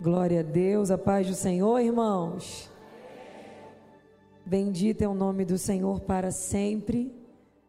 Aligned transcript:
Glória 0.00 0.40
a 0.40 0.42
Deus, 0.42 0.90
a 0.90 0.98
paz 0.98 1.26
do 1.26 1.34
Senhor, 1.34 1.78
irmãos. 1.78 2.70
Bendito 4.44 5.02
é 5.02 5.08
o 5.08 5.14
nome 5.14 5.44
do 5.44 5.56
Senhor 5.56 6.00
para 6.00 6.30
sempre. 6.30 7.14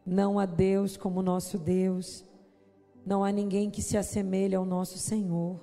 Não 0.06 0.40
há 0.40 0.46
Deus 0.46 0.98
como 0.98 1.22
nosso 1.22 1.58
Deus. 1.58 2.26
Não 3.06 3.24
há 3.24 3.32
ninguém 3.32 3.70
que 3.70 3.82
se 3.82 3.96
assemelhe 3.96 4.56
ao 4.56 4.66
nosso 4.66 4.98
Senhor. 4.98 5.60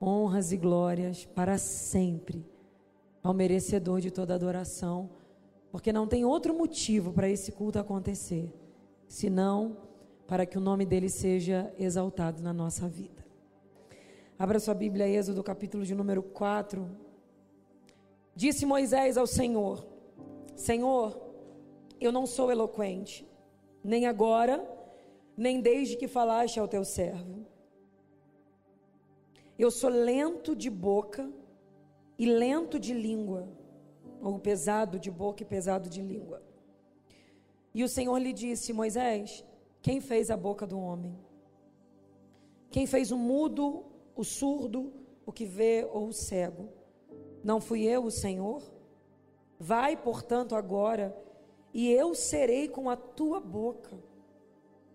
Honras 0.00 0.52
e 0.52 0.56
glórias 0.56 1.24
para 1.24 1.56
sempre 1.58 2.44
ao 3.22 3.34
merecedor 3.34 4.00
de 4.00 4.10
toda 4.10 4.34
adoração, 4.34 5.10
porque 5.70 5.92
não 5.92 6.06
tem 6.06 6.24
outro 6.24 6.54
motivo 6.54 7.12
para 7.12 7.28
esse 7.28 7.52
culto 7.52 7.78
acontecer, 7.78 8.50
senão 9.06 9.76
para 10.26 10.46
que 10.46 10.56
o 10.56 10.60
nome 10.60 10.86
dele 10.86 11.10
seja 11.10 11.72
exaltado 11.78 12.42
na 12.42 12.52
nossa 12.52 12.88
vida. 12.88 13.29
Abra 14.40 14.58
sua 14.58 14.72
Bíblia, 14.72 15.06
Êxodo, 15.06 15.42
capítulo 15.42 15.84
de 15.84 15.94
número 15.94 16.22
4. 16.22 16.90
Disse 18.34 18.64
Moisés 18.64 19.18
ao 19.18 19.26
Senhor: 19.26 19.86
Senhor, 20.56 21.20
eu 22.00 22.10
não 22.10 22.24
sou 22.24 22.50
eloquente, 22.50 23.28
nem 23.84 24.06
agora, 24.06 24.66
nem 25.36 25.60
desde 25.60 25.94
que 25.94 26.08
falaste 26.08 26.58
ao 26.58 26.66
teu 26.66 26.86
servo. 26.86 27.44
Eu 29.58 29.70
sou 29.70 29.90
lento 29.90 30.56
de 30.56 30.70
boca 30.70 31.30
e 32.18 32.24
lento 32.24 32.80
de 32.80 32.94
língua, 32.94 33.46
ou 34.22 34.38
pesado 34.38 34.98
de 34.98 35.10
boca 35.10 35.42
e 35.42 35.44
pesado 35.44 35.90
de 35.90 36.00
língua. 36.00 36.42
E 37.74 37.84
o 37.84 37.88
Senhor 37.90 38.16
lhe 38.16 38.32
disse: 38.32 38.72
Moisés, 38.72 39.44
quem 39.82 40.00
fez 40.00 40.30
a 40.30 40.36
boca 40.36 40.66
do 40.66 40.80
homem? 40.80 41.14
Quem 42.70 42.86
fez 42.86 43.10
o 43.10 43.18
mudo, 43.18 43.89
o 44.14 44.24
surdo, 44.24 44.92
o 45.24 45.32
que 45.32 45.44
vê 45.44 45.88
ou 45.90 46.08
o 46.08 46.12
cego? 46.12 46.68
Não 47.42 47.60
fui 47.60 47.84
eu 47.84 48.04
o 48.04 48.10
Senhor? 48.10 48.62
Vai, 49.58 49.96
portanto, 49.96 50.54
agora, 50.54 51.16
e 51.72 51.90
eu 51.90 52.14
serei 52.14 52.68
com 52.68 52.88
a 52.90 52.96
tua 52.96 53.40
boca, 53.40 53.98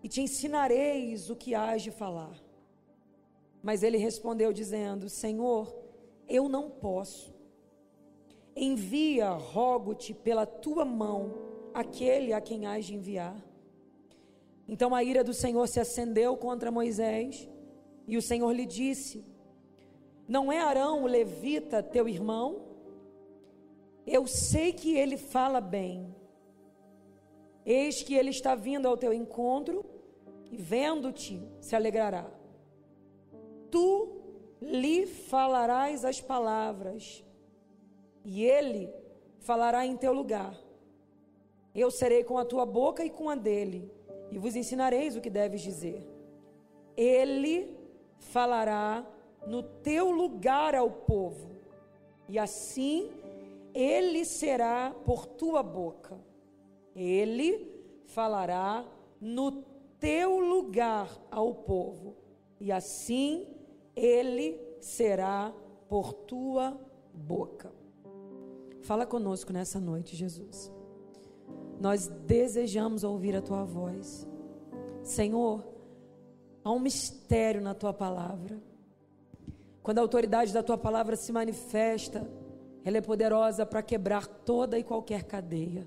e 0.02 0.08
te 0.08 0.20
ensinareis 0.20 1.30
o 1.30 1.36
que 1.36 1.54
hás 1.54 1.82
de 1.82 1.90
falar. 1.90 2.36
Mas 3.62 3.82
ele 3.82 3.96
respondeu, 3.96 4.52
dizendo: 4.52 5.08
Senhor, 5.08 5.74
eu 6.28 6.48
não 6.48 6.70
posso. 6.70 7.34
Envia, 8.54 9.30
rogo-te, 9.30 10.14
pela 10.14 10.46
tua 10.46 10.84
mão, 10.84 11.34
aquele 11.74 12.32
a 12.32 12.40
quem 12.40 12.66
hás 12.66 12.86
de 12.86 12.94
enviar. 12.94 13.36
Então 14.68 14.94
a 14.94 15.02
ira 15.02 15.22
do 15.22 15.34
Senhor 15.34 15.66
se 15.68 15.78
acendeu 15.78 16.36
contra 16.36 16.70
Moisés, 16.70 17.48
e 18.06 18.16
o 18.16 18.22
Senhor 18.22 18.52
lhe 18.52 18.66
disse: 18.66 19.24
Não 20.28 20.52
é 20.52 20.58
Arão 20.60 21.02
o 21.02 21.06
levita 21.06 21.82
teu 21.82 22.08
irmão? 22.08 22.62
Eu 24.06 24.26
sei 24.26 24.72
que 24.72 24.96
ele 24.96 25.16
fala 25.16 25.60
bem. 25.60 26.14
Eis 27.64 28.02
que 28.02 28.14
ele 28.14 28.30
está 28.30 28.54
vindo 28.54 28.86
ao 28.86 28.96
teu 28.96 29.12
encontro 29.12 29.84
e 30.52 30.56
vendo-te 30.56 31.42
se 31.60 31.74
alegrará. 31.74 32.30
Tu 33.70 34.16
lhe 34.62 35.06
falarás 35.06 36.04
as 36.04 36.20
palavras 36.20 37.24
e 38.24 38.44
ele 38.44 38.88
falará 39.40 39.84
em 39.84 39.96
teu 39.96 40.12
lugar. 40.12 40.56
Eu 41.74 41.90
serei 41.90 42.22
com 42.22 42.38
a 42.38 42.44
tua 42.44 42.64
boca 42.64 43.04
e 43.04 43.10
com 43.10 43.28
a 43.28 43.34
dele 43.34 43.90
e 44.30 44.38
vos 44.38 44.54
ensinareis 44.54 45.16
o 45.16 45.20
que 45.20 45.28
deves 45.28 45.60
dizer. 45.60 46.06
Ele 46.96 47.76
falará 48.18 49.06
no 49.46 49.62
teu 49.62 50.10
lugar 50.10 50.74
ao 50.74 50.90
povo 50.90 51.56
e 52.28 52.38
assim 52.38 53.10
ele 53.74 54.24
será 54.24 54.90
por 55.04 55.26
tua 55.26 55.62
boca. 55.62 56.18
Ele 56.94 57.70
falará 58.06 58.84
no 59.20 59.62
teu 60.00 60.40
lugar 60.40 61.10
ao 61.30 61.54
povo, 61.54 62.16
e 62.58 62.72
assim 62.72 63.46
ele 63.94 64.58
será 64.80 65.52
por 65.88 66.12
tua 66.12 66.78
boca. 67.12 67.72
Fala 68.82 69.04
conosco 69.04 69.52
nessa 69.52 69.78
noite, 69.78 70.16
Jesus. 70.16 70.72
Nós 71.78 72.08
desejamos 72.08 73.04
ouvir 73.04 73.36
a 73.36 73.42
tua 73.42 73.64
voz. 73.64 74.26
Senhor, 75.02 75.64
há 76.66 76.72
um 76.72 76.80
mistério 76.80 77.60
na 77.60 77.74
tua 77.74 77.92
palavra. 77.92 78.58
Quando 79.84 79.98
a 79.98 80.00
autoridade 80.00 80.52
da 80.52 80.64
tua 80.64 80.76
palavra 80.76 81.14
se 81.14 81.30
manifesta, 81.30 82.28
ela 82.84 82.96
é 82.96 83.00
poderosa 83.00 83.64
para 83.64 83.80
quebrar 83.82 84.26
toda 84.26 84.76
e 84.76 84.82
qualquer 84.82 85.22
cadeia. 85.22 85.86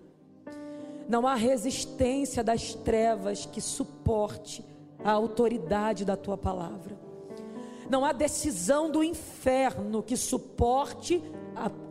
Não 1.10 1.28
há 1.28 1.36
resistência 1.36 2.42
das 2.42 2.74
trevas 2.76 3.46
que 3.46 3.60
suporte 3.60 4.64
a 5.04 5.12
autoridade 5.12 6.06
da 6.06 6.16
tua 6.16 6.38
palavra. 6.38 6.98
Não 7.90 8.06
há 8.06 8.14
decisão 8.14 8.90
do 8.90 9.04
inferno 9.04 10.02
que 10.02 10.16
suporte 10.16 11.22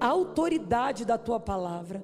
a 0.00 0.06
autoridade 0.06 1.04
da 1.04 1.18
tua 1.18 1.38
palavra. 1.38 2.02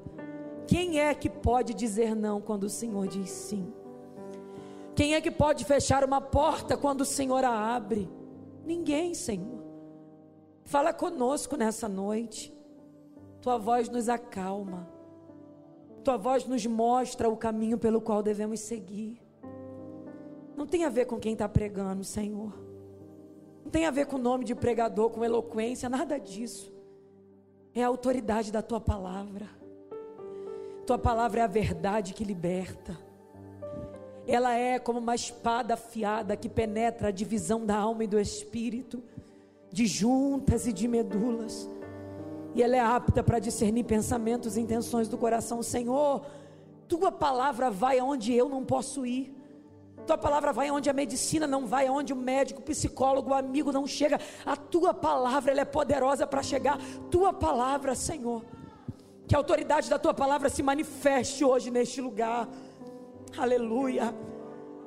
Quem 0.66 1.01
é 1.01 1.15
que 1.15 1.31
pode 1.31 1.72
dizer 1.72 2.15
não 2.15 2.43
quando 2.43 2.65
o 2.65 2.71
Senhor 2.71 3.06
diz 3.06 3.31
sim? 3.31 3.72
Quem 4.94 5.15
é 5.15 5.21
que 5.21 5.31
pode 5.31 5.65
fechar 5.65 6.05
uma 6.05 6.21
porta 6.21 6.77
quando 6.77 7.00
o 7.00 7.05
Senhor 7.06 7.44
a 7.44 7.75
abre? 7.75 8.09
Ninguém, 8.65 9.12
Senhor. 9.12 9.62
Fala 10.65 10.93
conosco 10.93 11.56
nessa 11.56 11.88
noite. 11.88 12.55
Tua 13.41 13.59
voz 13.59 13.88
nos 13.88 14.09
acalma. 14.09 14.88
Tua 16.03 16.16
voz 16.16 16.47
nos 16.47 16.65
mostra 16.65 17.28
o 17.28 17.37
caminho 17.37 17.77
pelo 17.77 18.00
qual 18.00 18.22
devemos 18.22 18.60
seguir. 18.60 19.21
Não 20.56 20.66
tem 20.66 20.84
a 20.84 20.88
ver 20.88 21.06
com 21.06 21.19
quem 21.19 21.33
está 21.33 21.49
pregando, 21.49 22.04
Senhor. 22.04 22.53
Não 23.65 23.71
tem 23.71 23.87
a 23.87 23.91
ver 23.91 24.06
com 24.06 24.16
o 24.16 24.21
nome 24.21 24.44
de 24.44 24.54
pregador, 24.54 25.10
com 25.10 25.25
eloquência, 25.25 25.88
nada 25.88 26.19
disso. 26.19 26.72
É 27.75 27.83
a 27.83 27.88
autoridade 27.88 28.53
da 28.53 28.62
tua 28.62 28.81
palavra. 28.81 29.49
Tua 30.87 30.99
palavra 30.99 31.41
é 31.41 31.43
a 31.43 31.49
verdade 31.49 32.15
que 32.15 32.22
liberta. 32.22 32.97
Ela 34.27 34.55
é 34.55 34.79
como 34.79 34.99
uma 34.99 35.15
espada 35.15 35.75
afiada 35.75 36.37
que 36.37 36.49
penetra 36.49 37.09
a 37.09 37.12
divisão 37.12 37.65
da 37.65 37.77
alma 37.77 38.05
e 38.05 38.07
do 38.07 38.19
espírito, 38.19 39.03
de 39.71 39.87
juntas 39.87 40.67
e 40.67 40.73
de 40.73 40.89
medulas 40.89 41.69
e 42.55 42.63
ela 42.63 42.77
é 42.77 42.81
apta 42.81 43.23
para 43.23 43.41
discernir 43.41 43.84
pensamentos 43.84 44.57
e 44.57 44.61
intenções 44.61 45.09
do 45.09 45.19
coração. 45.19 45.63
Senhor, 45.63 46.25
tua 46.87 47.11
palavra 47.11 47.69
vai 47.69 47.99
aonde 47.99 48.33
eu 48.33 48.49
não 48.49 48.65
posso 48.65 49.05
ir. 49.05 49.34
Tua 50.07 50.17
palavra 50.17 50.53
vai 50.53 50.69
aonde 50.69 50.89
a 50.89 50.93
medicina 50.93 51.47
não 51.47 51.67
vai, 51.67 51.87
aonde 51.87 52.13
o 52.13 52.17
médico, 52.17 52.61
o 52.61 52.63
psicólogo, 52.63 53.31
o 53.31 53.34
amigo 53.34 53.73
não 53.73 53.87
chega. 53.87 54.21
A 54.47 54.55
tua 54.55 54.95
palavra, 54.95 55.51
ela 55.51 55.63
é 55.63 55.65
poderosa 55.65 56.27
para 56.27 56.43
chegar. 56.43 56.79
Tua 57.11 57.33
palavra, 57.33 57.95
Senhor. 57.95 58.45
Que 59.27 59.34
a 59.34 59.39
autoridade 59.39 59.91
da 59.91 59.99
tua 59.99 60.15
palavra 60.15 60.49
se 60.49 60.63
manifeste 60.63 61.45
hoje 61.45 61.71
neste 61.71 62.01
lugar. 62.01 62.49
Aleluia. 63.37 64.15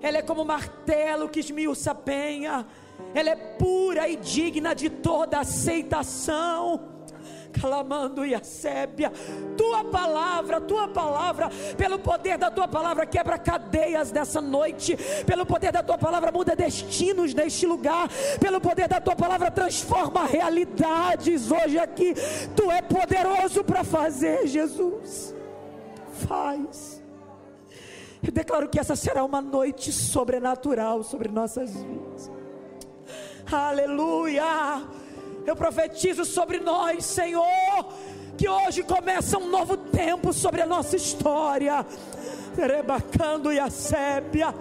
Ela 0.02 0.20
é 0.20 0.22
como 0.22 0.46
martelo 0.46 1.30
que 1.30 1.40
esmiuça 1.40 1.92
a 1.92 1.96
penha. 1.96 2.66
Ela 3.14 3.32
é 3.32 3.36
pura 3.36 4.08
e 4.08 4.16
digna 4.16 4.74
de 4.74 4.90
toda 4.90 5.40
aceitação 5.40 6.98
clamando 7.60 8.26
e 8.26 8.36
a 8.36 8.44
sébia. 8.44 9.12
Tua 9.58 9.84
palavra, 9.86 10.62
tua 10.62 10.88
palavra, 10.88 11.50
pelo 11.76 12.00
poder 12.00 12.38
da 12.38 12.52
tua 12.52 12.68
palavra, 12.68 13.06
quebra 13.06 13.38
cadeias 13.38 14.12
nessa 14.12 14.40
noite. 14.40 14.98
Pelo 15.26 15.46
poder 15.46 15.72
da 15.72 15.84
tua 15.84 15.98
palavra, 15.98 16.32
muda 16.32 16.56
destinos 16.56 17.34
neste 17.34 17.66
lugar. 17.66 18.10
Pelo 18.40 18.62
poder 18.62 18.88
da 18.88 19.02
tua 19.02 19.16
palavra, 19.16 19.52
transforma 19.52 20.26
realidades 20.26 21.52
hoje 21.52 21.78
aqui. 21.78 22.14
Tu 22.56 22.72
é 22.72 22.82
poderoso 22.82 23.64
para 23.64 23.84
fazer, 23.84 24.48
Jesus. 24.48 25.36
Faz. 26.28 26.97
Eu 28.28 28.34
declaro 28.34 28.68
que 28.68 28.78
essa 28.78 28.94
será 28.94 29.24
uma 29.24 29.42
noite 29.42 29.90
sobrenatural 29.94 31.02
sobre 31.02 31.30
nossas 31.30 31.74
vidas. 31.74 32.30
Aleluia. 33.50 34.84
Eu 35.46 35.56
profetizo 35.56 36.26
sobre 36.26 36.60
nós, 36.60 37.06
Senhor, 37.06 37.46
que 38.38 38.50
hoje 38.50 38.84
começa 38.84 39.38
um 39.38 39.50
novo 39.50 39.78
tempo 39.78 40.34
sobre 40.34 40.62
a 40.62 40.66
nossa 40.66 40.98
história. 40.98 41.86
Rebacando 42.54 43.54
e 43.54 43.62
a 43.62 43.70
sépia. 43.70 44.54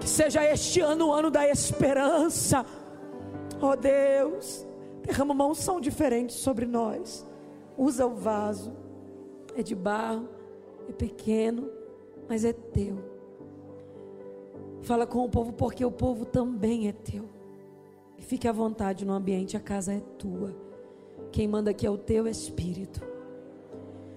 Que 0.00 0.08
seja 0.08 0.42
este 0.42 0.80
ano 0.80 1.06
o 1.06 1.12
ano 1.12 1.30
da 1.30 1.46
esperança. 1.48 2.66
Oh 3.62 3.76
Deus, 3.76 4.66
derrama 5.02 5.32
uma 5.32 5.46
unção 5.46 5.80
diferente 5.80 6.32
sobre 6.32 6.66
nós. 6.66 7.24
Usa 7.76 8.04
o 8.04 8.16
vaso. 8.16 8.76
É 9.54 9.62
de 9.62 9.76
barro, 9.76 10.28
é 10.88 10.92
pequeno, 10.92 11.77
mas 12.28 12.44
é 12.44 12.52
teu. 12.52 12.96
Fala 14.82 15.06
com 15.06 15.24
o 15.24 15.28
povo, 15.28 15.52
porque 15.52 15.84
o 15.84 15.90
povo 15.90 16.24
também 16.24 16.88
é 16.88 16.92
teu. 16.92 17.28
Fique 18.18 18.46
à 18.46 18.52
vontade 18.52 19.04
no 19.04 19.12
ambiente, 19.12 19.56
a 19.56 19.60
casa 19.60 19.92
é 19.92 20.00
tua. 20.18 20.54
Quem 21.30 21.46
manda 21.46 21.70
aqui 21.70 21.86
é 21.86 21.90
o 21.90 21.98
teu 21.98 22.26
espírito. 22.26 23.00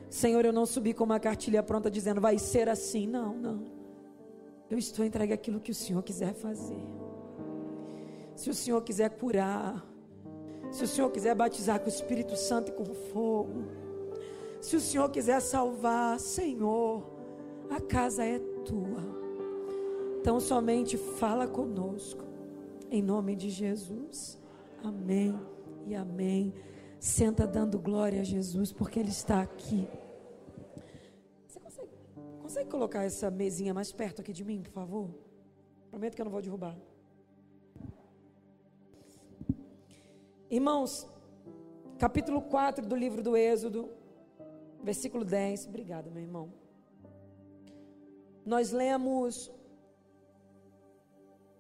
Senhor, 0.10 0.44
eu 0.44 0.52
não 0.52 0.66
subi 0.66 0.94
com 0.94 1.04
uma 1.04 1.20
cartilha 1.20 1.64
pronta 1.64 1.90
dizendo 1.90 2.20
vai 2.20 2.38
ser 2.38 2.68
assim. 2.68 3.08
Não, 3.08 3.34
não. 3.34 3.64
Eu 4.70 4.78
estou 4.78 5.06
entregue 5.06 5.34
aquilo 5.34 5.60
que 5.60 5.72
o 5.72 5.76
Senhor 5.76 6.02
quiser 6.04 6.34
fazer. 6.34 6.82
Se 8.36 8.50
o 8.50 8.54
Senhor 8.54 8.82
quiser 8.82 9.10
curar, 9.12 9.86
se 10.72 10.84
o 10.84 10.88
Senhor 10.88 11.10
quiser 11.12 11.36
batizar 11.36 11.80
com 11.80 11.86
o 11.86 11.90
Espírito 11.90 12.36
Santo 12.36 12.70
e 12.70 12.74
com 12.74 12.86
fogo, 12.86 13.66
se 14.62 14.76
o 14.76 14.80
Senhor 14.80 15.10
quiser 15.10 15.42
salvar, 15.42 16.20
Senhor, 16.20 17.04
a 17.72 17.80
casa 17.80 18.26
é 18.26 18.38
tua. 18.66 19.02
Então 20.20 20.40
somente 20.40 20.98
fala 20.98 21.48
conosco, 21.48 22.24
em 22.92 23.02
nome 23.02 23.36
de 23.36 23.50
Jesus. 23.50 24.38
Amém 24.84 25.40
e 25.88 25.96
amém. 25.96 26.54
Senta 27.00 27.48
dando 27.48 27.80
glória 27.80 28.22
a 28.22 28.24
Jesus, 28.24 28.72
porque 28.72 29.00
Ele 29.00 29.10
está 29.10 29.42
aqui. 29.42 29.88
Você 31.48 31.60
consegue, 31.60 31.90
consegue 32.42 32.70
colocar 32.70 33.04
essa 33.04 33.32
mesinha 33.32 33.74
mais 33.74 33.92
perto 33.92 34.22
aqui 34.22 34.34
de 34.34 34.44
mim, 34.44 34.62
por 34.62 34.74
favor? 34.74 35.10
Prometo 35.90 36.16
que 36.16 36.22
eu 36.22 36.26
não 36.26 36.32
vou 36.32 36.42
derrubar. 36.42 36.78
Irmãos, 40.50 41.08
capítulo 41.98 42.42
4 42.42 42.86
do 42.86 42.96
livro 42.96 43.24
do 43.24 43.38
Êxodo, 43.38 43.90
versículo 44.84 45.24
10. 45.24 45.68
Obrigada, 45.68 46.12
meu 46.12 46.22
irmão. 46.22 46.61
Nós 48.46 48.72
lemos 48.72 49.52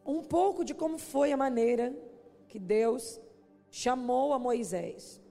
um 0.05 0.23
pouco 0.23 0.63
de 0.65 0.73
como 0.73 0.97
foi 0.97 1.31
a 1.31 1.37
maneira 1.37 1.95
que 2.47 2.59
Deus 2.59 3.21
chamou 3.69 4.33
a 4.33 4.39
Moisés. 4.39 5.21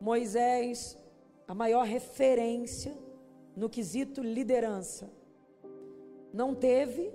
Moisés, 0.00 0.98
a 1.46 1.54
maior 1.54 1.84
referência 1.86 2.96
no 3.56 3.70
quesito 3.70 4.22
liderança. 4.22 5.10
Não 6.32 6.54
teve 6.54 7.12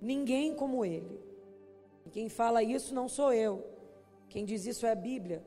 ninguém 0.00 0.54
como 0.54 0.84
ele. 0.84 1.20
Quem 2.12 2.28
fala 2.28 2.62
isso 2.62 2.94
não 2.94 3.08
sou 3.08 3.32
eu. 3.32 3.64
Quem 4.28 4.44
diz 4.44 4.66
isso 4.66 4.86
é 4.86 4.92
a 4.92 4.94
Bíblia. 4.94 5.44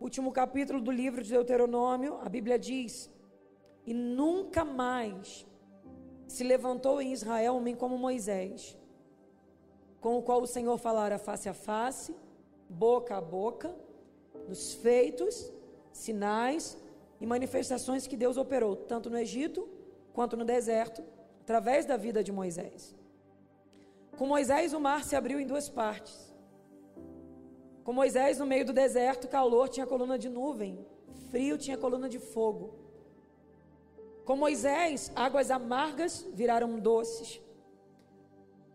Último 0.00 0.30
capítulo 0.30 0.80
do 0.80 0.90
livro 0.90 1.22
de 1.22 1.30
Deuteronômio, 1.30 2.18
a 2.20 2.28
Bíblia 2.28 2.58
diz: 2.58 3.10
E 3.86 3.94
nunca 3.94 4.64
mais 4.64 5.46
se 6.26 6.44
levantou 6.44 7.00
em 7.00 7.12
Israel 7.12 7.54
um 7.54 7.56
homem 7.58 7.74
como 7.74 7.98
Moisés, 7.98 8.76
com 10.00 10.18
o 10.18 10.22
qual 10.22 10.42
o 10.42 10.46
Senhor 10.46 10.76
falara 10.78 11.18
face 11.18 11.48
a 11.48 11.54
face, 11.54 12.14
boca 12.68 13.16
a 13.16 13.20
boca, 13.20 13.74
nos 14.48 14.74
feitos, 14.74 15.52
sinais 15.92 16.76
e 17.20 17.26
manifestações 17.26 18.06
que 18.06 18.16
Deus 18.16 18.36
operou, 18.36 18.76
tanto 18.76 19.08
no 19.08 19.18
Egito 19.18 19.68
quanto 20.12 20.36
no 20.36 20.44
deserto, 20.44 21.02
através 21.40 21.84
da 21.84 21.96
vida 21.96 22.22
de 22.22 22.32
Moisés. 22.32 22.94
Com 24.16 24.26
Moisés, 24.26 24.72
o 24.72 24.80
mar 24.80 25.04
se 25.04 25.14
abriu 25.14 25.38
em 25.38 25.46
duas 25.46 25.68
partes 25.68 26.26
com 27.86 27.92
Moisés 27.92 28.36
no 28.40 28.44
meio 28.44 28.64
do 28.66 28.72
deserto, 28.72 29.28
calor 29.28 29.68
tinha 29.68 29.86
coluna 29.86 30.18
de 30.18 30.28
nuvem, 30.28 30.84
frio 31.30 31.56
tinha 31.56 31.78
coluna 31.78 32.08
de 32.08 32.18
fogo. 32.18 32.74
Com 34.26 34.36
Moisés, 34.36 35.12
águas 35.14 35.52
amargas 35.52 36.26
viraram 36.34 36.80
doces. 36.80 37.40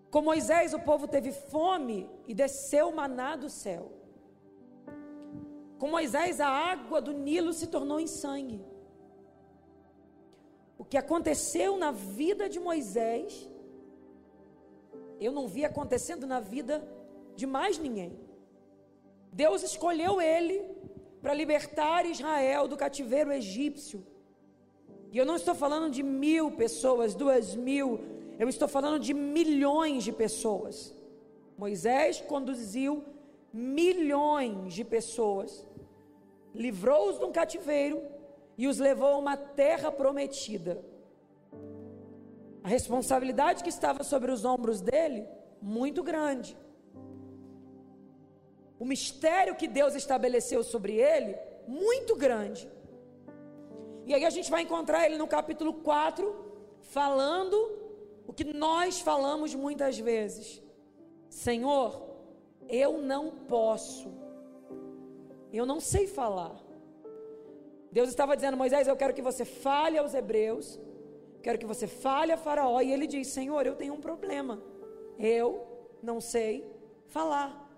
Com 0.09 0.21
Moisés, 0.21 0.74
o 0.74 0.80
povo 0.80 1.09
teve 1.09 1.33
fome 1.33 2.09
e 2.25 2.33
desceu 2.33 2.89
maná 2.94 3.36
do 3.36 3.50
céu. 3.50 3.92
Com 5.77 5.89
Moisés, 5.89 6.39
a 6.39 6.48
água 6.48 7.01
do 7.01 7.12
Nilo 7.12 7.51
se 7.51 7.68
tornou 7.68 8.00
em 8.00 8.07
sangue. 8.07 8.63
O 10.77 10.86
que 10.86 10.98
aconteceu 10.98 11.77
na 11.77 11.92
vida 11.92 12.47
de 12.47 12.59
Moisés, 12.59 13.50
eu 15.19 15.33
não 15.33 15.50
vi 15.50 15.65
acontecendo 15.65 16.25
na 16.25 16.39
vida 16.39 16.81
de 17.36 17.45
mais 17.45 17.77
ninguém. 17.77 18.18
Deus 19.33 19.63
escolheu 19.63 20.21
ele 20.21 20.63
para 21.21 21.33
libertar 21.33 22.06
Israel 22.06 22.69
do 22.69 22.77
cativeiro 22.77 23.33
egípcio. 23.33 24.11
E 25.12 25.18
eu 25.18 25.25
não 25.25 25.36
estou 25.36 25.54
falando 25.54 25.92
de 25.92 26.02
mil 26.02 26.52
pessoas, 26.52 27.13
duas 27.13 27.56
mil, 27.56 28.00
eu 28.40 28.48
estou 28.50 28.68
falando 28.68 29.00
de 29.00 29.13
milhões 29.13 30.04
de 30.04 30.12
pessoas. 30.12 30.96
Moisés 31.58 32.22
conduziu 32.22 33.04
milhões 33.54 34.74
de 34.74 34.84
pessoas, 34.84 35.68
livrou-os 36.56 37.19
de 37.19 37.25
um 37.25 37.31
cativeiro 37.31 38.02
e 38.58 38.68
os 38.68 38.80
levou 38.80 39.10
a 39.10 39.18
uma 39.18 39.36
terra 39.36 39.92
prometida. 39.92 40.84
A 42.64 42.69
responsabilidade 42.69 43.64
que 43.64 43.69
estava 43.69 44.04
sobre 44.04 44.31
os 44.31 44.46
ombros 44.46 44.80
dele, 44.80 45.28
muito 45.62 46.02
grande 46.02 46.56
o 48.81 48.86
mistério 48.94 49.56
que 49.56 49.68
Deus 49.68 49.94
estabeleceu 49.94 50.64
sobre 50.64 50.94
ele, 50.94 51.38
muito 51.68 52.16
grande. 52.16 52.68
E 54.06 54.13
aí 54.13 54.25
a 54.25 54.30
gente 54.30 54.50
vai 54.50 54.63
encontrar 54.63 55.06
ele 55.06 55.18
no 55.18 55.27
capítulo 55.27 55.74
4, 55.74 56.33
falando 56.81 57.56
o 58.25 58.33
que 58.33 58.44
nós 58.44 59.00
falamos 59.00 59.53
muitas 59.53 60.00
vezes: 60.00 60.62
Senhor, 61.30 62.01
eu 62.68 62.98
não 63.00 63.31
posso, 63.31 64.12
eu 65.51 65.65
não 65.65 65.80
sei 65.80 66.07
falar. 66.07 66.56
Deus 67.92 68.09
estava 68.09 68.36
dizendo, 68.36 68.56
Moisés, 68.56 68.88
eu 68.88 68.95
quero 68.95 69.13
que 69.13 69.21
você 69.21 69.44
fale 69.44 69.98
aos 69.98 70.13
hebreus, 70.13 70.80
quero 71.44 71.59
que 71.59 71.65
você 71.65 71.88
fale 71.88 72.31
a 72.31 72.38
Faraó. 72.38 72.80
E 72.81 72.92
ele 72.92 73.06
diz: 73.06 73.27
Senhor, 73.27 73.65
eu 73.65 73.75
tenho 73.75 73.94
um 73.94 74.01
problema, 74.01 74.62
eu 75.19 75.68
não 76.01 76.19
sei 76.19 76.65
falar. 77.07 77.69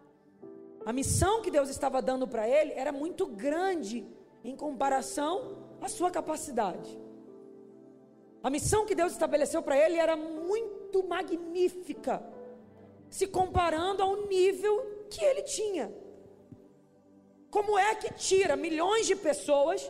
A 0.86 0.94
missão 0.94 1.42
que 1.42 1.50
Deus 1.50 1.70
estava 1.70 2.02
dando 2.02 2.28
para 2.28 2.48
ele 2.48 2.74
era 2.74 2.92
muito 2.92 3.26
grande 3.26 4.06
em 4.44 4.56
comparação 4.56 5.63
à 5.86 5.90
sua 5.90 6.12
capacidade. 6.12 6.98
A 8.44 8.50
missão 8.50 8.86
que 8.86 8.96
Deus 8.96 9.14
estabeleceu 9.14 9.62
para 9.62 9.78
ele 9.78 9.98
era 9.98 10.16
muito 10.16 11.08
magnífica, 11.08 12.22
se 13.10 13.26
comparando 13.28 14.04
ao 14.04 14.28
nível 14.28 15.06
que 15.10 15.24
ele 15.24 15.44
tinha. 15.44 15.94
Como 17.50 17.78
é 17.78 17.96
que 17.96 18.14
tira 18.14 18.56
milhões 18.56 19.06
de 19.06 19.16
pessoas 19.16 19.90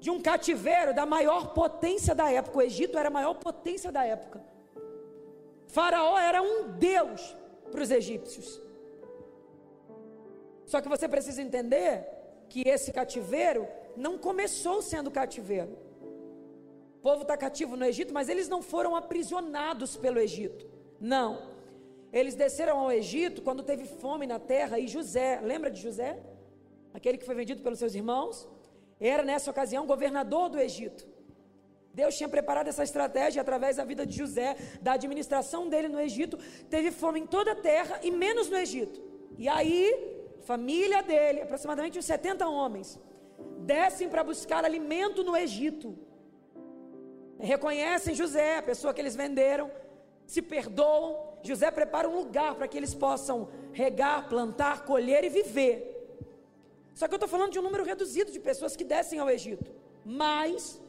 de 0.00 0.10
um 0.10 0.20
cativeiro 0.20 0.94
da 0.94 1.04
maior 1.04 1.52
potência 1.52 2.14
da 2.14 2.30
época? 2.32 2.58
O 2.58 2.62
Egito 2.62 2.98
era 2.98 3.08
a 3.08 3.12
maior 3.12 3.34
potência 3.34 3.92
da 3.92 4.04
época. 4.04 4.42
Faraó 5.66 6.18
era 6.18 6.42
um 6.42 6.70
deus 6.78 7.36
para 7.70 7.82
os 7.82 7.90
egípcios. 7.90 8.60
Só 10.64 10.80
que 10.80 10.88
você 10.88 11.06
precisa 11.06 11.42
entender 11.42 12.06
que 12.48 12.66
esse 12.66 12.92
cativeiro 12.92 13.68
não 13.98 14.16
começou 14.16 14.80
sendo 14.80 15.10
cativeiro. 15.10 15.76
O 16.98 17.00
povo 17.00 17.22
está 17.22 17.36
cativo 17.36 17.76
no 17.76 17.84
Egito, 17.84 18.12
mas 18.14 18.28
eles 18.28 18.48
não 18.48 18.60
foram 18.62 18.96
aprisionados 18.96 19.96
pelo 19.96 20.18
Egito. 20.18 20.66
Não. 21.00 21.58
Eles 22.12 22.34
desceram 22.34 22.78
ao 22.78 22.90
Egito 22.90 23.42
quando 23.42 23.62
teve 23.62 23.84
fome 23.84 24.26
na 24.26 24.38
terra 24.38 24.78
e 24.78 24.88
José, 24.88 25.40
lembra 25.42 25.70
de 25.70 25.80
José? 25.80 26.18
Aquele 26.92 27.18
que 27.18 27.24
foi 27.24 27.34
vendido 27.34 27.62
pelos 27.62 27.78
seus 27.78 27.94
irmãos? 27.94 28.48
Era 28.98 29.22
nessa 29.22 29.50
ocasião 29.50 29.86
governador 29.86 30.48
do 30.48 30.58
Egito. 30.58 31.06
Deus 31.92 32.16
tinha 32.16 32.28
preparado 32.28 32.68
essa 32.68 32.82
estratégia 32.82 33.42
através 33.42 33.76
da 33.76 33.84
vida 33.84 34.06
de 34.06 34.16
José, 34.16 34.56
da 34.80 34.92
administração 34.92 35.68
dele 35.68 35.88
no 35.88 36.00
Egito. 36.00 36.38
Teve 36.70 36.90
fome 36.90 37.20
em 37.20 37.26
toda 37.26 37.52
a 37.52 37.56
terra 37.56 38.00
e 38.02 38.10
menos 38.10 38.48
no 38.48 38.56
Egito. 38.56 39.00
E 39.36 39.48
aí 39.48 40.16
família 40.44 41.02
dele, 41.02 41.42
aproximadamente 41.42 41.98
uns 41.98 42.06
70 42.06 42.48
homens, 42.48 42.98
descem 43.60 44.08
para 44.08 44.24
buscar 44.24 44.64
alimento 44.64 45.22
no 45.22 45.36
Egito. 45.36 45.96
Reconhecem 47.38 48.14
José, 48.14 48.58
a 48.58 48.62
pessoa 48.62 48.92
que 48.92 49.00
eles 49.00 49.14
venderam, 49.14 49.70
se 50.26 50.42
perdoam. 50.42 51.16
José 51.42 51.70
prepara 51.70 52.08
um 52.08 52.16
lugar 52.16 52.54
para 52.56 52.66
que 52.66 52.76
eles 52.76 52.94
possam 52.94 53.48
regar, 53.72 54.28
plantar, 54.28 54.84
colher 54.84 55.22
e 55.24 55.28
viver. 55.28 55.76
Só 56.94 57.06
que 57.06 57.14
eu 57.14 57.16
estou 57.16 57.28
falando 57.28 57.52
de 57.52 57.58
um 57.60 57.62
número 57.62 57.84
reduzido 57.84 58.32
de 58.32 58.40
pessoas 58.40 58.74
que 58.74 58.82
descem 58.82 59.20
ao 59.20 59.30
Egito. 59.30 59.70
Mas 60.04 60.80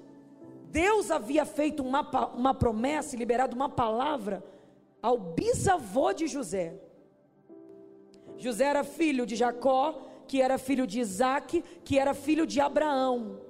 Deus 0.72 1.12
havia 1.12 1.46
feito 1.46 1.84
uma, 1.84 2.01
uma 2.34 2.53
promessa 2.53 3.15
e 3.15 3.20
liberado 3.20 3.56
uma 3.56 3.70
palavra 3.70 4.44
ao 5.01 5.18
bisavô 5.18 6.12
de 6.13 6.27
José. 6.27 6.79
José 8.38 8.65
era 8.65 8.84
filho 8.84 9.25
de 9.25 9.36
Jacó, 9.36 10.09
que 10.29 10.39
era 10.39 10.59
filho 10.59 10.86
de 10.86 11.00
Isaac, 11.00 11.63
que 11.83 11.98
era 11.98 12.13
filho 12.13 12.45
de 12.45 12.62
Abraão. 12.62 13.41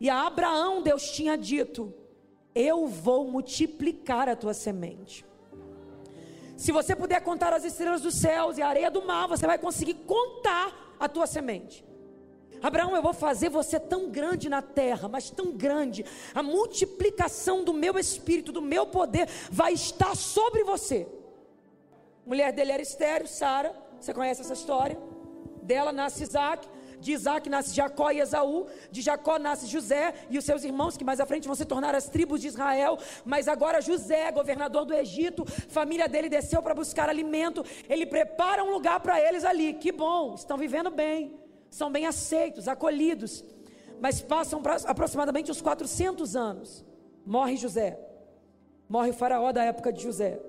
E 0.00 0.08
a 0.08 0.24
Abraão 0.24 0.80
Deus 0.80 1.02
tinha 1.10 1.36
dito: 1.36 1.92
Eu 2.54 2.86
vou 2.86 3.28
multiplicar 3.28 4.28
a 4.28 4.36
tua 4.36 4.54
semente. 4.54 5.26
Se 6.56 6.70
você 6.70 6.94
puder 6.94 7.20
contar 7.22 7.52
as 7.52 7.64
estrelas 7.64 8.02
dos 8.02 8.14
céus 8.14 8.56
e 8.56 8.62
a 8.62 8.68
areia 8.68 8.88
do 8.88 9.04
mar, 9.04 9.26
você 9.26 9.48
vai 9.48 9.58
conseguir 9.58 9.94
contar 9.94 10.94
a 10.98 11.08
tua 11.08 11.26
semente. 11.26 11.84
Abraão, 12.62 12.94
eu 12.94 13.02
vou 13.02 13.12
fazer 13.12 13.48
você 13.48 13.78
tão 13.78 14.08
grande 14.08 14.48
na 14.48 14.62
terra, 14.62 15.08
mas 15.08 15.28
tão 15.28 15.50
grande. 15.50 16.04
A 16.32 16.42
multiplicação 16.42 17.64
do 17.64 17.74
meu 17.74 17.98
espírito, 17.98 18.52
do 18.52 18.62
meu 18.62 18.86
poder, 18.86 19.28
vai 19.50 19.72
estar 19.72 20.14
sobre 20.14 20.62
você. 20.62 21.08
A 22.24 22.28
mulher 22.28 22.52
dele 22.52 22.70
era 22.70 22.80
estéreo, 22.80 23.26
Sara. 23.26 23.74
Você 24.00 24.14
conhece 24.14 24.40
essa 24.40 24.54
história? 24.54 24.96
Dela 25.66 25.92
nasce 25.92 26.22
Isaac. 26.22 26.68
De 26.98 27.12
Isaac 27.12 27.48
nasce 27.50 27.74
Jacó 27.74 28.10
e 28.10 28.20
Esaú. 28.20 28.66
De 28.90 29.00
Jacó 29.02 29.38
nasce 29.38 29.66
José 29.66 30.14
e 30.30 30.38
os 30.38 30.44
seus 30.44 30.64
irmãos, 30.64 30.96
que 30.96 31.04
mais 31.04 31.20
à 31.20 31.26
frente 31.26 31.46
vão 31.46 31.54
se 31.54 31.64
tornar 31.64 31.94
as 31.94 32.08
tribos 32.08 32.40
de 32.40 32.48
Israel. 32.48 32.98
Mas 33.24 33.48
agora 33.48 33.80
José, 33.80 34.30
governador 34.32 34.84
do 34.84 34.94
Egito, 34.94 35.44
família 35.68 36.08
dele 36.08 36.28
desceu 36.28 36.62
para 36.62 36.74
buscar 36.74 37.08
alimento. 37.08 37.64
Ele 37.88 38.06
prepara 38.06 38.64
um 38.64 38.70
lugar 38.70 39.00
para 39.00 39.20
eles 39.20 39.44
ali. 39.44 39.74
Que 39.74 39.92
bom, 39.92 40.34
estão 40.34 40.56
vivendo 40.56 40.90
bem. 40.90 41.38
São 41.70 41.90
bem 41.90 42.06
aceitos, 42.06 42.68
acolhidos. 42.68 43.44
Mas 44.00 44.20
passam 44.20 44.62
aproximadamente 44.86 45.50
uns 45.50 45.60
400 45.60 46.36
anos. 46.36 46.84
Morre 47.24 47.56
José. 47.56 47.98
Morre 48.88 49.10
o 49.10 49.14
faraó 49.14 49.52
da 49.52 49.64
época 49.64 49.92
de 49.92 50.02
José. 50.02 50.40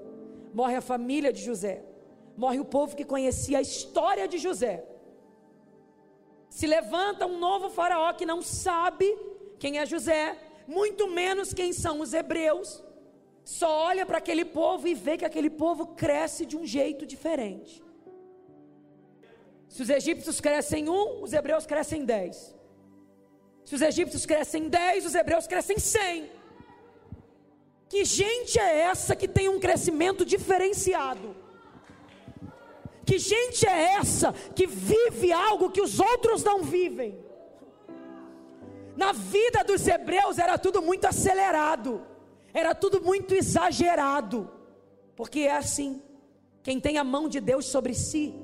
Morre 0.53 0.75
a 0.75 0.81
família 0.81 1.33
de 1.33 1.43
José. 1.43 1.83
Morre 2.38 2.59
o 2.59 2.65
povo 2.65 2.95
que 2.95 3.03
conhecia 3.03 3.57
a 3.57 3.62
história 3.62 4.27
de 4.27 4.38
José 4.38 4.86
se 6.50 6.66
levanta 6.66 7.25
um 7.25 7.38
novo 7.38 7.70
faraó 7.70 8.13
que 8.13 8.25
não 8.25 8.42
sabe 8.42 9.18
quem 9.60 9.80
é 9.80 9.86
José, 9.86 10.38
muito 10.68 11.08
menos 11.08 11.54
quem 11.54 11.72
são 11.72 12.01
os 12.01 12.13
hebreus. 12.13 12.84
Só 13.46 13.70
olha 13.86 14.06
para 14.06 14.18
aquele 14.18 14.44
povo 14.44 14.89
e 14.89 14.94
vê 14.94 15.18
que 15.18 15.24
aquele 15.24 15.50
povo 15.50 15.88
cresce 15.88 16.46
de 16.46 16.58
um 16.58 16.66
jeito 16.66 17.06
diferente. 17.06 17.82
Se 19.70 19.82
os 19.82 19.89
egípcios 19.89 20.42
crescem 20.42 20.89
um, 20.89 21.24
os 21.24 21.32
hebreus 21.32 21.66
crescem 21.66 22.04
dez. 22.04 22.54
Se 23.63 23.75
os 23.75 23.82
egípcios 23.82 24.25
crescem 24.25 24.68
dez, 24.68 25.06
os 25.06 25.16
hebreus 25.16 25.48
crescem 25.48 25.80
cem. 25.80 26.30
Que 27.88 28.04
gente 28.04 28.60
é 28.60 28.80
essa 28.80 29.16
que 29.16 29.30
tem 29.30 29.48
um 29.48 29.62
crescimento 29.62 30.25
diferenciado? 30.25 31.36
Que 33.07 33.17
gente 33.17 33.65
é 33.65 33.93
essa 33.93 34.33
que 34.53 34.67
vive 34.67 35.31
algo 35.31 35.71
que 35.71 35.81
os 35.81 35.97
outros 35.97 36.43
não 36.43 36.61
vivem? 36.61 37.17
Na 38.97 39.13
vida 39.13 39.63
dos 39.63 39.87
hebreus 39.87 40.37
era 40.37 40.57
tudo 40.57 40.81
muito 40.81 41.05
acelerado, 41.05 42.01
era 42.53 42.75
tudo 42.75 42.99
muito 42.99 43.33
exagerado, 43.33 44.51
porque 45.15 45.39
é 45.39 45.55
assim: 45.55 46.01
quem 46.61 46.81
tem 46.81 46.97
a 46.97 47.03
mão 47.03 47.29
de 47.29 47.39
Deus 47.39 47.67
sobre 47.67 47.93
si, 47.93 48.35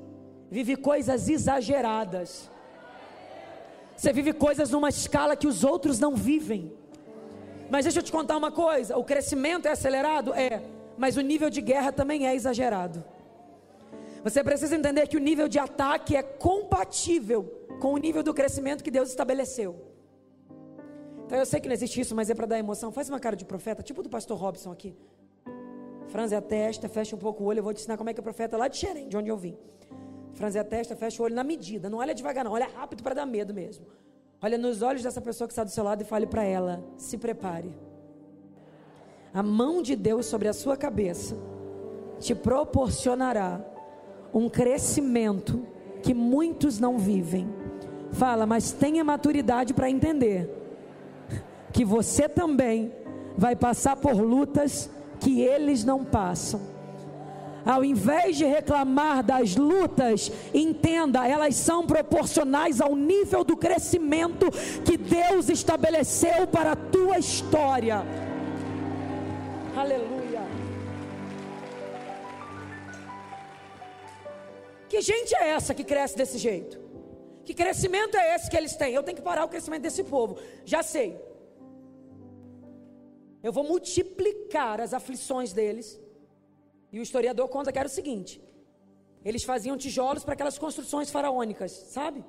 vive 0.50 0.76
coisas 0.76 1.28
exageradas. 1.28 2.50
Você 3.94 4.14
vive 4.14 4.32
coisas 4.32 4.70
numa 4.70 4.88
escala 4.88 5.36
que 5.36 5.46
os 5.46 5.62
outros 5.62 5.98
não 5.98 6.16
vivem. 6.16 6.72
Mas 7.68 7.84
deixa 7.84 7.98
eu 7.98 8.02
te 8.02 8.10
contar 8.10 8.38
uma 8.38 8.50
coisa: 8.50 8.96
o 8.96 9.04
crescimento 9.04 9.66
é 9.66 9.72
acelerado? 9.72 10.32
É, 10.32 10.62
mas 10.96 11.18
o 11.18 11.20
nível 11.20 11.50
de 11.50 11.60
guerra 11.60 11.92
também 11.92 12.26
é 12.26 12.34
exagerado. 12.34 13.04
Você 14.24 14.42
precisa 14.42 14.74
entender 14.74 15.06
que 15.06 15.18
o 15.18 15.20
nível 15.20 15.46
de 15.46 15.58
ataque 15.58 16.16
é 16.16 16.22
compatível 16.22 17.42
com 17.78 17.92
o 17.92 17.98
nível 17.98 18.22
do 18.22 18.32
crescimento 18.32 18.82
que 18.82 18.90
Deus 18.90 19.10
estabeleceu. 19.10 19.76
Então 21.26 21.38
eu 21.38 21.44
sei 21.44 21.60
que 21.60 21.68
não 21.68 21.74
existe 21.74 22.00
isso, 22.00 22.14
mas 22.14 22.30
é 22.30 22.34
para 22.34 22.46
dar 22.46 22.58
emoção. 22.58 22.90
Faz 22.90 23.10
uma 23.10 23.20
cara 23.20 23.36
de 23.36 23.44
profeta, 23.44 23.82
tipo 23.82 24.02
do 24.02 24.08
pastor 24.08 24.38
Robson 24.38 24.72
aqui. 24.72 24.96
Franze 26.08 26.34
a 26.34 26.40
testa, 26.40 26.88
fecha 26.88 27.14
um 27.14 27.18
pouco 27.18 27.44
o 27.44 27.46
olho. 27.46 27.58
Eu 27.58 27.62
vou 27.62 27.74
te 27.74 27.80
ensinar 27.80 27.98
como 27.98 28.08
é 28.08 28.14
que 28.14 28.20
é 28.20 28.22
profeta 28.22 28.56
lá 28.56 28.66
de 28.66 28.78
Xerém, 28.78 29.08
de 29.08 29.16
onde 29.16 29.28
eu 29.28 29.36
vim. 29.36 29.58
Franze 30.32 30.58
a 30.58 30.64
testa, 30.64 30.96
fecha 30.96 31.20
o 31.20 31.26
olho 31.26 31.34
na 31.34 31.44
medida. 31.44 31.90
Não 31.90 31.98
olha 31.98 32.14
devagar, 32.14 32.44
não. 32.44 32.52
Olha 32.52 32.66
rápido 32.66 33.02
para 33.02 33.14
dar 33.14 33.26
medo 33.26 33.52
mesmo. 33.52 33.84
Olha 34.40 34.56
nos 34.56 34.80
olhos 34.80 35.02
dessa 35.02 35.20
pessoa 35.20 35.46
que 35.46 35.52
está 35.52 35.64
do 35.64 35.70
seu 35.70 35.84
lado 35.84 36.00
e 36.00 36.04
fale 36.04 36.26
para 36.26 36.44
ela: 36.44 36.82
se 36.96 37.18
prepare. 37.18 37.74
A 39.34 39.42
mão 39.42 39.82
de 39.82 39.94
Deus 39.94 40.24
sobre 40.24 40.48
a 40.48 40.54
sua 40.54 40.78
cabeça 40.78 41.36
te 42.18 42.34
proporcionará 42.34 43.73
um 44.34 44.48
crescimento 44.48 45.64
que 46.02 46.12
muitos 46.12 46.80
não 46.80 46.98
vivem. 46.98 47.48
Fala, 48.10 48.44
mas 48.44 48.72
tenha 48.72 49.04
maturidade 49.04 49.72
para 49.72 49.88
entender 49.88 50.50
que 51.72 51.84
você 51.84 52.28
também 52.28 52.92
vai 53.36 53.56
passar 53.56 53.96
por 53.96 54.14
lutas 54.14 54.90
que 55.20 55.40
eles 55.40 55.84
não 55.84 56.04
passam. 56.04 56.60
Ao 57.64 57.82
invés 57.82 58.36
de 58.36 58.44
reclamar 58.44 59.24
das 59.24 59.56
lutas, 59.56 60.30
entenda, 60.52 61.26
elas 61.26 61.56
são 61.56 61.86
proporcionais 61.86 62.80
ao 62.80 62.94
nível 62.94 63.42
do 63.42 63.56
crescimento 63.56 64.50
que 64.84 64.98
Deus 64.98 65.48
estabeleceu 65.48 66.46
para 66.46 66.72
a 66.72 66.76
tua 66.76 67.18
história. 67.18 68.04
Aleluia. 69.74 70.23
Que 74.94 75.00
gente 75.00 75.34
é 75.34 75.48
essa 75.48 75.74
que 75.74 75.82
cresce 75.82 76.16
desse 76.16 76.38
jeito? 76.38 76.78
Que 77.44 77.52
crescimento 77.52 78.16
é 78.16 78.36
esse 78.36 78.48
que 78.48 78.56
eles 78.56 78.76
têm? 78.76 78.94
Eu 78.94 79.02
tenho 79.02 79.16
que 79.16 79.24
parar 79.28 79.44
o 79.44 79.48
crescimento 79.48 79.82
desse 79.82 80.04
povo. 80.04 80.38
Já 80.64 80.84
sei. 80.84 81.20
Eu 83.42 83.52
vou 83.52 83.64
multiplicar 83.64 84.80
as 84.80 84.94
aflições 84.94 85.52
deles. 85.52 86.00
E 86.92 87.00
o 87.00 87.02
historiador 87.02 87.48
conta 87.48 87.72
que 87.72 87.78
era 87.80 87.88
o 87.88 87.90
seguinte: 87.90 88.40
eles 89.24 89.42
faziam 89.42 89.76
tijolos 89.76 90.22
para 90.22 90.34
aquelas 90.34 90.58
construções 90.58 91.10
faraônicas, 91.10 91.72
sabe? 91.72 92.24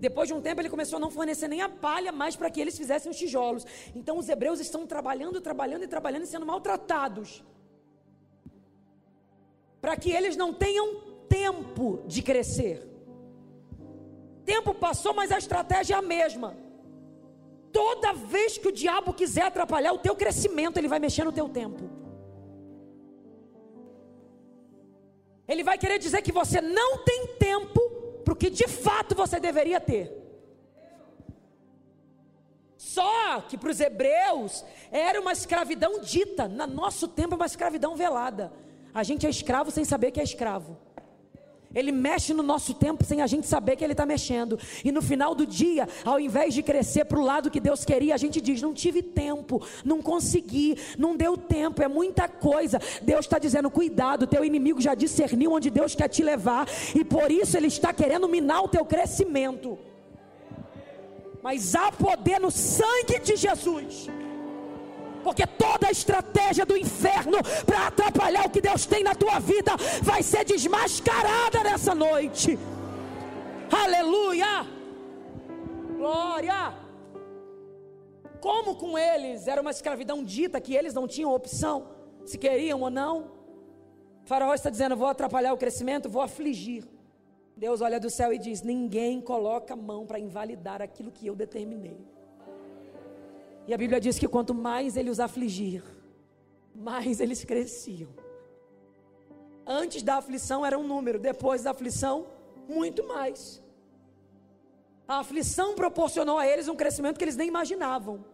Depois 0.00 0.28
de 0.28 0.32
um 0.32 0.40
tempo, 0.40 0.62
ele 0.62 0.70
começou 0.70 0.96
a 0.96 1.00
não 1.00 1.10
fornecer 1.10 1.48
nem 1.48 1.60
a 1.60 1.68
palha 1.68 2.12
mais 2.12 2.34
para 2.34 2.48
que 2.48 2.62
eles 2.62 2.78
fizessem 2.78 3.12
os 3.12 3.18
tijolos. 3.18 3.66
Então, 3.94 4.16
os 4.16 4.26
hebreus 4.26 4.58
estão 4.58 4.86
trabalhando, 4.86 5.38
trabalhando 5.38 5.84
e 5.84 5.86
trabalhando 5.86 6.22
e 6.22 6.28
sendo 6.28 6.46
maltratados. 6.46 7.44
Para 9.82 9.98
que 9.98 10.10
eles 10.10 10.34
não 10.34 10.54
tenham 10.54 11.11
tempo 11.32 12.02
de 12.06 12.20
crescer. 12.20 12.76
Tempo 14.44 14.74
passou, 14.74 15.14
mas 15.14 15.32
a 15.32 15.38
estratégia 15.38 15.94
é 15.94 15.98
a 15.98 16.02
mesma. 16.02 16.54
Toda 17.72 18.12
vez 18.12 18.58
que 18.58 18.68
o 18.68 18.72
diabo 18.72 19.14
quiser 19.14 19.44
atrapalhar 19.46 19.92
o 19.94 19.98
teu 20.06 20.14
crescimento, 20.14 20.76
ele 20.76 20.88
vai 20.88 20.98
mexer 20.98 21.24
no 21.24 21.32
teu 21.32 21.48
tempo. 21.48 21.84
Ele 25.48 25.64
vai 25.64 25.78
querer 25.78 25.98
dizer 25.98 26.20
que 26.20 26.32
você 26.40 26.60
não 26.60 26.98
tem 26.98 27.26
tempo 27.38 27.80
para 28.24 28.34
o 28.34 28.36
que 28.36 28.50
de 28.50 28.68
fato 28.68 29.14
você 29.14 29.40
deveria 29.40 29.80
ter. 29.80 30.06
Só 32.76 33.40
que 33.40 33.56
para 33.56 33.70
os 33.70 33.80
hebreus 33.80 34.64
era 34.90 35.18
uma 35.18 35.32
escravidão 35.32 36.00
dita, 36.00 36.46
no 36.46 36.66
nosso 36.66 37.08
tempo 37.08 37.34
é 37.34 37.36
uma 37.36 37.46
escravidão 37.46 37.96
velada. 37.96 38.52
A 38.92 39.02
gente 39.02 39.26
é 39.26 39.30
escravo 39.30 39.70
sem 39.70 39.84
saber 39.84 40.10
que 40.10 40.20
é 40.20 40.24
escravo. 40.24 40.91
Ele 41.74 41.92
mexe 41.92 42.34
no 42.34 42.42
nosso 42.42 42.74
tempo 42.74 43.04
sem 43.04 43.22
a 43.22 43.26
gente 43.26 43.46
saber 43.46 43.76
que 43.76 43.84
Ele 43.84 43.92
está 43.92 44.06
mexendo. 44.06 44.58
E 44.84 44.92
no 44.92 45.02
final 45.02 45.34
do 45.34 45.46
dia, 45.46 45.88
ao 46.04 46.20
invés 46.20 46.54
de 46.54 46.62
crescer 46.62 47.04
para 47.04 47.18
o 47.18 47.24
lado 47.24 47.50
que 47.50 47.60
Deus 47.60 47.84
queria, 47.84 48.14
a 48.14 48.18
gente 48.18 48.40
diz: 48.40 48.60
não 48.60 48.72
tive 48.74 49.02
tempo, 49.02 49.64
não 49.84 50.02
consegui, 50.02 50.76
não 50.98 51.16
deu 51.16 51.36
tempo, 51.36 51.82
é 51.82 51.88
muita 51.88 52.28
coisa. 52.28 52.80
Deus 53.02 53.24
está 53.24 53.38
dizendo: 53.38 53.70
cuidado, 53.70 54.26
teu 54.26 54.44
inimigo 54.44 54.80
já 54.80 54.94
discerniu 54.94 55.52
onde 55.52 55.70
Deus 55.70 55.94
quer 55.94 56.08
te 56.08 56.22
levar, 56.22 56.66
e 56.94 57.04
por 57.04 57.30
isso 57.30 57.56
ele 57.56 57.68
está 57.68 57.92
querendo 57.92 58.28
minar 58.28 58.62
o 58.62 58.68
teu 58.68 58.84
crescimento. 58.84 59.78
Mas 61.42 61.74
há 61.74 61.90
poder 61.90 62.38
no 62.38 62.50
sangue 62.50 63.18
de 63.18 63.34
Jesus 63.34 64.08
porque 65.22 65.46
toda 65.46 65.88
a 65.88 65.90
estratégia 65.90 66.66
do 66.66 66.76
inferno 66.76 67.38
para 67.64 67.86
atrapalhar 67.86 68.46
o 68.46 68.50
que 68.50 68.60
Deus 68.60 68.86
tem 68.86 69.02
na 69.02 69.14
tua 69.14 69.38
vida 69.38 69.72
vai 70.02 70.22
ser 70.22 70.44
desmascarada 70.44 71.62
nessa 71.62 71.94
noite. 71.94 72.58
Aleluia! 73.70 74.66
Glória! 75.96 76.74
Como 78.40 78.74
com 78.74 78.98
eles 78.98 79.46
era 79.46 79.60
uma 79.60 79.70
escravidão 79.70 80.24
dita 80.24 80.60
que 80.60 80.74
eles 80.74 80.92
não 80.92 81.06
tinham 81.06 81.32
opção 81.32 81.88
se 82.24 82.38
queriam 82.38 82.80
ou 82.80 82.90
não. 82.90 83.30
Faraó 84.24 84.54
está 84.54 84.70
dizendo: 84.70 84.96
vou 84.96 85.08
atrapalhar 85.08 85.52
o 85.52 85.58
crescimento, 85.58 86.08
vou 86.08 86.22
afligir. 86.22 86.84
Deus 87.56 87.80
olha 87.80 88.00
do 88.00 88.10
céu 88.10 88.32
e 88.32 88.38
diz: 88.38 88.62
ninguém 88.62 89.20
coloca 89.20 89.76
mão 89.76 90.06
para 90.06 90.18
invalidar 90.18 90.80
aquilo 90.82 91.10
que 91.10 91.26
eu 91.26 91.34
determinei. 91.34 92.04
E 93.66 93.72
a 93.72 93.78
Bíblia 93.78 94.00
diz 94.00 94.18
que 94.18 94.26
quanto 94.26 94.54
mais 94.54 94.96
ele 94.96 95.10
os 95.10 95.20
afligir, 95.20 95.82
mais 96.74 97.20
eles 97.20 97.44
cresciam. 97.44 98.10
Antes 99.66 100.02
da 100.02 100.16
aflição 100.16 100.66
era 100.66 100.78
um 100.78 100.86
número, 100.86 101.18
depois 101.18 101.62
da 101.62 101.70
aflição, 101.70 102.26
muito 102.68 103.06
mais. 103.06 103.62
A 105.06 105.18
aflição 105.18 105.74
proporcionou 105.74 106.38
a 106.38 106.46
eles 106.46 106.68
um 106.68 106.74
crescimento 106.74 107.18
que 107.18 107.24
eles 107.24 107.36
nem 107.36 107.48
imaginavam. 107.48 108.24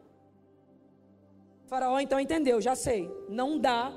O 1.64 1.68
faraó 1.68 1.98
então 1.98 2.18
entendeu, 2.18 2.60
já 2.60 2.74
sei, 2.74 3.10
não 3.28 3.58
dá 3.58 3.92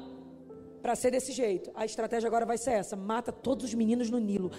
para 0.82 0.96
ser 0.96 1.12
desse 1.12 1.32
jeito. 1.32 1.72
A 1.76 1.86
estratégia 1.86 2.28
agora 2.28 2.46
vai 2.46 2.58
ser 2.58 2.72
essa: 2.72 2.96
mata 2.96 3.32
todos 3.32 3.66
os 3.66 3.74
meninos 3.74 4.10
no 4.10 4.20
Nilo. 4.20 4.52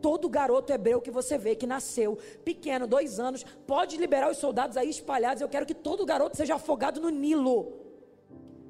Todo 0.00 0.28
garoto 0.28 0.72
hebreu 0.72 1.00
que 1.00 1.10
você 1.10 1.36
vê 1.36 1.54
que 1.54 1.66
nasceu 1.66 2.18
pequeno, 2.44 2.86
dois 2.86 3.18
anos, 3.18 3.44
pode 3.66 3.96
liberar 3.96 4.30
os 4.30 4.38
soldados 4.38 4.76
aí 4.76 4.88
espalhados. 4.88 5.40
Eu 5.40 5.48
quero 5.48 5.66
que 5.66 5.74
todo 5.74 6.06
garoto 6.06 6.36
seja 6.36 6.54
afogado 6.54 7.00
no 7.00 7.10
Nilo. 7.10 7.84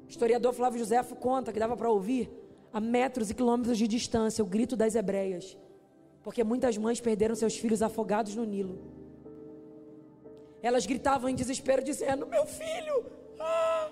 O 0.05 0.09
historiador 0.09 0.53
Flávio 0.53 0.79
José 0.79 1.01
conta 1.19 1.51
que 1.51 1.59
dava 1.59 1.75
para 1.75 1.89
ouvir 1.89 2.31
a 2.71 2.79
metros 2.79 3.29
e 3.29 3.33
quilômetros 3.33 3.77
de 3.77 3.87
distância 3.87 4.43
o 4.43 4.47
grito 4.47 4.75
das 4.75 4.95
hebreias, 4.95 5.57
porque 6.23 6.43
muitas 6.43 6.77
mães 6.77 6.99
perderam 7.01 7.35
seus 7.35 7.57
filhos 7.57 7.81
afogados 7.81 8.35
no 8.35 8.43
Nilo. 8.43 8.79
Elas 10.61 10.85
gritavam 10.85 11.29
em 11.29 11.35
desespero, 11.35 11.83
dizendo: 11.83 12.25
Meu 12.25 12.45
filho, 12.45 13.05
ah, 13.39 13.89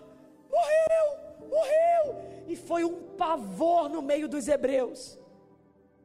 morreu, 0.49 1.24
morreu 1.55 2.03
e 2.47 2.55
foi 2.55 2.83
um 2.83 2.95
pavor 3.23 3.83
no 3.95 4.01
meio 4.01 4.27
dos 4.27 4.47
hebreus. 4.47 5.01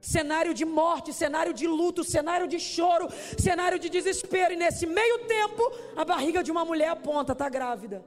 Cenário 0.00 0.52
de 0.54 0.64
morte, 0.64 1.12
cenário 1.12 1.52
de 1.60 1.66
luto, 1.66 2.02
cenário 2.02 2.46
de 2.52 2.58
choro, 2.58 3.06
cenário 3.46 3.78
de 3.78 3.88
desespero, 3.96 4.54
e 4.54 4.60
nesse 4.62 4.86
meio 4.86 5.16
tempo, 5.36 5.62
a 5.94 6.04
barriga 6.12 6.42
de 6.42 6.50
uma 6.54 6.64
mulher 6.64 6.88
aponta, 6.88 7.32
está 7.32 7.48
grávida. 7.56 7.98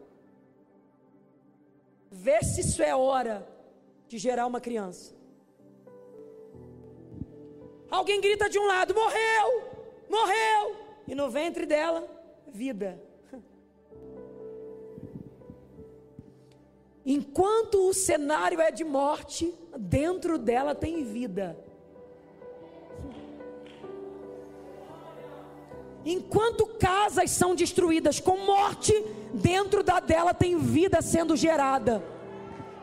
Vê 2.25 2.39
se 2.43 2.61
isso 2.61 2.81
é 2.81 2.95
hora 2.95 3.35
de 4.07 4.17
gerar 4.17 4.47
uma 4.47 4.61
criança. 4.67 5.13
Alguém 7.99 8.19
grita 8.19 8.49
de 8.49 8.57
um 8.57 8.65
lado: 8.65 8.95
morreu, 8.95 9.47
morreu, 10.09 10.75
e 11.07 11.13
no 11.13 11.29
ventre 11.29 11.65
dela, 11.73 12.01
vida. 12.51 12.99
Enquanto 17.05 17.89
o 17.89 17.93
cenário 17.93 18.61
é 18.61 18.71
de 18.71 18.83
morte, 18.83 19.53
dentro 19.77 20.37
dela 20.37 20.73
tem 20.73 21.03
vida. 21.03 21.57
Enquanto 26.05 26.65
casas 26.65 27.31
são 27.31 27.55
destruídas 27.55 28.19
com 28.19 28.37
morte, 28.37 28.93
dentro 29.33 29.83
da 29.83 29.99
dela 29.99 30.33
tem 30.33 30.57
vida 30.57 31.01
sendo 31.01 31.35
gerada 31.35 32.12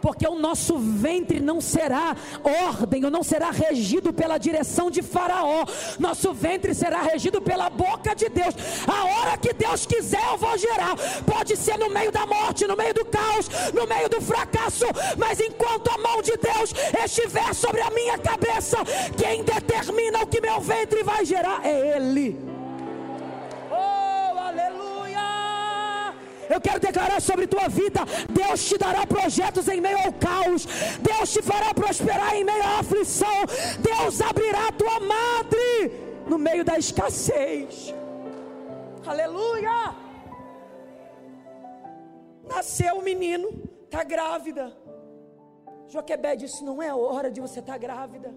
porque 0.01 0.27
o 0.27 0.35
nosso 0.35 0.79
ventre 0.79 1.41
não 1.41 1.61
será 1.61 2.17
ordem, 2.43 3.05
ou 3.05 3.11
não 3.11 3.23
será 3.23 3.51
regido 3.51 4.13
pela 4.13 4.39
direção 4.39 4.91
de 4.91 5.03
Faraó, 5.03 5.65
nosso 5.99 6.33
ventre 6.33 6.75
será 6.75 7.03
regido 7.03 7.41
pela 7.41 7.71
boca 7.71 8.15
de 8.15 8.29
Deus. 8.29 8.55
A 8.87 9.05
hora 9.05 9.37
que 9.37 9.53
Deus 9.53 9.87
quiser, 9.87 10.23
eu 10.31 10.39
vou 10.39 10.57
gerar. 10.57 10.97
Pode 11.27 11.57
ser 11.57 11.79
no 11.79 11.91
meio 11.91 12.13
da 12.13 12.27
morte, 12.27 12.67
no 12.67 12.77
meio 12.77 12.95
do 12.95 13.05
caos, 13.05 13.49
no 13.73 13.87
meio 13.87 14.09
do 14.09 14.21
fracasso, 14.21 14.87
mas 15.17 15.41
enquanto 15.41 15.91
a 15.91 15.99
mão 15.99 16.23
de 16.23 16.37
Deus 16.37 16.75
estiver 17.05 17.55
sobre 17.55 17.81
a 17.81 17.91
minha 17.91 18.19
cabeça, 18.19 18.79
quem 19.17 19.43
determina 19.43 20.23
o 20.23 20.27
que 20.27 20.41
meu 20.41 20.61
ventre 20.61 21.03
vai 21.03 21.25
gerar 21.25 21.65
é 21.65 21.97
Ele. 21.97 22.50
Eu 26.55 26.61
quero 26.61 26.81
declarar 26.81 27.21
sobre 27.21 27.47
tua 27.47 27.69
vida: 27.69 28.01
Deus 28.29 28.65
te 28.69 28.77
dará 28.77 29.07
projetos 29.07 29.69
em 29.69 29.81
meio 29.81 29.99
ao 29.99 30.13
caos, 30.13 30.67
Deus 31.01 31.33
te 31.33 31.41
fará 31.51 31.73
prosperar 31.73 32.35
em 32.35 32.45
meio 32.45 32.63
à 32.63 32.81
aflição, 32.81 33.39
Deus 33.79 34.21
abrirá 34.21 34.73
tua 34.73 34.99
madre 34.99 35.93
no 36.27 36.39
meio 36.39 36.65
da 36.65 36.77
escassez. 36.77 37.95
Aleluia! 39.07 39.95
Nasceu 42.53 42.97
o 42.97 43.03
menino, 43.03 43.49
está 43.85 44.03
grávida. 44.03 44.77
Joquebed 45.89 46.41
disse: 46.41 46.65
Não 46.65 46.83
é 46.83 46.93
hora 46.93 47.31
de 47.31 47.41
você 47.41 47.61
estar 47.61 47.75
tá 47.75 47.79
grávida. 47.79 48.35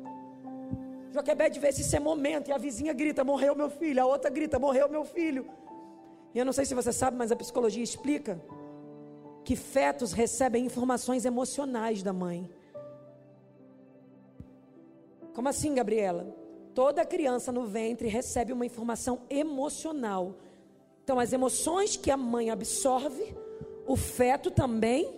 Joquebed 1.12 1.60
vê 1.60 1.72
se 1.72 1.82
isso 1.82 1.96
é 1.96 2.00
momento. 2.00 2.50
E 2.50 2.54
a 2.54 2.60
vizinha 2.60 2.94
grita: 2.94 3.24
Morreu 3.24 3.56
meu 3.56 3.72
filho. 3.72 4.02
A 4.04 4.06
outra 4.06 4.30
grita: 4.30 4.60
Morreu 4.60 4.88
meu 4.88 5.04
filho. 5.04 5.46
E 6.34 6.40
eu 6.40 6.46
não 6.46 6.54
sei 6.54 6.66
se 6.66 6.74
você 6.74 6.92
sabe, 6.92 7.16
mas 7.16 7.32
a 7.32 7.36
psicologia 7.36 7.84
explica 7.84 8.42
que 9.44 9.56
fetos 9.56 10.14
recebem 10.14 10.66
informações 10.66 11.26
emocionais 11.26 12.02
da 12.02 12.14
mãe. 12.14 12.50
Como 15.34 15.50
assim, 15.50 15.74
Gabriela? 15.74 16.36
Toda 16.74 17.06
criança 17.06 17.52
no 17.52 17.66
ventre 17.66 18.08
recebe 18.08 18.54
uma 18.54 18.66
informação 18.66 19.22
emocional. 19.30 20.36
Então, 21.04 21.20
as 21.20 21.34
emoções 21.34 21.98
que 21.98 22.10
a 22.10 22.18
mãe 22.18 22.50
absorve, 22.50 23.36
o 23.86 23.96
feto 23.96 24.50
também 24.50 25.14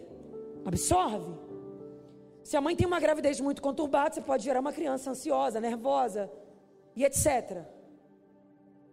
absorve. 0.66 1.34
Se 2.44 2.58
a 2.58 2.62
mãe 2.62 2.76
tem 2.76 2.86
uma 2.86 3.00
gravidez 3.00 3.40
muito 3.40 3.62
conturbada, 3.62 4.16
você 4.16 4.22
pode 4.22 4.44
gerar 4.44 4.60
uma 4.60 4.74
criança 4.74 5.12
ansiosa, 5.12 5.60
nervosa 5.62 6.30
e 6.96 7.06
etc. 7.06 7.64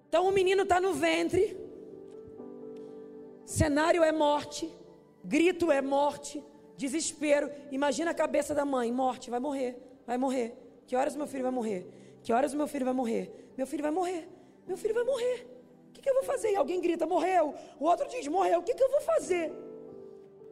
Então, 0.08 0.28
o 0.28 0.32
menino 0.32 0.62
está 0.62 0.80
no 0.80 0.92
ventre, 0.92 1.56
Cenário 3.44 4.02
é 4.02 4.12
morte, 4.12 4.70
grito 5.24 5.70
é 5.70 5.80
morte, 5.82 6.42
desespero. 6.76 7.50
Imagina 7.70 8.10
a 8.10 8.14
cabeça 8.14 8.54
da 8.54 8.64
mãe: 8.64 8.90
morte, 8.92 9.30
vai 9.30 9.40
morrer, 9.40 9.76
vai 10.06 10.18
morrer. 10.18 10.56
Que 10.86 10.96
horas 10.96 11.16
meu 11.16 11.26
filho 11.26 11.42
vai 11.42 11.52
morrer? 11.52 11.86
Que 12.22 12.32
horas 12.32 12.54
meu 12.54 12.66
filho 12.66 12.84
vai 12.84 12.94
morrer? 12.94 13.52
Meu 13.56 13.66
filho 13.66 13.82
vai 13.82 13.90
morrer, 13.90 14.28
meu 14.66 14.76
filho 14.76 14.94
vai 14.94 15.04
morrer. 15.04 15.46
O 15.88 15.92
que, 15.92 16.00
que 16.00 16.08
eu 16.08 16.14
vou 16.14 16.24
fazer? 16.24 16.52
E 16.52 16.56
alguém 16.56 16.80
grita: 16.80 17.06
morreu. 17.06 17.54
O 17.78 17.84
outro 17.84 18.08
diz: 18.08 18.26
morreu. 18.28 18.60
O 18.60 18.62
que, 18.62 18.74
que 18.74 18.82
eu 18.82 18.90
vou 18.90 19.00
fazer? 19.00 19.52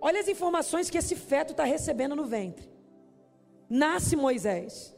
Olha 0.01 0.21
as 0.21 0.29
informações 0.29 0.89
que 0.89 0.99
esse 0.99 1.15
feto 1.15 1.51
está 1.51 1.65
recebendo 1.65 2.17
no 2.17 2.25
ventre. 2.25 2.69
Nasce 3.69 4.17
Moisés. 4.17 4.97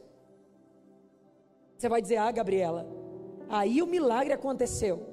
Você 1.77 1.89
vai 1.89 2.01
dizer: 2.01 2.17
ah, 2.17 2.31
Gabriela, 2.31 2.87
aí 3.49 3.81
o 3.81 3.87
milagre 3.87 4.33
aconteceu. 4.33 5.12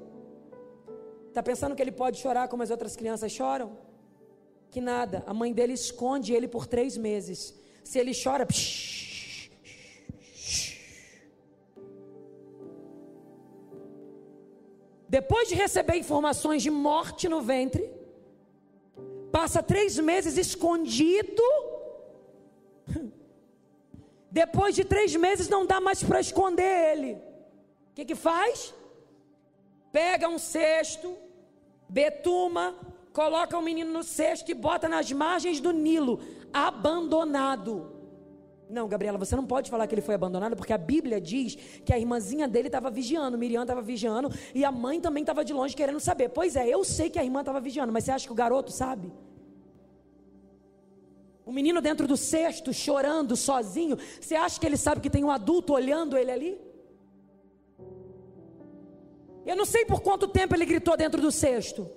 Está 1.31 1.41
pensando 1.41 1.75
que 1.75 1.81
ele 1.81 1.93
pode 1.93 2.17
chorar 2.17 2.49
como 2.49 2.61
as 2.61 2.71
outras 2.75 2.93
crianças 2.93 3.31
choram? 3.31 3.77
Que 4.69 4.81
nada, 4.81 5.23
a 5.25 5.33
mãe 5.33 5.53
dele 5.53 5.71
esconde 5.71 6.33
ele 6.33 6.45
por 6.45 6.67
três 6.67 6.97
meses. 6.97 7.39
Se 7.85 7.97
ele 7.99 8.11
chora, 8.13 8.45
psh, 8.45 9.49
depois 15.07 15.47
de 15.47 15.55
receber 15.55 15.95
informações 15.95 16.61
de 16.61 16.69
morte 16.69 17.29
no 17.29 17.41
ventre, 17.41 17.89
passa 19.31 19.63
três 19.63 19.97
meses 19.97 20.37
escondido. 20.37 21.47
Depois 24.29 24.75
de 24.75 24.83
três 24.83 25.15
meses 25.15 25.47
não 25.47 25.65
dá 25.65 25.79
mais 25.79 26.03
para 26.03 26.19
esconder 26.19 26.91
ele. 26.91 27.13
O 27.13 27.93
que, 27.95 28.03
que 28.03 28.15
faz? 28.15 28.73
Pega 29.91 30.27
um 30.27 30.39
cesto, 30.39 31.15
betuma, 31.87 32.75
coloca 33.13 33.57
o 33.57 33.61
menino 33.61 33.91
no 33.91 34.03
cesto 34.03 34.49
e 34.51 34.53
bota 34.53 34.87
nas 34.87 35.11
margens 35.11 35.59
do 35.59 35.71
Nilo, 35.71 36.19
abandonado. 36.53 38.01
Não, 38.69 38.87
Gabriela, 38.87 39.17
você 39.17 39.35
não 39.35 39.45
pode 39.45 39.69
falar 39.69 39.85
que 39.85 39.93
ele 39.93 40.01
foi 40.01 40.15
abandonado, 40.15 40.55
porque 40.55 40.71
a 40.71 40.77
Bíblia 40.77 41.19
diz 41.19 41.55
que 41.83 41.93
a 41.93 41.99
irmãzinha 41.99 42.47
dele 42.47 42.69
estava 42.69 42.89
vigiando, 42.89 43.37
Miriam 43.37 43.63
estava 43.63 43.81
vigiando, 43.81 44.29
e 44.55 44.63
a 44.63 44.71
mãe 44.71 45.01
também 45.01 45.23
estava 45.23 45.43
de 45.43 45.51
longe 45.51 45.75
querendo 45.75 45.99
saber. 45.99 46.29
Pois 46.29 46.55
é, 46.55 46.67
eu 46.67 46.83
sei 46.85 47.09
que 47.09 47.19
a 47.19 47.23
irmã 47.23 47.41
estava 47.41 47.59
vigiando, 47.59 47.91
mas 47.91 48.05
você 48.05 48.11
acha 48.11 48.25
que 48.25 48.31
o 48.31 48.35
garoto 48.35 48.71
sabe? 48.71 49.11
O 51.45 51.51
menino 51.51 51.81
dentro 51.81 52.07
do 52.07 52.15
cesto, 52.15 52.71
chorando, 52.71 53.35
sozinho, 53.35 53.97
você 54.21 54.35
acha 54.35 54.57
que 54.57 54.65
ele 54.65 54.77
sabe 54.77 55.01
que 55.01 55.09
tem 55.09 55.23
um 55.25 55.31
adulto 55.31 55.73
olhando 55.73 56.17
ele 56.17 56.31
ali? 56.31 56.70
Eu 59.45 59.55
não 59.55 59.65
sei 59.65 59.85
por 59.85 60.01
quanto 60.01 60.27
tempo 60.27 60.55
ele 60.55 60.65
gritou 60.65 60.95
dentro 60.95 61.21
do 61.21 61.31
cesto. 61.31 61.89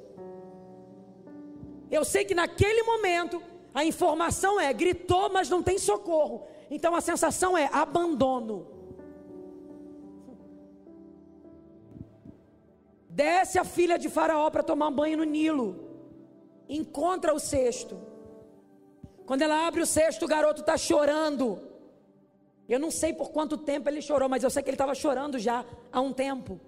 Eu 1.91 2.05
sei 2.05 2.25
que 2.25 2.35
naquele 2.35 2.83
momento 2.83 3.43
a 3.73 3.85
informação 3.85 4.61
é 4.61 4.73
gritou, 4.73 5.31
mas 5.31 5.49
não 5.49 5.63
tem 5.63 5.79
socorro. 5.79 6.47
Então 6.71 6.95
a 6.95 7.01
sensação 7.01 7.57
é 7.57 7.69
abandono. 7.73 8.67
Desce 13.09 13.59
a 13.59 13.65
filha 13.65 13.97
de 13.99 14.09
Faraó 14.09 14.51
para 14.51 14.63
tomar 14.63 14.91
banho 14.91 15.19
no 15.19 15.25
Nilo. 15.25 15.89
Encontra 16.69 17.35
o 17.35 17.39
cesto. 17.39 17.97
Quando 19.27 19.43
ela 19.43 19.67
abre 19.67 19.81
o 19.83 19.87
cesto, 19.87 20.25
o 20.25 20.29
garoto 20.29 20.61
está 20.63 20.77
chorando. 20.77 21.61
Eu 22.69 22.81
não 22.81 22.91
sei 22.91 23.13
por 23.13 23.31
quanto 23.31 23.57
tempo 23.57 23.89
ele 23.89 24.03
chorou, 24.03 24.29
mas 24.29 24.43
eu 24.43 24.51
sei 24.51 24.63
que 24.63 24.71
ele 24.71 24.75
estava 24.75 24.95
chorando 24.95 25.39
já 25.39 25.65
há 25.93 26.01
um 26.01 26.13
tempo. 26.13 26.61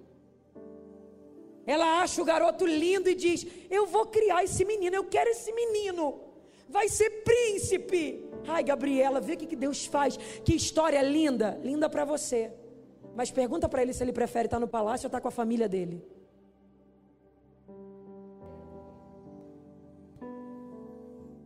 Ela 1.66 2.00
acha 2.02 2.22
o 2.22 2.24
garoto 2.24 2.64
lindo 2.64 3.08
e 3.08 3.14
diz: 3.14 3.46
Eu 3.70 3.86
vou 3.86 4.06
criar 4.06 4.44
esse 4.44 4.64
menino, 4.64 4.94
eu 4.96 5.04
quero 5.04 5.30
esse 5.30 5.52
menino, 5.52 6.20
vai 6.68 6.88
ser 6.88 7.10
príncipe. 7.24 8.24
Ai, 8.46 8.62
Gabriela, 8.62 9.20
vê 9.20 9.34
o 9.34 9.36
que 9.36 9.56
Deus 9.56 9.86
faz, 9.86 10.16
que 10.44 10.54
história 10.54 11.02
linda, 11.02 11.60
linda 11.62 11.88
para 11.88 12.04
você. 12.04 12.52
Mas 13.14 13.30
pergunta 13.30 13.68
para 13.68 13.82
ele 13.82 13.92
se 13.92 14.04
ele 14.04 14.12
prefere 14.12 14.46
estar 14.46 14.60
no 14.60 14.68
palácio 14.68 15.06
ou 15.06 15.08
estar 15.08 15.20
com 15.20 15.28
a 15.28 15.32
família 15.32 15.68
dele. 15.68 16.04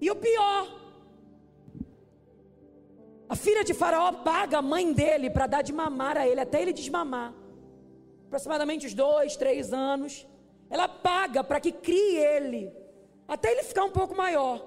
E 0.00 0.10
o 0.10 0.16
pior, 0.16 0.80
filha 3.40 3.64
de 3.64 3.72
Faraó 3.72 4.12
paga 4.12 4.58
a 4.58 4.62
mãe 4.62 4.92
dele 4.92 5.30
para 5.30 5.46
dar 5.46 5.62
de 5.62 5.72
mamar 5.72 6.16
a 6.16 6.28
ele, 6.28 6.40
até 6.40 6.60
ele 6.60 6.72
desmamar. 6.72 7.32
Aproximadamente 8.30 8.86
uns 8.86 8.94
dois, 8.94 9.36
três 9.36 9.72
anos. 9.72 10.26
Ela 10.70 10.86
paga 10.86 11.42
para 11.42 11.60
que 11.60 11.72
crie 11.72 12.16
ele, 12.16 12.72
até 13.26 13.50
ele 13.50 13.64
ficar 13.64 13.84
um 13.84 13.90
pouco 13.90 14.16
maior. 14.16 14.64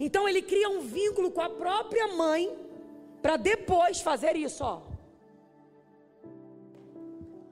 Então 0.00 0.28
ele 0.28 0.42
cria 0.42 0.68
um 0.68 0.80
vínculo 0.80 1.30
com 1.30 1.40
a 1.40 1.48
própria 1.48 2.08
mãe, 2.08 2.52
para 3.22 3.36
depois 3.36 4.00
fazer 4.00 4.34
isso, 4.36 4.64
ó. 4.64 4.82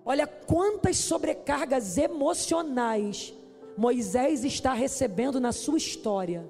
Olha 0.05 0.27
quantas 0.27 0.97
sobrecargas 0.99 1.97
emocionais 1.97 3.33
Moisés 3.77 4.45
está 4.45 4.73
recebendo 4.73 5.39
na 5.41 5.53
sua 5.53 5.79
história 5.79 6.49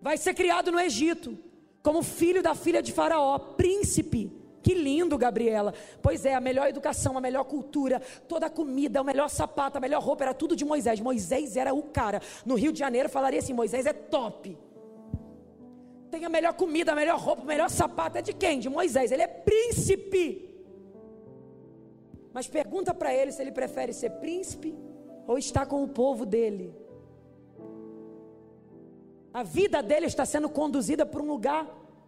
vai 0.00 0.16
ser 0.16 0.34
criado 0.34 0.72
no 0.72 0.80
Egito, 0.80 1.38
como 1.82 2.02
filho 2.02 2.42
da 2.42 2.54
filha 2.54 2.82
de 2.82 2.92
Faraó, 2.92 3.38
príncipe. 3.38 4.32
Que 4.62 4.74
lindo, 4.74 5.16
Gabriela. 5.16 5.72
Pois 6.02 6.24
é, 6.26 6.34
a 6.34 6.40
melhor 6.40 6.68
educação, 6.68 7.16
a 7.16 7.20
melhor 7.20 7.44
cultura, 7.44 8.00
toda 8.28 8.46
a 8.46 8.50
comida, 8.50 9.00
o 9.00 9.04
melhor 9.04 9.28
sapato, 9.28 9.78
a 9.78 9.80
melhor 9.80 10.02
roupa 10.02 10.24
era 10.24 10.34
tudo 10.34 10.54
de 10.54 10.64
Moisés. 10.64 11.00
Moisés 11.00 11.56
era 11.56 11.72
o 11.72 11.82
cara. 11.82 12.20
No 12.44 12.54
Rio 12.54 12.72
de 12.72 12.78
Janeiro 12.78 13.08
falaria 13.08 13.38
assim: 13.38 13.52
Moisés 13.52 13.86
é 13.86 13.92
top. 13.92 14.56
Tem 16.10 16.24
a 16.24 16.28
melhor 16.28 16.54
comida, 16.54 16.92
a 16.92 16.94
melhor 16.94 17.18
roupa, 17.18 17.42
o 17.42 17.46
melhor 17.46 17.70
sapato 17.70 18.18
é 18.18 18.22
de 18.22 18.32
quem? 18.32 18.58
De 18.58 18.68
Moisés. 18.68 19.12
Ele 19.12 19.22
é 19.22 19.28
príncipe. 19.28 20.50
Mas 22.32 22.46
pergunta 22.46 22.92
para 22.92 23.14
ele 23.14 23.32
se 23.32 23.40
ele 23.40 23.52
prefere 23.52 23.92
ser 23.92 24.10
príncipe 24.12 24.76
ou 25.26 25.38
estar 25.38 25.66
com 25.66 25.82
o 25.82 25.88
povo 25.88 26.26
dele. 26.26 26.74
A 29.32 29.42
vida 29.42 29.82
dele 29.82 30.06
está 30.06 30.24
sendo 30.24 30.48
conduzida 30.48 31.06
por 31.06 31.22
um 31.22 31.26
lugar 31.26 31.66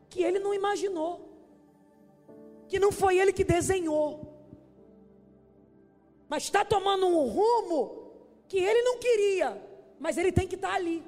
que 0.08 0.22
ele 0.22 0.38
não 0.38 0.52
imaginou, 0.52 1.31
que 2.72 2.78
não 2.84 2.90
foi 2.90 3.18
ele 3.20 3.34
que 3.38 3.44
desenhou, 3.44 4.08
mas 6.26 6.44
está 6.44 6.64
tomando 6.64 7.04
um 7.06 7.18
rumo 7.36 7.80
que 8.48 8.56
ele 8.68 8.80
não 8.88 8.96
queria, 8.98 9.48
mas 10.04 10.16
ele 10.16 10.32
tem 10.32 10.48
que 10.48 10.54
estar 10.54 10.72
ali. 10.80 11.04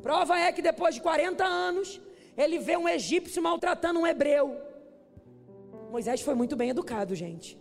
Prova 0.00 0.38
é 0.38 0.52
que 0.52 0.62
depois 0.62 0.94
de 0.94 1.00
40 1.00 1.44
anos, 1.44 2.00
ele 2.36 2.56
vê 2.68 2.76
um 2.76 2.88
egípcio 2.88 3.42
maltratando 3.42 3.98
um 3.98 4.06
hebreu. 4.06 4.46
Moisés 5.90 6.20
foi 6.20 6.36
muito 6.36 6.54
bem 6.54 6.70
educado, 6.70 7.12
gente. 7.16 7.58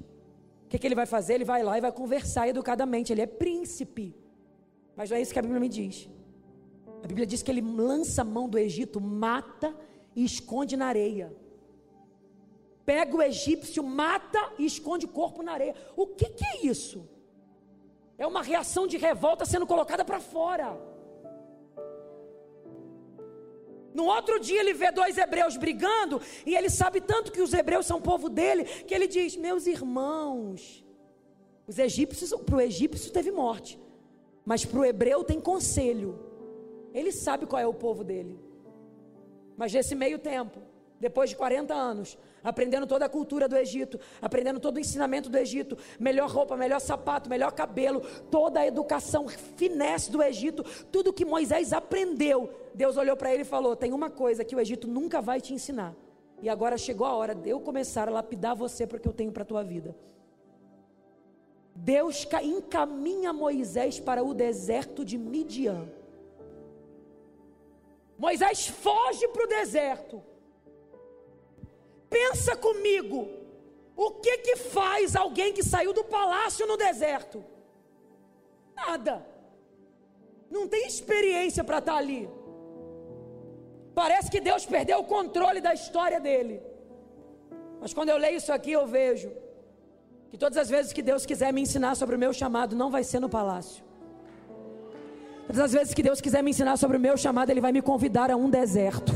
O 0.66 0.70
que, 0.70 0.78
que 0.78 0.86
ele 0.86 1.00
vai 1.02 1.08
fazer? 1.08 1.34
Ele 1.34 1.50
vai 1.54 1.64
lá 1.64 1.80
e 1.80 1.82
vai 1.82 1.92
conversar 1.92 2.48
educadamente. 2.48 3.12
Ele 3.12 3.22
é 3.22 3.26
príncipe. 3.26 4.16
Mas 4.96 5.10
não 5.10 5.18
é 5.18 5.22
isso 5.24 5.34
que 5.34 5.40
a 5.40 5.42
Bíblia 5.42 5.60
me 5.60 5.72
diz. 5.82 6.08
A 7.04 7.08
Bíblia 7.08 7.26
diz 7.26 7.42
que 7.42 7.50
ele 7.50 7.62
lança 7.62 8.22
a 8.22 8.32
mão 8.38 8.48
do 8.48 8.60
Egito, 8.60 9.02
mata 9.02 9.76
e 10.16 10.24
esconde 10.24 10.78
na 10.78 10.86
areia. 10.96 11.36
Pega 12.90 13.16
o 13.16 13.22
egípcio, 13.22 13.84
mata 13.84 14.42
e 14.58 14.66
esconde 14.66 15.06
o 15.06 15.10
corpo 15.10 15.44
na 15.44 15.52
areia. 15.52 15.76
O 15.96 16.08
que, 16.08 16.28
que 16.38 16.44
é 16.44 16.66
isso? 16.66 17.08
É 18.18 18.26
uma 18.26 18.42
reação 18.42 18.88
de 18.88 18.98
revolta 18.98 19.46
sendo 19.46 19.68
colocada 19.68 20.04
para 20.04 20.20
fora. 20.20 20.76
No 23.94 24.06
outro 24.06 24.40
dia 24.40 24.60
ele 24.60 24.74
vê 24.74 24.92
dois 24.92 25.20
hebreus 25.20 25.56
brigando 25.56 26.20
e 26.48 26.56
ele 26.56 26.68
sabe 26.68 27.00
tanto 27.00 27.32
que 27.32 27.44
os 27.44 27.54
hebreus 27.54 27.86
são 27.86 28.02
povo 28.02 28.28
dele 28.28 28.64
que 28.64 28.96
ele 28.96 29.08
diz: 29.08 29.36
Meus 29.36 29.68
irmãos, 29.68 30.84
os 31.68 31.78
egípcios, 31.78 32.34
para 32.44 32.56
o 32.56 32.62
egípcio 32.62 33.14
teve 33.14 33.30
morte, 33.30 33.80
mas 34.44 34.66
para 34.66 34.80
o 34.80 34.86
hebreu 34.86 35.24
tem 35.24 35.40
conselho. 35.40 36.12
Ele 36.92 37.12
sabe 37.12 37.46
qual 37.46 37.62
é 37.62 37.68
o 37.68 37.80
povo 37.86 38.04
dele. 38.04 38.40
Mas 39.56 39.72
nesse 39.74 39.94
meio 39.94 40.18
tempo, 40.18 40.60
depois 41.00 41.30
de 41.30 41.36
40 41.36 41.74
anos, 41.74 42.18
aprendendo 42.44 42.86
toda 42.86 43.06
a 43.06 43.10
cultura 43.10 43.48
do 43.48 43.56
Egito, 43.56 44.00
aprendendo 44.22 44.60
todo 44.60 44.78
o 44.78 44.80
ensinamento 44.80 45.30
do 45.30 45.38
Egito, 45.38 45.78
melhor 46.00 46.30
roupa, 46.30 46.58
melhor 46.58 46.80
sapato, 46.80 47.30
melhor 47.30 47.52
cabelo, 47.52 48.02
toda 48.30 48.60
a 48.60 48.68
educação 48.68 49.28
finesse 49.28 50.12
do 50.12 50.22
Egito, 50.22 50.64
tudo 50.92 51.14
que 51.14 51.26
Moisés 51.26 51.72
aprendeu, 51.72 52.54
Deus 52.74 52.98
olhou 52.98 53.16
para 53.16 53.34
ele 53.34 53.44
e 53.44 53.46
falou: 53.46 53.76
Tem 53.76 53.94
uma 53.94 54.10
coisa 54.10 54.44
que 54.44 54.56
o 54.56 54.60
Egito 54.60 54.88
nunca 54.88 55.22
vai 55.22 55.40
te 55.40 55.54
ensinar. 55.54 55.96
E 56.42 56.50
agora 56.50 56.78
chegou 56.78 57.06
a 57.06 57.14
hora 57.14 57.36
de 57.36 57.50
eu 57.50 57.60
começar 57.60 58.08
a 58.08 58.12
lapidar 58.12 58.56
você 58.56 58.88
para 58.88 58.98
o 58.98 59.00
que 59.00 59.08
eu 59.08 59.14
tenho 59.14 59.32
para 59.32 59.44
a 59.44 59.46
tua 59.46 59.64
vida. 59.64 59.96
Deus 61.76 62.28
encaminha 62.44 63.32
Moisés 63.32 64.00
para 64.00 64.24
o 64.24 64.34
deserto 64.34 65.04
de 65.06 65.18
Midian. 65.18 65.88
Moisés 68.18 68.68
foge 68.68 69.28
para 69.30 69.46
o 69.46 69.48
deserto. 69.48 70.29
Pensa 72.10 72.56
comigo, 72.56 73.28
o 73.96 74.12
que 74.12 74.38
que 74.40 74.56
faz 74.56 75.16
alguém 75.16 75.54
que 75.54 75.64
saiu 75.64 75.94
do 75.94 76.04
palácio 76.04 76.66
no 76.66 76.78
deserto? 76.78 77.44
Nada. 78.76 79.26
Não 80.50 80.68
tem 80.68 80.88
experiência 80.88 81.64
para 81.64 81.80
estar 81.80 81.94
tá 81.94 81.98
ali. 81.98 82.30
Parece 83.94 84.32
que 84.32 84.40
Deus 84.40 84.66
perdeu 84.66 85.00
o 85.00 85.04
controle 85.04 85.62
da 85.62 85.74
história 85.74 86.20
dele. 86.20 86.62
Mas 87.82 87.94
quando 87.94 88.10
eu 88.10 88.18
leio 88.18 88.38
isso 88.38 88.52
aqui, 88.52 88.72
eu 88.72 88.88
vejo 88.88 89.32
que 90.30 90.38
todas 90.38 90.58
as 90.58 90.70
vezes 90.70 90.94
que 90.94 91.02
Deus 91.02 91.26
quiser 91.26 91.52
me 91.52 91.62
ensinar 91.62 91.96
sobre 91.96 92.16
o 92.16 92.20
meu 92.20 92.34
chamado, 92.34 92.76
não 92.76 92.90
vai 92.90 93.04
ser 93.04 93.20
no 93.20 93.30
palácio. 93.30 93.84
Todas 95.48 95.62
as 95.62 95.74
vezes 95.74 95.94
que 95.94 96.04
Deus 96.04 96.22
quiser 96.22 96.44
me 96.44 96.52
ensinar 96.52 96.78
sobre 96.78 96.98
o 96.98 97.00
meu 97.00 97.18
chamado, 97.18 97.50
Ele 97.50 97.62
vai 97.62 97.72
me 97.72 97.82
convidar 97.82 98.30
a 98.32 98.36
um 98.36 98.50
deserto. 98.50 99.12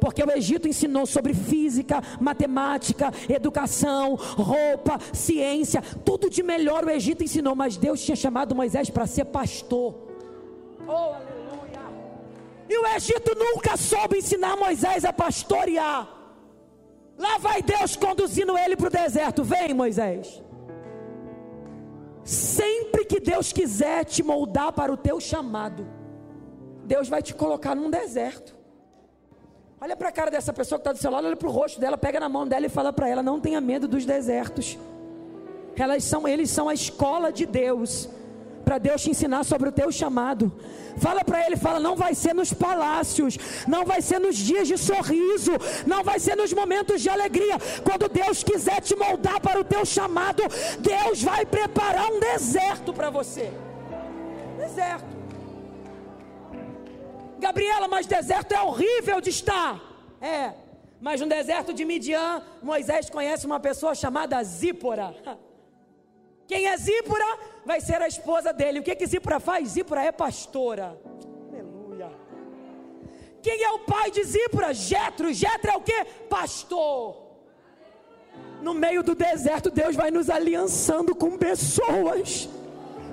Porque 0.00 0.22
o 0.22 0.30
Egito 0.30 0.66
ensinou 0.66 1.06
sobre 1.06 1.34
física, 1.34 2.02
matemática, 2.20 3.12
educação, 3.28 4.14
roupa, 4.14 4.98
ciência, 5.12 5.82
tudo 6.04 6.30
de 6.30 6.42
melhor 6.42 6.84
o 6.84 6.90
Egito 6.90 7.22
ensinou, 7.22 7.54
mas 7.54 7.76
Deus 7.76 8.00
tinha 8.02 8.16
chamado 8.16 8.54
Moisés 8.54 8.88
para 8.90 9.06
ser 9.06 9.26
pastor. 9.26 9.94
Oh, 10.86 10.92
aleluia! 10.92 11.82
E 12.68 12.78
o 12.78 12.86
Egito 12.96 13.34
nunca 13.36 13.76
soube 13.76 14.18
ensinar 14.18 14.56
Moisés 14.56 15.04
a 15.04 15.12
pastorear. 15.12 16.08
Lá 17.18 17.36
vai 17.36 17.62
Deus 17.62 17.96
conduzindo 17.96 18.56
ele 18.56 18.76
para 18.76 18.86
o 18.86 18.90
deserto. 18.90 19.44
Vem, 19.44 19.74
Moisés. 19.74 20.42
Sempre 22.24 23.04
que 23.04 23.20
Deus 23.20 23.52
quiser 23.52 24.04
te 24.04 24.22
moldar 24.22 24.72
para 24.72 24.92
o 24.92 24.96
teu 24.96 25.20
chamado, 25.20 25.86
Deus 26.84 27.08
vai 27.08 27.22
te 27.22 27.34
colocar 27.34 27.74
num 27.74 27.90
deserto. 27.90 28.59
Olha 29.80 29.96
para 29.96 30.08
a 30.08 30.12
cara 30.12 30.30
dessa 30.30 30.52
pessoa 30.52 30.78
que 30.78 30.82
está 30.82 30.92
do 30.92 30.98
seu 30.98 31.10
lado, 31.10 31.26
olha 31.26 31.36
para 31.36 31.48
o 31.48 31.50
rosto 31.50 31.80
dela, 31.80 31.96
pega 31.96 32.20
na 32.20 32.28
mão 32.28 32.46
dela 32.46 32.66
e 32.66 32.68
fala 32.68 32.92
para 32.92 33.08
ela: 33.08 33.22
não 33.22 33.40
tenha 33.40 33.60
medo 33.60 33.88
dos 33.88 34.04
desertos. 34.04 34.78
Elas 35.76 36.04
são, 36.04 36.28
eles 36.28 36.50
são 36.50 36.68
a 36.68 36.74
escola 36.74 37.32
de 37.32 37.46
Deus 37.46 38.08
para 38.70 38.78
Deus 38.78 39.02
te 39.02 39.10
ensinar 39.10 39.42
sobre 39.42 39.68
o 39.68 39.72
teu 39.72 39.90
chamado. 39.90 40.52
Fala 40.98 41.24
para 41.24 41.44
ele, 41.44 41.56
fala, 41.56 41.80
não 41.80 41.96
vai 41.96 42.14
ser 42.14 42.34
nos 42.34 42.52
palácios, 42.52 43.36
não 43.66 43.84
vai 43.84 44.00
ser 44.00 44.20
nos 44.20 44.36
dias 44.36 44.68
de 44.68 44.76
sorriso, 44.76 45.52
não 45.86 46.04
vai 46.04 46.20
ser 46.20 46.36
nos 46.36 46.52
momentos 46.52 47.00
de 47.00 47.08
alegria. 47.08 47.56
Quando 47.82 48.08
Deus 48.08 48.44
quiser 48.44 48.80
te 48.80 48.94
moldar 48.94 49.40
para 49.40 49.58
o 49.58 49.64
teu 49.64 49.84
chamado, 49.84 50.42
Deus 50.78 51.22
vai 51.22 51.44
preparar 51.46 52.12
um 52.12 52.20
deserto 52.20 52.92
para 52.92 53.10
você. 53.10 53.50
Deserto. 54.58 55.09
Gabriela, 57.40 57.88
mas 57.88 58.06
deserto 58.06 58.52
é 58.52 58.62
horrível 58.62 59.20
de 59.20 59.30
estar. 59.30 59.80
É. 60.20 60.52
Mas 61.00 61.20
no 61.20 61.26
deserto 61.26 61.72
de 61.72 61.84
Midian, 61.84 62.42
Moisés 62.62 63.08
conhece 63.08 63.46
uma 63.46 63.58
pessoa 63.58 63.94
chamada 63.94 64.42
Zípora. 64.44 65.14
Quem 66.46 66.66
é 66.66 66.76
Zípora? 66.76 67.24
vai 67.64 67.80
ser 67.80 68.00
a 68.02 68.08
esposa 68.08 68.52
dele. 68.52 68.80
O 68.80 68.82
que 68.82 68.94
que 68.96 69.06
Zípora 69.06 69.38
faz? 69.38 69.68
Zípora 69.70 70.02
é 70.02 70.12
pastora. 70.12 70.98
Aleluia. 71.48 72.10
Quem 73.42 73.62
é 73.62 73.70
o 73.70 73.80
pai 73.80 74.10
de 74.10 74.22
Zípora? 74.24 74.72
Jetro. 74.74 75.32
Jetro 75.32 75.70
é 75.70 75.76
o 75.76 75.80
que? 75.80 76.04
Pastor. 76.28 77.30
No 78.60 78.74
meio 78.74 79.02
do 79.02 79.14
deserto, 79.14 79.70
Deus 79.70 79.96
vai 79.96 80.10
nos 80.10 80.28
aliançando 80.28 81.14
com 81.14 81.38
pessoas 81.38 82.48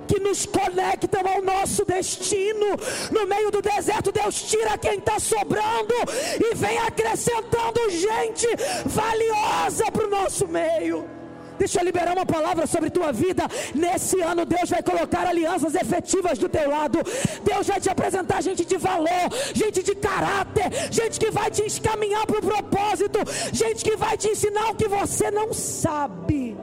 que 0.08 0.18
nos 0.18 0.46
conectam 0.46 1.22
ao 1.32 1.42
nosso 1.42 1.84
destino. 1.84 2.68
No 3.12 3.26
meio 3.26 3.50
do 3.50 3.60
deserto, 3.60 4.10
Deus 4.10 4.42
tira 4.42 4.78
quem 4.78 4.98
está 4.98 5.18
sobrando 5.20 5.94
e 6.40 6.54
vem 6.54 6.78
acrescentando 6.78 7.90
gente 7.90 8.48
valiosa 8.86 9.90
para 9.92 10.06
o 10.06 10.10
nosso 10.10 10.48
meio. 10.48 11.18
Deixa 11.58 11.80
eu 11.80 11.84
liberar 11.84 12.12
uma 12.12 12.24
palavra 12.24 12.66
sobre 12.66 12.88
tua 12.88 13.12
vida. 13.12 13.42
Nesse 13.74 14.20
ano, 14.20 14.46
Deus 14.46 14.70
vai 14.70 14.82
colocar 14.82 15.26
alianças 15.26 15.74
efetivas 15.74 16.38
do 16.38 16.48
teu 16.48 16.70
lado. 16.70 17.00
Deus 17.42 17.66
vai 17.66 17.80
te 17.80 17.90
apresentar 17.90 18.40
gente 18.40 18.64
de 18.64 18.76
valor, 18.76 19.26
gente 19.52 19.82
de 19.82 19.94
caráter, 19.96 20.70
gente 20.90 21.18
que 21.18 21.30
vai 21.32 21.50
te 21.50 21.62
encaminhar 21.62 22.24
para 22.26 22.38
o 22.38 22.42
propósito, 22.42 23.18
gente 23.52 23.84
que 23.84 23.96
vai 23.96 24.16
te 24.16 24.28
ensinar 24.28 24.70
o 24.70 24.76
que 24.76 24.86
você 24.86 25.30
não 25.32 25.52
sabe. 25.52 26.56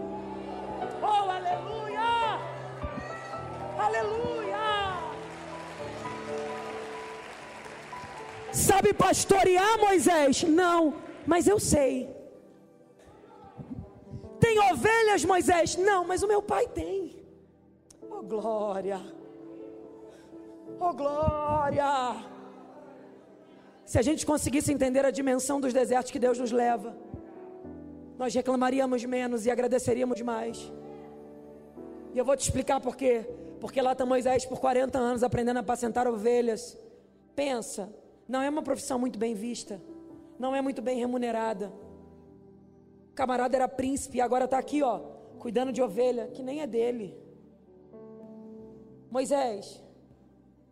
Oh! 1.03 1.34
Aleluia! 3.85 4.65
Sabe 8.51 8.93
pastorear, 8.93 9.77
Moisés? 9.79 10.43
Não, 10.43 10.95
mas 11.25 11.47
eu 11.47 11.59
sei. 11.59 11.93
Tem 14.39 14.59
ovelhas, 14.71 15.23
Moisés? 15.25 15.75
Não, 15.75 16.05
mas 16.05 16.23
o 16.23 16.27
meu 16.27 16.41
pai 16.41 16.67
tem. 16.67 17.15
Oh 18.09 18.23
glória! 18.23 18.99
Oh 20.79 20.93
glória! 20.93 21.91
Se 23.85 23.99
a 23.99 24.01
gente 24.01 24.25
conseguisse 24.25 24.71
entender 24.73 25.05
a 25.05 25.11
dimensão 25.11 25.59
dos 25.61 25.73
desertos 25.73 26.11
que 26.11 26.23
Deus 26.25 26.39
nos 26.39 26.51
leva, 26.51 26.95
nós 28.17 28.33
reclamaríamos 28.33 29.03
menos 29.05 29.45
e 29.45 29.51
agradeceríamos 29.51 30.21
mais. 30.21 30.71
E 32.13 32.17
eu 32.17 32.25
vou 32.25 32.35
te 32.35 32.43
explicar 32.47 32.79
por 32.79 32.95
quê. 32.95 33.25
Porque 33.65 33.81
lá 33.81 33.93
está 33.93 34.05
Moisés 34.05 34.45
por 34.45 34.59
40 34.59 34.95
anos 34.99 35.23
aprendendo 35.23 35.57
a 35.57 35.61
apacentar 35.61 36.07
ovelhas. 36.07 36.77
Pensa, 37.35 37.91
não 38.27 38.39
é 38.39 38.47
uma 38.47 38.61
profissão 38.61 38.99
muito 38.99 39.17
bem 39.17 39.33
vista, 39.33 39.81
não 40.37 40.55
é 40.55 40.61
muito 40.61 40.83
bem 40.83 40.99
remunerada. 40.99 41.73
O 43.09 43.15
camarada 43.15 43.55
era 43.55 43.67
príncipe 43.67 44.19
e 44.19 44.21
agora 44.21 44.45
está 44.45 44.59
aqui, 44.59 44.83
ó, 44.83 44.99
cuidando 45.39 45.71
de 45.71 45.81
ovelha 45.81 46.27
que 46.27 46.43
nem 46.43 46.61
é 46.61 46.67
dele. 46.67 47.17
Moisés, 49.09 49.81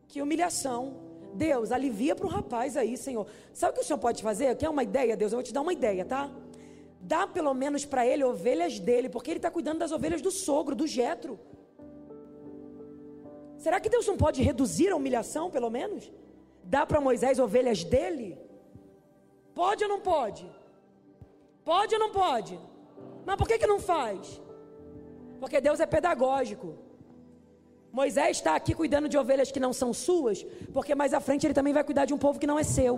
que 0.07 0.21
humilhação. 0.21 0.93
Deus, 1.33 1.71
alivia 1.71 2.15
para 2.15 2.27
o 2.27 2.29
rapaz 2.29 2.77
aí, 2.77 2.95
Senhor. 2.95 3.25
Sabe 3.55 3.71
o 3.71 3.75
que 3.77 3.81
o 3.81 3.83
Senhor 3.83 3.97
pode 3.97 4.21
fazer? 4.21 4.55
Quer 4.55 4.69
uma 4.69 4.83
ideia, 4.83 5.17
Deus? 5.17 5.31
Eu 5.31 5.37
vou 5.37 5.43
te 5.43 5.51
dar 5.51 5.61
uma 5.61 5.73
ideia, 5.73 6.05
tá? 6.05 6.29
Dá 7.01 7.25
pelo 7.25 7.55
menos 7.55 7.85
para 7.85 8.05
ele 8.05 8.23
ovelhas 8.23 8.77
dele, 8.77 9.09
porque 9.09 9.31
ele 9.31 9.39
está 9.39 9.49
cuidando 9.49 9.79
das 9.79 9.91
ovelhas 9.91 10.21
do 10.21 10.29
sogro, 10.29 10.75
do 10.75 10.85
jetro. 10.85 11.39
Será 13.63 13.79
que 13.79 13.93
Deus 13.95 14.05
não 14.11 14.17
pode 14.23 14.39
reduzir 14.49 14.89
a 14.91 14.95
humilhação, 14.97 15.43
pelo 15.55 15.69
menos? 15.77 16.11
Dá 16.75 16.81
para 16.85 16.99
Moisés 17.07 17.39
ovelhas 17.39 17.81
dele? 17.91 18.37
Pode 19.59 19.81
ou 19.85 19.89
não 19.93 20.01
pode? 20.01 20.45
Pode 21.63 21.93
ou 21.95 22.01
não 22.03 22.11
pode? 22.11 22.59
Mas 23.25 23.37
por 23.37 23.47
que, 23.47 23.57
que 23.57 23.71
não 23.73 23.79
faz? 23.79 24.41
Porque 25.39 25.61
Deus 25.61 25.79
é 25.79 25.85
pedagógico. 25.85 26.69
Moisés 27.99 28.37
está 28.37 28.53
aqui 28.53 28.73
cuidando 28.81 29.07
de 29.07 29.17
ovelhas 29.17 29.49
que 29.49 29.61
não 29.65 29.71
são 29.71 29.93
suas, 29.93 30.43
porque 30.73 30.93
mais 30.93 31.13
à 31.13 31.21
frente 31.21 31.47
ele 31.47 31.53
também 31.53 31.73
vai 31.79 31.85
cuidar 31.85 32.03
de 32.03 32.13
um 32.13 32.17
povo 32.17 32.39
que 32.41 32.51
não 32.51 32.59
é 32.59 32.65
seu. 32.77 32.95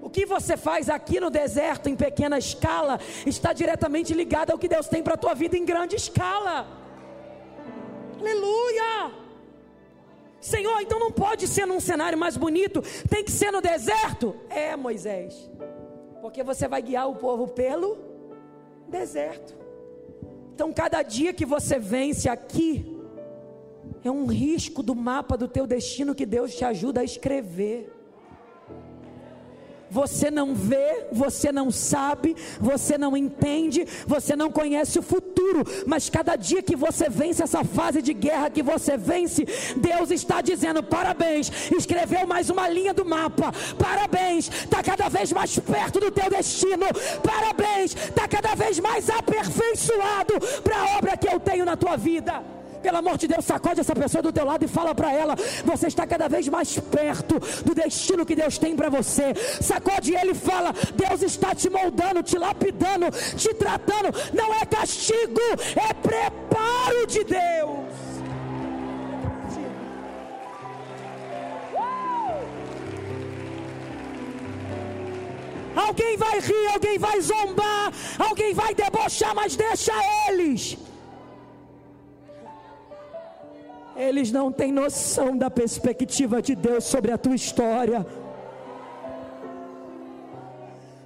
O 0.00 0.08
que 0.08 0.24
você 0.24 0.56
faz 0.56 0.88
aqui 0.88 1.20
no 1.20 1.28
deserto 1.28 1.90
em 1.90 1.96
pequena 1.96 2.38
escala 2.38 2.98
está 3.26 3.52
diretamente 3.52 4.14
ligado 4.14 4.52
ao 4.52 4.58
que 4.58 4.68
Deus 4.68 4.88
tem 4.88 5.02
para 5.02 5.14
a 5.14 5.22
tua 5.24 5.34
vida 5.34 5.54
em 5.58 5.66
grande 5.66 5.96
escala. 5.96 6.81
Aleluia! 8.22 9.12
Senhor, 10.40 10.80
então 10.80 11.00
não 11.00 11.10
pode 11.10 11.48
ser 11.48 11.66
num 11.66 11.80
cenário 11.80 12.16
mais 12.16 12.36
bonito, 12.36 12.80
tem 13.08 13.24
que 13.24 13.32
ser 13.32 13.50
no 13.50 13.60
deserto? 13.60 14.36
É, 14.48 14.76
Moisés, 14.76 15.50
porque 16.20 16.44
você 16.44 16.68
vai 16.68 16.80
guiar 16.82 17.10
o 17.10 17.16
povo 17.16 17.48
pelo 17.48 17.98
deserto. 18.88 19.56
Então, 20.54 20.72
cada 20.72 21.02
dia 21.02 21.32
que 21.32 21.44
você 21.44 21.80
vence 21.80 22.28
aqui, 22.28 22.96
é 24.04 24.10
um 24.10 24.26
risco 24.26 24.84
do 24.84 24.94
mapa 24.94 25.36
do 25.36 25.48
teu 25.48 25.66
destino 25.66 26.14
que 26.14 26.26
Deus 26.26 26.54
te 26.54 26.64
ajuda 26.64 27.00
a 27.00 27.04
escrever 27.04 27.91
você 29.92 30.30
não 30.30 30.54
vê, 30.54 31.06
você 31.12 31.52
não 31.52 31.70
sabe, 31.70 32.34
você 32.58 32.96
não 32.96 33.14
entende, 33.14 33.86
você 34.06 34.34
não 34.34 34.50
conhece 34.50 34.98
o 34.98 35.02
futuro, 35.02 35.62
mas 35.86 36.08
cada 36.08 36.34
dia 36.34 36.62
que 36.62 36.74
você 36.74 37.10
vence 37.10 37.42
essa 37.42 37.62
fase 37.62 38.00
de 38.00 38.14
guerra 38.14 38.48
que 38.48 38.62
você 38.62 38.96
vence, 38.96 39.44
Deus 39.76 40.10
está 40.10 40.40
dizendo: 40.40 40.82
parabéns, 40.82 41.52
escreveu 41.76 42.26
mais 42.26 42.48
uma 42.48 42.66
linha 42.68 42.94
do 42.94 43.04
mapa, 43.04 43.52
parabéns, 43.78 44.48
está 44.48 44.82
cada 44.82 45.10
vez 45.10 45.30
mais 45.30 45.58
perto 45.58 46.00
do 46.00 46.10
teu 46.10 46.30
destino, 46.30 46.86
parabéns, 47.22 47.94
está 47.94 48.26
cada 48.26 48.54
vez 48.54 48.80
mais 48.80 49.10
aperfeiçoado 49.10 50.34
para 50.64 50.80
a 50.80 50.96
obra 50.96 51.18
que 51.18 51.28
eu 51.28 51.38
tenho 51.38 51.66
na 51.66 51.76
tua 51.76 51.98
vida. 51.98 52.61
Pelo 52.82 52.98
amor 52.98 53.16
de 53.16 53.28
Deus, 53.28 53.44
sacode 53.44 53.80
essa 53.80 53.94
pessoa 53.94 54.22
do 54.22 54.32
teu 54.32 54.44
lado 54.44 54.64
e 54.64 54.68
fala 54.68 54.94
para 54.94 55.12
ela: 55.12 55.36
você 55.64 55.86
está 55.86 56.06
cada 56.06 56.28
vez 56.28 56.48
mais 56.48 56.78
perto 56.78 57.38
do 57.64 57.74
destino 57.74 58.26
que 58.26 58.34
Deus 58.34 58.58
tem 58.58 58.74
para 58.74 58.88
você. 58.88 59.34
Sacode 59.60 60.14
ele 60.14 60.32
e 60.32 60.34
fala: 60.34 60.74
Deus 60.94 61.22
está 61.22 61.54
te 61.54 61.70
moldando, 61.70 62.22
te 62.22 62.36
lapidando, 62.36 63.06
te 63.36 63.54
tratando. 63.54 64.08
Não 64.34 64.52
é 64.54 64.66
castigo, 64.66 65.40
é 65.76 65.94
preparo 65.94 67.06
de 67.06 67.24
Deus. 67.24 67.92
Alguém 75.74 76.16
vai 76.16 76.38
rir, 76.40 76.66
alguém 76.74 76.98
vai 76.98 77.20
zombar, 77.20 77.92
alguém 78.18 78.52
vai 78.52 78.74
debochar, 78.74 79.34
mas 79.34 79.56
deixa 79.56 79.92
eles. 80.28 80.76
Eles 83.96 84.32
não 84.32 84.50
têm 84.50 84.72
noção 84.72 85.36
da 85.36 85.50
perspectiva 85.50 86.40
de 86.40 86.54
Deus 86.54 86.84
sobre 86.84 87.12
a 87.12 87.18
tua 87.18 87.34
história. 87.34 88.06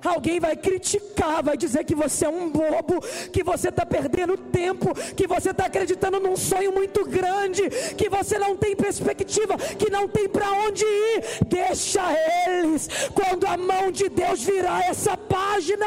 Alguém 0.05 0.39
vai 0.39 0.55
criticar, 0.55 1.43
vai 1.43 1.57
dizer 1.57 1.85
que 1.85 1.95
você 1.95 2.27
é 2.27 2.29
um 2.29 2.49
bobo, 2.49 3.01
que 3.33 3.43
você 3.43 3.71
está 3.71 3.85
perdendo 3.85 4.37
tempo, 4.37 4.95
que 5.17 5.27
você 5.27 5.51
está 5.51 5.67
acreditando 5.67 6.21
num 6.21 6.37
sonho 6.37 6.73
muito 6.73 7.05
grande, 7.05 7.69
que 7.97 8.09
você 8.09 8.39
não 8.39 8.57
tem 8.57 8.77
perspectiva, 8.77 9.57
que 9.57 9.91
não 9.91 10.07
tem 10.07 10.29
para 10.29 10.53
onde 10.53 10.85
ir. 10.85 11.25
Deixa 11.47 12.03
eles, 12.47 12.89
quando 13.13 13.47
a 13.47 13.57
mão 13.57 13.91
de 13.91 14.09
Deus 14.09 14.45
virar 14.45 14.89
essa 14.89 15.17
página, 15.17 15.87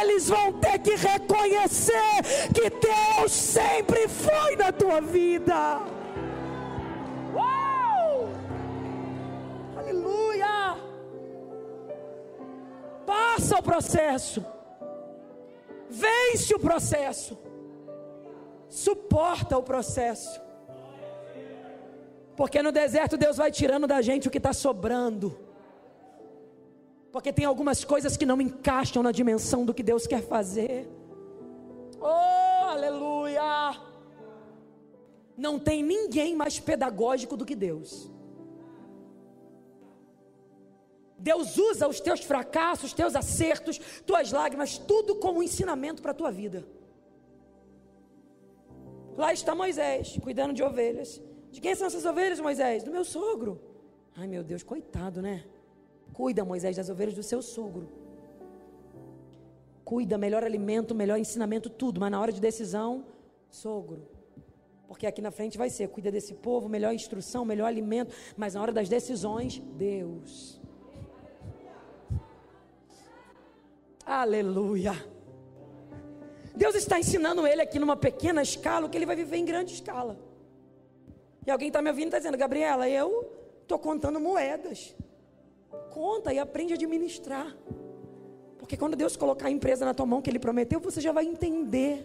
eles 0.00 0.28
vão 0.28 0.54
ter 0.54 0.78
que 0.78 0.94
reconhecer 0.94 2.22
que 2.54 2.70
Deus 2.70 3.30
sempre 3.30 4.08
foi 4.08 4.56
na 4.56 4.72
tua 4.72 5.00
vida. 5.02 5.99
Passa 13.10 13.58
o 13.58 13.62
processo, 13.62 14.46
vence 15.88 16.54
o 16.54 16.60
processo, 16.60 17.36
suporta 18.68 19.58
o 19.58 19.64
processo, 19.64 20.40
porque 22.36 22.62
no 22.62 22.70
deserto 22.70 23.16
Deus 23.16 23.36
vai 23.36 23.50
tirando 23.50 23.88
da 23.88 24.00
gente 24.00 24.28
o 24.28 24.30
que 24.30 24.38
está 24.38 24.52
sobrando, 24.52 25.36
porque 27.10 27.32
tem 27.32 27.44
algumas 27.44 27.82
coisas 27.82 28.16
que 28.16 28.24
não 28.24 28.40
encaixam 28.40 29.02
na 29.02 29.10
dimensão 29.10 29.64
do 29.64 29.74
que 29.74 29.82
Deus 29.82 30.06
quer 30.06 30.22
fazer. 30.22 30.88
Oh, 32.00 32.68
aleluia! 32.68 33.76
Não 35.36 35.58
tem 35.58 35.82
ninguém 35.82 36.36
mais 36.36 36.60
pedagógico 36.60 37.36
do 37.36 37.44
que 37.44 37.56
Deus. 37.56 38.08
Deus 41.20 41.56
usa 41.58 41.86
os 41.86 42.00
teus 42.00 42.20
fracassos, 42.20 42.86
os 42.86 42.92
teus 42.94 43.14
acertos, 43.14 43.78
tuas 44.06 44.32
lágrimas, 44.32 44.78
tudo 44.78 45.16
como 45.16 45.42
ensinamento 45.42 46.00
para 46.00 46.12
a 46.12 46.14
tua 46.14 46.30
vida. 46.30 46.64
Lá 49.16 49.32
está 49.32 49.54
Moisés, 49.54 50.18
cuidando 50.22 50.54
de 50.54 50.62
ovelhas. 50.62 51.20
De 51.50 51.60
quem 51.60 51.74
são 51.74 51.86
essas 51.86 52.06
ovelhas, 52.06 52.40
Moisés? 52.40 52.82
Do 52.82 52.90
meu 52.90 53.04
sogro. 53.04 53.60
Ai 54.16 54.26
meu 54.26 54.42
Deus, 54.42 54.62
coitado, 54.62 55.20
né? 55.20 55.44
Cuida, 56.12 56.44
Moisés, 56.44 56.76
das 56.76 56.88
ovelhas 56.88 57.14
do 57.14 57.22
seu 57.22 57.42
sogro. 57.42 57.88
Cuida, 59.84 60.16
melhor 60.16 60.42
alimento, 60.42 60.94
melhor 60.94 61.18
ensinamento, 61.18 61.68
tudo. 61.68 62.00
Mas 62.00 62.10
na 62.10 62.20
hora 62.20 62.32
de 62.32 62.40
decisão, 62.40 63.04
sogro. 63.50 64.08
Porque 64.88 65.06
aqui 65.06 65.20
na 65.20 65.30
frente 65.30 65.58
vai 65.58 65.68
ser, 65.70 65.88
cuida 65.88 66.10
desse 66.10 66.34
povo, 66.34 66.68
melhor 66.68 66.92
instrução, 66.94 67.44
melhor 67.44 67.66
alimento. 67.66 68.14
Mas 68.36 68.54
na 68.54 68.62
hora 68.62 68.72
das 68.72 68.88
decisões, 68.88 69.60
Deus. 69.76 70.59
Aleluia. 74.10 74.92
Deus 76.56 76.74
está 76.74 76.98
ensinando 76.98 77.46
ele 77.46 77.62
aqui 77.62 77.78
numa 77.78 77.96
pequena 77.96 78.42
escala 78.42 78.86
o 78.86 78.90
que 78.90 78.98
ele 78.98 79.06
vai 79.06 79.14
viver 79.14 79.36
em 79.36 79.44
grande 79.44 79.72
escala. 79.72 80.18
E 81.46 81.50
alguém 81.50 81.68
está 81.68 81.80
me 81.80 81.90
ouvindo 81.90 82.06
e 82.06 82.08
está 82.08 82.18
dizendo, 82.18 82.36
Gabriela, 82.36 82.88
eu 82.88 83.32
estou 83.62 83.78
contando 83.78 84.18
moedas. 84.18 84.96
Conta 85.90 86.34
e 86.34 86.40
aprende 86.40 86.72
a 86.72 86.76
administrar. 86.76 87.56
Porque 88.58 88.76
quando 88.76 88.96
Deus 88.96 89.16
colocar 89.16 89.46
a 89.46 89.50
empresa 89.50 89.84
na 89.84 89.94
tua 89.94 90.06
mão 90.06 90.20
que 90.20 90.28
Ele 90.28 90.40
prometeu, 90.40 90.80
você 90.80 91.00
já 91.00 91.12
vai 91.12 91.24
entender. 91.24 92.04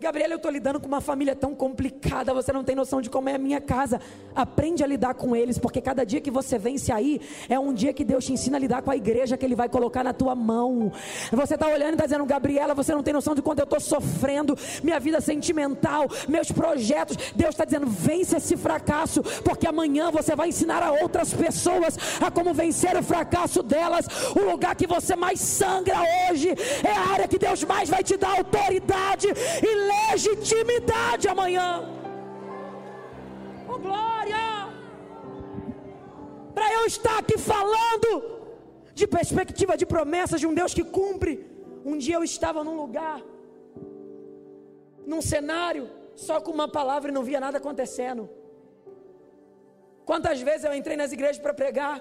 Gabriela, 0.00 0.32
eu 0.32 0.38
estou 0.38 0.50
lidando 0.50 0.80
com 0.80 0.86
uma 0.86 1.02
família 1.02 1.36
tão 1.36 1.54
complicada, 1.54 2.32
você 2.32 2.50
não 2.54 2.64
tem 2.64 2.74
noção 2.74 3.02
de 3.02 3.10
como 3.10 3.28
é 3.28 3.34
a 3.34 3.38
minha 3.38 3.60
casa. 3.60 4.00
Aprende 4.34 4.82
a 4.82 4.86
lidar 4.86 5.12
com 5.12 5.36
eles, 5.36 5.58
porque 5.58 5.78
cada 5.78 6.06
dia 6.06 6.22
que 6.22 6.30
você 6.30 6.58
vence 6.58 6.90
aí, 6.90 7.20
é 7.50 7.58
um 7.58 7.70
dia 7.74 7.92
que 7.92 8.02
Deus 8.02 8.24
te 8.24 8.32
ensina 8.32 8.56
a 8.56 8.60
lidar 8.60 8.80
com 8.80 8.90
a 8.90 8.96
igreja 8.96 9.36
que 9.36 9.44
Ele 9.44 9.54
vai 9.54 9.68
colocar 9.68 10.02
na 10.02 10.14
tua 10.14 10.34
mão. 10.34 10.90
Você 11.30 11.52
está 11.52 11.66
olhando 11.66 11.90
e 11.90 11.92
está 11.92 12.06
dizendo, 12.06 12.24
Gabriela, 12.24 12.72
você 12.72 12.94
não 12.94 13.02
tem 13.02 13.12
noção 13.12 13.34
de 13.34 13.42
quanto 13.42 13.58
eu 13.58 13.64
estou 13.64 13.78
sofrendo, 13.78 14.56
minha 14.82 14.98
vida 14.98 15.20
sentimental, 15.20 16.06
meus 16.26 16.50
projetos. 16.50 17.18
Deus 17.36 17.50
está 17.50 17.66
dizendo, 17.66 17.86
vence 17.86 18.38
esse 18.38 18.56
fracasso, 18.56 19.22
porque 19.44 19.66
amanhã 19.66 20.10
você 20.10 20.34
vai 20.34 20.48
ensinar 20.48 20.82
a 20.82 20.92
outras 20.92 21.34
pessoas 21.34 21.98
a 22.22 22.30
como 22.30 22.54
vencer 22.54 22.96
o 22.96 23.02
fracasso 23.02 23.62
delas. 23.62 24.06
O 24.34 24.50
lugar 24.50 24.74
que 24.76 24.86
você 24.86 25.14
mais 25.14 25.40
sangra 25.40 25.98
hoje 26.30 26.48
é 26.82 26.90
a 26.90 27.12
área 27.12 27.28
que 27.28 27.38
Deus 27.38 27.62
mais 27.64 27.90
vai 27.90 28.02
te 28.02 28.16
dar 28.16 28.38
autoridade 28.38 29.28
e 29.28 29.89
legitimidade 29.92 31.26
amanhã. 31.34 31.68
Oh, 33.68 33.78
glória! 33.86 34.44
Para 36.56 36.68
eu 36.76 36.84
estar 36.92 37.16
aqui 37.18 37.36
falando 37.52 38.10
de 39.00 39.06
perspectiva 39.18 39.76
de 39.80 39.86
promessas 39.94 40.40
de 40.42 40.48
um 40.50 40.56
Deus 40.60 40.74
que 40.78 40.84
cumpre. 40.98 41.34
Um 41.90 41.96
dia 42.04 42.16
eu 42.18 42.24
estava 42.32 42.62
num 42.66 42.76
lugar, 42.82 43.18
num 45.10 45.22
cenário, 45.32 45.84
só 46.26 46.36
com 46.44 46.52
uma 46.58 46.68
palavra 46.78 47.10
e 47.10 47.16
não 47.16 47.24
via 47.28 47.40
nada 47.46 47.58
acontecendo. 47.62 48.22
Quantas 50.10 50.38
vezes 50.48 50.64
eu 50.64 50.74
entrei 50.80 50.96
nas 51.00 51.12
igrejas 51.16 51.40
para 51.44 51.54
pregar, 51.62 51.96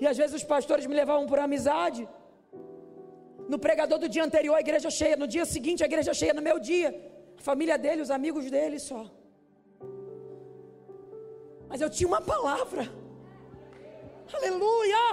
e 0.00 0.06
às 0.10 0.16
vezes 0.20 0.34
os 0.38 0.46
pastores 0.52 0.86
me 0.90 0.94
levavam 1.00 1.26
por 1.30 1.38
amizade, 1.38 2.02
no 3.48 3.58
pregador 3.58 3.98
do 3.98 4.08
dia 4.08 4.24
anterior, 4.24 4.54
a 4.54 4.60
igreja 4.60 4.90
cheia. 4.90 5.16
No 5.16 5.26
dia 5.26 5.44
seguinte, 5.46 5.82
a 5.82 5.86
igreja 5.86 6.12
cheia. 6.12 6.34
No 6.34 6.42
meu 6.42 6.58
dia, 6.58 6.88
a 7.38 7.42
família 7.42 7.78
dele, 7.78 8.02
os 8.02 8.10
amigos 8.10 8.50
dele 8.50 8.78
só. 8.78 9.10
Mas 11.68 11.80
eu 11.80 11.90
tinha 11.90 12.08
uma 12.08 12.20
palavra. 12.20 12.82
Aleluia! 14.32 15.04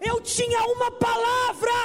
Eu 0.00 0.20
tinha 0.20 0.60
uma 0.74 0.90
palavra. 0.90 1.76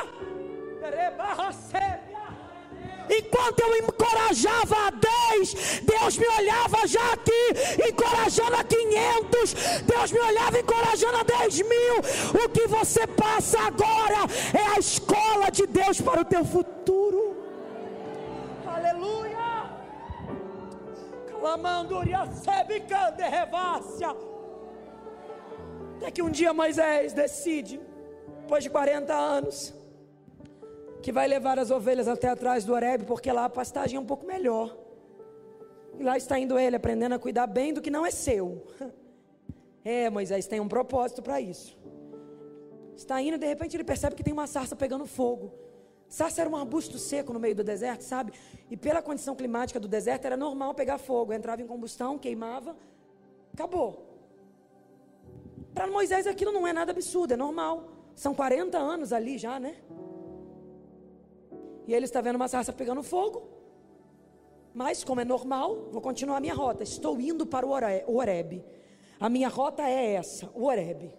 Enquanto 3.09 3.59
eu 3.61 3.75
encorajava 3.77 4.75
a 4.87 4.89
10, 4.91 5.81
Deus 5.81 6.17
me 6.17 6.27
olhava 6.27 6.87
já 6.87 7.13
aqui, 7.13 7.89
encorajando 7.89 8.55
a 8.55 8.63
500. 8.63 9.53
Deus 9.83 10.11
me 10.11 10.19
olhava 10.19 10.59
encorajando 10.59 11.17
a 11.17 11.23
10 11.23 11.61
mil. 11.61 11.95
O 12.45 12.49
que 12.49 12.67
você 12.67 13.07
passa 13.07 13.59
agora 13.61 14.19
é 14.53 14.75
a 14.75 14.79
escola 14.79 15.49
de 15.49 15.65
Deus 15.65 15.99
para 15.99 16.21
o 16.21 16.25
teu 16.25 16.45
futuro. 16.45 17.35
Aleluia. 18.65 19.71
Clamanduria 21.39 22.29
sebicande 22.31 23.23
revácia. 23.23 24.15
Até 25.97 26.11
que 26.11 26.21
um 26.21 26.29
dia 26.29 26.53
Moisés 26.53 27.11
decide, 27.11 27.79
depois 28.41 28.63
de 28.63 28.69
40 28.69 29.13
anos, 29.13 29.73
que 31.01 31.11
vai 31.11 31.27
levar 31.27 31.57
as 31.57 31.71
ovelhas 31.71 32.07
até 32.07 32.27
atrás 32.29 32.65
do 32.65 32.73
Horebe, 32.73 33.05
porque 33.05 33.31
lá 33.31 33.45
a 33.45 33.49
pastagem 33.49 33.97
é 33.97 33.99
um 33.99 34.05
pouco 34.05 34.25
melhor. 34.25 34.77
E 35.97 36.03
lá 36.03 36.17
está 36.17 36.37
indo 36.39 36.57
ele, 36.57 36.75
aprendendo 36.75 37.15
a 37.15 37.19
cuidar 37.19 37.47
bem 37.47 37.73
do 37.73 37.81
que 37.81 37.89
não 37.89 38.05
é 38.05 38.11
seu. 38.11 38.65
É, 39.81 40.09
Moisés 40.09 40.45
tem 40.45 40.59
um 40.59 40.67
propósito 40.67 41.21
para 41.21 41.39
isso. 41.39 41.75
Está 42.97 43.19
indo 43.21 43.37
de 43.37 43.47
repente 43.47 43.77
ele 43.77 43.83
percebe 43.83 44.13
que 44.13 44.21
tem 44.21 44.33
uma 44.33 44.45
sarça 44.45 44.75
pegando 44.75 45.05
fogo. 45.05 45.53
Sarça 46.09 46.41
era 46.41 46.49
um 46.49 46.55
arbusto 46.55 46.97
seco 46.97 47.31
no 47.31 47.39
meio 47.39 47.55
do 47.55 47.63
deserto, 47.63 48.01
sabe? 48.01 48.33
E 48.69 48.75
pela 48.75 49.01
condição 49.01 49.35
climática 49.35 49.79
do 49.79 49.87
deserto 49.87 50.25
era 50.25 50.35
normal 50.35 50.73
pegar 50.73 50.97
fogo. 50.97 51.31
Entrava 51.31 51.61
em 51.61 51.65
combustão, 51.65 52.19
queimava, 52.19 52.75
acabou. 53.53 54.05
Para 55.73 55.87
Moisés 55.87 56.27
aquilo 56.27 56.51
não 56.51 56.67
é 56.67 56.73
nada 56.73 56.91
absurdo, 56.91 57.33
é 57.33 57.37
normal. 57.37 57.89
São 58.13 58.35
40 58.35 58.77
anos 58.77 59.13
ali 59.13 59.37
já, 59.37 59.59
né? 59.61 59.77
E 61.89 61.93
ele 61.95 62.05
está 62.05 62.21
vendo 62.21 62.35
uma 62.35 62.47
sarça 62.47 62.71
pegando 62.71 63.01
fogo. 63.01 63.49
Mas, 64.75 65.03
como 65.03 65.21
é 65.21 65.25
normal, 65.25 65.89
vou 65.91 65.99
continuar 65.99 66.37
a 66.37 66.39
minha 66.39 66.53
rota. 66.53 66.83
Estou 66.83 67.19
indo 67.19 67.47
para 67.47 67.65
o 67.65 67.71
Oreb. 68.15 68.63
A 69.19 69.27
minha 69.27 69.49
rota 69.49 69.81
é 69.81 70.13
essa, 70.13 70.51
o 70.53 70.65
Oreb. 70.65 71.11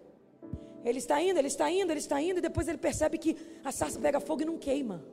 Ele 0.85 0.99
está 0.99 1.21
indo, 1.21 1.41
ele 1.41 1.49
está 1.49 1.69
indo, 1.69 1.91
ele 1.91 1.99
está 1.99 2.23
indo, 2.23 2.39
e 2.39 2.41
depois 2.41 2.69
ele 2.69 2.79
percebe 2.79 3.19
que 3.19 3.37
a 3.65 3.73
sarça 3.73 3.99
pega 3.99 4.21
fogo 4.21 4.43
e 4.43 4.45
não 4.45 4.57
queima. 4.57 5.05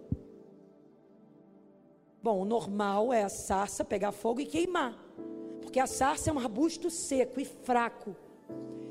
Bom, 2.22 2.40
o 2.44 2.46
normal 2.46 3.12
é 3.12 3.24
a 3.24 3.30
sarça 3.30 3.84
pegar 3.84 4.12
fogo 4.12 4.40
e 4.40 4.46
queimar. 4.46 4.96
Porque 5.60 5.80
a 5.80 5.88
sarça 5.88 6.30
é 6.30 6.34
um 6.34 6.38
arbusto 6.38 6.92
seco 6.92 7.40
e 7.40 7.46
fraco. 7.46 8.16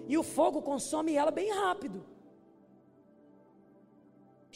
E 0.08 0.18
o 0.18 0.24
fogo 0.24 0.60
consome 0.60 1.14
ela 1.14 1.30
bem 1.30 1.48
rápido. 1.52 2.04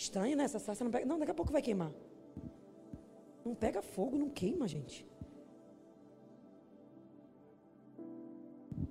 Estranho, 0.04 0.34
né? 0.34 0.44
Essa 0.44 0.58
sarça 0.58 0.82
não 0.82 0.90
pega. 0.90 1.04
Não, 1.04 1.18
daqui 1.18 1.30
a 1.30 1.34
pouco 1.34 1.52
vai 1.52 1.60
queimar. 1.60 1.92
Não 3.44 3.54
pega 3.54 3.82
fogo, 3.82 4.16
não 4.16 4.30
queima, 4.30 4.66
gente. 4.66 5.06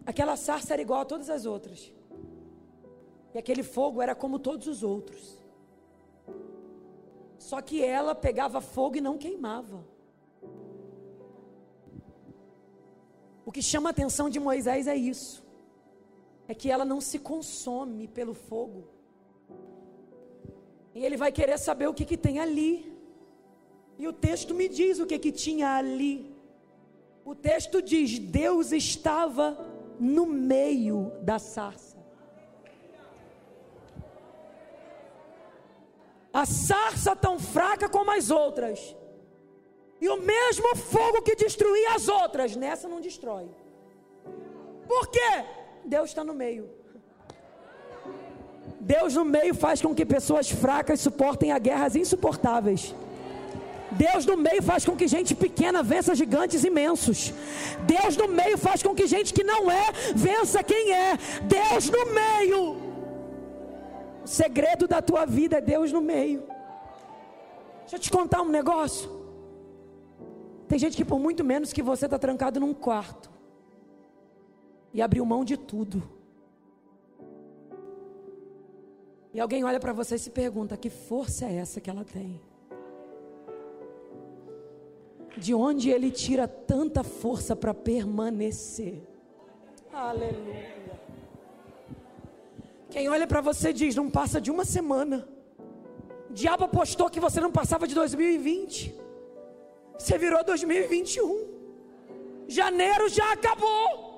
Aquela 0.05 0.35
sarça 0.35 0.73
era 0.73 0.83
igual 0.83 1.01
a 1.01 1.05
todas 1.05 1.27
as 1.31 1.47
outras. 1.47 1.91
E 3.33 3.39
aquele 3.39 3.63
fogo 3.63 4.03
era 4.03 4.13
como 4.13 4.37
todos 4.37 4.67
os 4.67 4.83
outros. 4.83 5.23
Só 7.39 7.59
que 7.59 7.83
ela 7.83 8.13
pegava 8.13 8.61
fogo 8.61 8.97
e 8.97 9.01
não 9.01 9.17
queimava. 9.17 9.83
O 13.43 13.51
que 13.51 13.63
chama 13.63 13.89
a 13.89 13.95
atenção 13.97 14.29
de 14.29 14.39
Moisés 14.39 14.85
é 14.85 14.95
isso. 14.95 15.43
É 16.47 16.53
que 16.53 16.69
ela 16.69 16.85
não 16.85 17.01
se 17.01 17.17
consome 17.17 18.07
pelo 18.07 18.35
fogo. 18.35 18.98
E 20.99 21.05
ele 21.05 21.15
vai 21.15 21.31
querer 21.31 21.57
saber 21.57 21.87
o 21.87 21.93
que, 21.93 22.03
que 22.03 22.17
tem 22.17 22.39
ali. 22.39 22.71
E 23.97 24.05
o 24.05 24.11
texto 24.11 24.53
me 24.53 24.67
diz 24.67 24.99
o 24.99 25.05
que, 25.05 25.17
que 25.17 25.31
tinha 25.31 25.77
ali. 25.77 26.35
O 27.23 27.33
texto 27.33 27.81
diz: 27.81 28.19
Deus 28.19 28.73
estava 28.73 29.45
no 29.97 30.25
meio 30.25 31.13
da 31.21 31.39
sarça. 31.39 31.97
A 36.33 36.45
sarça 36.45 37.15
tão 37.15 37.39
fraca 37.39 37.87
como 37.87 38.11
as 38.11 38.29
outras. 38.29 38.93
E 40.01 40.09
o 40.09 40.17
mesmo 40.17 40.75
fogo 40.75 41.21
que 41.21 41.33
destruía 41.33 41.93
as 41.93 42.09
outras, 42.09 42.57
nessa 42.57 42.89
não 42.89 42.99
destrói. 42.99 43.47
Por 44.85 45.07
quê? 45.07 45.45
Deus 45.85 46.09
está 46.09 46.25
no 46.25 46.33
meio. 46.33 46.78
Deus 48.79 49.15
no 49.15 49.25
meio 49.25 49.53
faz 49.53 49.81
com 49.81 49.93
que 49.93 50.05
pessoas 50.05 50.49
fracas 50.49 50.99
suportem 50.99 51.51
a 51.51 51.59
guerras 51.59 51.95
insuportáveis. 51.95 52.93
Deus 53.91 54.25
no 54.25 54.37
meio 54.37 54.61
faz 54.61 54.85
com 54.85 54.95
que 54.95 55.07
gente 55.07 55.33
pequena 55.33 55.81
vença 55.81 56.13
gigantes 56.13 56.63
imensos. 56.63 57.33
Deus 57.85 58.15
no 58.15 58.27
meio 58.27 58.57
faz 58.57 58.83
com 58.83 58.93
que 58.93 59.07
gente 59.07 59.33
que 59.33 59.43
não 59.43 59.69
é 59.69 59.91
vença 60.15 60.63
quem 60.63 60.93
é. 60.93 61.17
Deus 61.43 61.89
no 61.89 62.05
meio. 62.13 62.77
O 64.23 64.27
segredo 64.27 64.87
da 64.87 65.01
tua 65.01 65.25
vida 65.25 65.57
é 65.57 65.61
Deus 65.61 65.91
no 65.91 66.01
meio. 66.01 66.43
Deixa 67.81 67.95
eu 67.95 67.99
te 67.99 68.11
contar 68.11 68.41
um 68.41 68.49
negócio. 68.49 69.09
Tem 70.67 70.77
gente 70.77 70.95
que 70.95 71.03
por 71.03 71.19
muito 71.19 71.43
menos 71.43 71.73
que 71.73 71.81
você 71.81 72.05
está 72.05 72.19
trancado 72.19 72.59
num 72.59 72.73
quarto 72.73 73.31
e 74.93 75.01
abriu 75.01 75.25
mão 75.25 75.43
de 75.43 75.57
tudo 75.57 76.18
E 79.33 79.39
alguém 79.39 79.63
olha 79.63 79.79
para 79.79 79.93
você 79.93 80.15
e 80.15 80.19
se 80.19 80.29
pergunta: 80.29 80.75
que 80.77 80.89
força 80.89 81.45
é 81.45 81.55
essa 81.55 81.79
que 81.79 81.89
ela 81.89 82.03
tem? 82.03 82.41
De 85.37 85.53
onde 85.53 85.89
ele 85.89 86.11
tira 86.11 86.47
tanta 86.47 87.03
força 87.03 87.55
para 87.55 87.73
permanecer? 87.73 89.01
Aleluia. 89.93 90.79
Quem 92.89 93.07
olha 93.07 93.27
para 93.27 93.41
você 93.41 93.71
diz: 93.71 93.95
não 93.95 94.09
passa 94.09 94.41
de 94.41 94.49
uma 94.49 94.65
semana. 94.65 95.27
O 96.29 96.33
diabo 96.33 96.65
apostou 96.65 97.09
que 97.09 97.19
você 97.19 97.39
não 97.39 97.51
passava 97.51 97.87
de 97.87 97.93
2020. 97.95 98.95
Você 99.97 100.17
virou 100.17 100.43
2021. 100.43 101.59
Janeiro 102.47 103.07
já 103.09 103.31
acabou. 103.33 104.09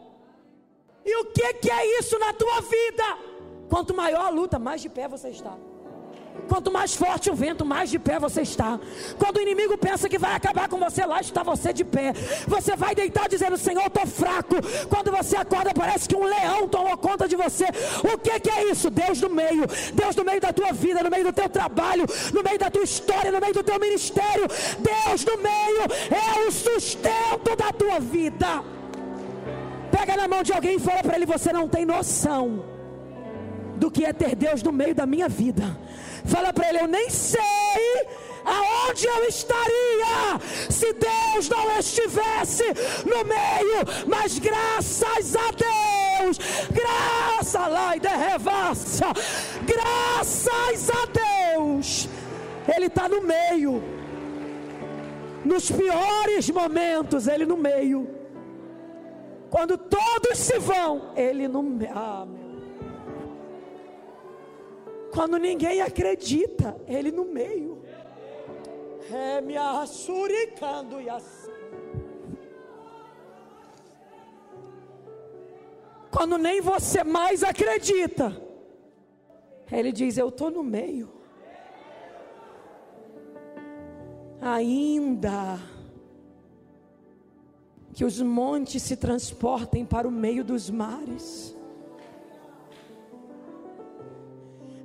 E 1.03 1.15
o 1.21 1.25
que, 1.25 1.53
que 1.55 1.71
é 1.71 1.99
isso 1.99 2.17
na 2.19 2.31
tua 2.31 2.61
vida? 2.61 3.30
Quanto 3.71 3.93
maior 3.93 4.25
a 4.25 4.29
luta, 4.29 4.59
mais 4.59 4.81
de 4.81 4.89
pé 4.89 5.07
você 5.07 5.29
está. 5.29 5.53
Quanto 6.49 6.69
mais 6.69 6.93
forte 6.93 7.29
o 7.29 7.35
vento, 7.35 7.63
mais 7.65 7.89
de 7.89 7.97
pé 7.97 8.19
você 8.19 8.41
está. 8.41 8.77
Quando 9.17 9.37
o 9.37 9.41
inimigo 9.41 9.77
pensa 9.77 10.09
que 10.09 10.17
vai 10.17 10.33
acabar 10.35 10.67
com 10.67 10.77
você, 10.77 11.05
lá 11.05 11.21
está 11.21 11.41
você 11.41 11.71
de 11.71 11.85
pé. 11.85 12.11
Você 12.55 12.75
vai 12.75 12.93
deitar 12.93 13.29
dizendo: 13.29 13.57
Senhor, 13.57 13.85
estou 13.87 14.05
fraco. 14.05 14.55
Quando 14.89 15.09
você 15.17 15.37
acorda, 15.37 15.73
parece 15.73 16.09
que 16.09 16.17
um 16.17 16.25
leão 16.25 16.67
tomou 16.67 16.97
conta 16.97 17.29
de 17.29 17.37
você. 17.37 17.67
O 18.13 18.17
que, 18.17 18.41
que 18.41 18.49
é 18.49 18.69
isso? 18.69 18.89
Deus 18.89 19.21
no 19.21 19.29
meio. 19.29 19.63
Deus 19.93 20.17
no 20.17 20.25
meio 20.25 20.41
da 20.41 20.51
tua 20.51 20.73
vida, 20.73 21.01
no 21.01 21.09
meio 21.09 21.23
do 21.23 21.33
teu 21.33 21.47
trabalho, 21.47 22.05
no 22.33 22.43
meio 22.43 22.59
da 22.59 22.69
tua 22.69 22.83
história, 22.83 23.31
no 23.31 23.39
meio 23.39 23.53
do 23.53 23.63
teu 23.63 23.79
ministério. 23.79 24.47
Deus 24.79 25.23
no 25.23 25.37
meio 25.37 25.83
é 26.11 26.45
o 26.45 26.51
sustento 26.51 27.55
da 27.55 27.71
tua 27.71 28.01
vida. 28.01 28.51
Pega 29.89 30.17
na 30.17 30.27
mão 30.27 30.43
de 30.43 30.51
alguém 30.51 30.75
e 30.75 30.79
fala 30.79 31.01
para 31.01 31.15
ele: 31.15 31.25
Você 31.25 31.53
não 31.53 31.69
tem 31.69 31.85
noção 31.85 32.80
do 33.81 33.89
que 33.89 34.05
é 34.05 34.13
ter 34.13 34.35
Deus 34.35 34.61
no 34.61 34.71
meio 34.71 34.93
da 34.93 35.07
minha 35.07 35.27
vida. 35.27 35.75
Fala 36.25 36.53
para 36.53 36.69
ele: 36.69 36.81
Eu 36.81 36.87
nem 36.87 37.09
sei 37.09 38.07
aonde 38.45 39.07
eu 39.07 39.23
estaria 39.27 40.39
se 40.69 40.93
Deus 40.93 41.49
não 41.49 41.79
estivesse 41.79 42.63
no 43.05 43.23
meio, 43.25 43.79
mas 44.07 44.37
graças 44.37 45.35
a 45.35 45.49
Deus, 45.51 46.37
graças 46.71 47.71
lá 47.71 47.95
e 47.95 47.99
derrevassa, 47.99 49.07
graças 49.65 50.89
a 50.89 51.55
Deus, 51.55 52.07
Ele 52.73 52.85
está 52.85 53.09
no 53.09 53.21
meio, 53.23 53.83
nos 55.43 55.71
piores 55.71 56.49
momentos, 56.51 57.27
Ele 57.27 57.47
no 57.47 57.57
meio, 57.57 58.07
quando 59.49 59.75
todos 59.75 60.37
se 60.37 60.59
vão, 60.59 61.13
Ele 61.15 61.47
no 61.47 61.63
meio. 61.63 61.91
Ah, 61.95 62.27
quando 65.11 65.37
ninguém 65.37 65.81
acredita, 65.81 66.75
Ele 66.87 67.11
no 67.11 67.25
meio. 67.25 67.83
É 69.11 69.41
me 69.41 69.57
assuricando 69.57 71.01
e 71.01 71.09
assim. 71.09 71.51
Quando 76.09 76.37
nem 76.37 76.61
você 76.61 77.03
mais 77.03 77.43
acredita, 77.43 78.35
Ele 79.71 79.91
diz: 79.91 80.17
Eu 80.17 80.29
estou 80.29 80.49
no 80.49 80.63
meio. 80.63 81.11
Ainda 84.41 85.59
que 87.93 88.03
os 88.03 88.19
montes 88.21 88.81
se 88.81 88.95
transportem 88.95 89.85
para 89.85 90.07
o 90.07 90.11
meio 90.11 90.43
dos 90.43 90.69
mares 90.69 91.55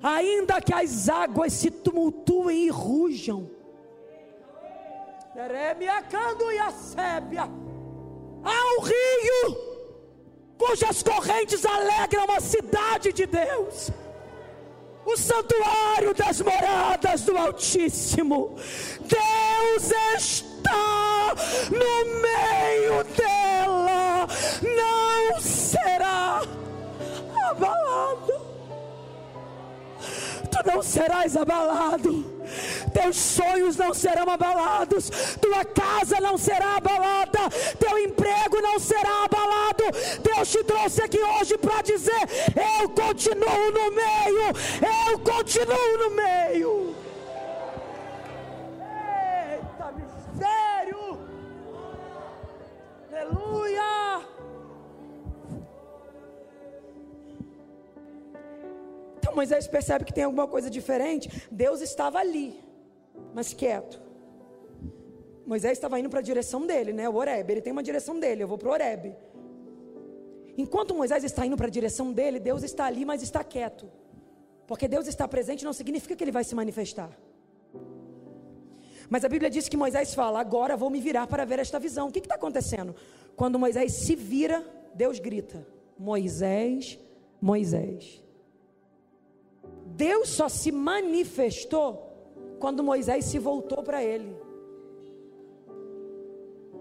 ainda 0.07 0.61
que 0.61 0.73
as 0.73 1.09
águas 1.09 1.53
se 1.53 1.71
tumultuem 1.71 2.67
e 2.67 2.71
rujam, 2.71 3.51
há 8.45 8.79
um 8.79 8.83
rio 8.83 9.77
cujas 10.57 11.03
correntes 11.03 11.65
alegram 11.67 12.31
a 12.35 12.41
cidade 12.41 13.13
de 13.13 13.27
Deus, 13.27 13.91
o 15.05 15.17
santuário 15.17 16.15
das 16.15 16.41
moradas 16.41 17.23
do 17.23 17.37
Altíssimo. 17.37 18.57
Deus 19.01 19.93
está 20.17 21.35
no 21.71 22.21
meio 22.21 23.05
dela, 23.15 23.36
não 30.67 30.83
serás 30.83 31.37
abalado, 31.37 32.25
teus 32.93 33.17
sonhos 33.17 33.77
não 33.77 33.95
serão 33.95 34.29
abalados, 34.29 35.11
tua 35.41 35.65
casa 35.65 36.21
não 36.21 36.37
será 36.37 36.77
abalada, 36.77 37.39
teu 37.79 37.99
emprego 37.99 38.61
não 38.61 38.79
será 38.79 39.25
abalado. 39.25 39.85
Deus 40.23 40.51
te 40.51 40.63
trouxe 40.65 41.03
aqui 41.03 41.19
hoje 41.19 41.57
para 41.59 41.83
dizer: 41.83 42.23
Eu 42.81 42.89
continuo 42.91 43.71
no 43.73 43.93
meio, 43.93 45.11
eu 45.11 45.19
continuo 45.21 45.99
no 45.99 46.11
meio. 46.11 46.76
Moisés 59.37 59.69
percebe 59.69 60.05
que 60.05 60.13
tem 60.13 60.25
alguma 60.25 60.49
coisa 60.49 60.69
diferente. 60.71 61.47
Deus 61.51 61.81
estava 61.81 62.19
ali, 62.19 62.59
mas 63.35 63.53
quieto. 63.53 64.01
Moisés 65.47 65.75
estava 65.75 66.01
indo 66.01 66.11
para 66.11 66.21
a 66.21 66.23
direção 66.23 66.67
dele, 66.67 66.93
né? 66.93 67.09
O 67.09 67.15
Oreb. 67.15 67.51
Ele 67.51 67.61
tem 67.61 67.73
uma 67.73 67.83
direção 67.83 68.19
dele. 68.19 68.43
Eu 68.43 68.49
vou 68.49 68.59
para 68.59 68.69
o 68.69 68.73
Oreb. 68.73 69.15
Enquanto 70.59 70.95
Moisés 70.95 71.23
está 71.23 71.45
indo 71.47 71.57
para 71.57 71.67
a 71.67 71.71
direção 71.71 72.13
dele, 72.13 72.41
Deus 72.41 72.63
está 72.63 72.87
ali, 72.87 73.05
mas 73.05 73.23
está 73.23 73.45
quieto. 73.45 73.87
Porque 74.67 74.89
Deus 74.89 75.07
está 75.07 75.29
presente 75.29 75.65
não 75.65 75.73
significa 75.73 76.17
que 76.17 76.25
ele 76.25 76.33
vai 76.33 76.43
se 76.43 76.55
manifestar. 76.55 77.11
Mas 79.09 79.25
a 79.25 79.29
Bíblia 79.29 79.49
diz 79.49 79.69
que 79.69 79.77
Moisés 79.77 80.15
fala: 80.15 80.41
Agora 80.41 80.77
vou 80.77 80.91
me 80.91 81.01
virar 81.01 81.27
para 81.29 81.45
ver 81.45 81.61
esta 81.61 81.79
visão. 81.79 82.09
O 82.09 82.13
que 82.13 82.19
está 82.19 82.35
acontecendo? 82.35 82.97
Quando 83.37 83.59
Moisés 83.59 83.93
se 83.93 84.17
vira, 84.17 84.65
Deus 84.95 85.21
grita: 85.21 85.65
Moisés, 85.97 86.99
Moisés. 87.41 88.26
Deus 89.97 90.29
só 90.29 90.47
se 90.49 90.71
manifestou 90.71 91.91
quando 92.59 92.85
Moisés 92.85 93.25
se 93.25 93.39
voltou 93.39 93.83
para 93.83 94.05
ele. 94.05 94.37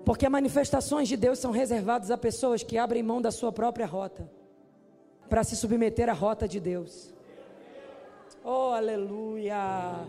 Porque 0.04 0.28
manifestações 0.28 1.08
de 1.08 1.16
Deus 1.16 1.40
são 1.40 1.52
reservadas 1.52 2.12
a 2.12 2.18
pessoas 2.18 2.62
que 2.62 2.78
abrem 2.78 3.02
mão 3.02 3.22
da 3.22 3.32
sua 3.32 3.52
própria 3.54 3.86
rota 3.86 4.30
para 5.30 5.44
se 5.44 5.56
submeter 5.56 6.10
à 6.10 6.14
rota 6.14 6.46
de 6.48 6.60
Deus. 6.60 7.14
Oh, 8.44 8.74
aleluia! 8.74 10.06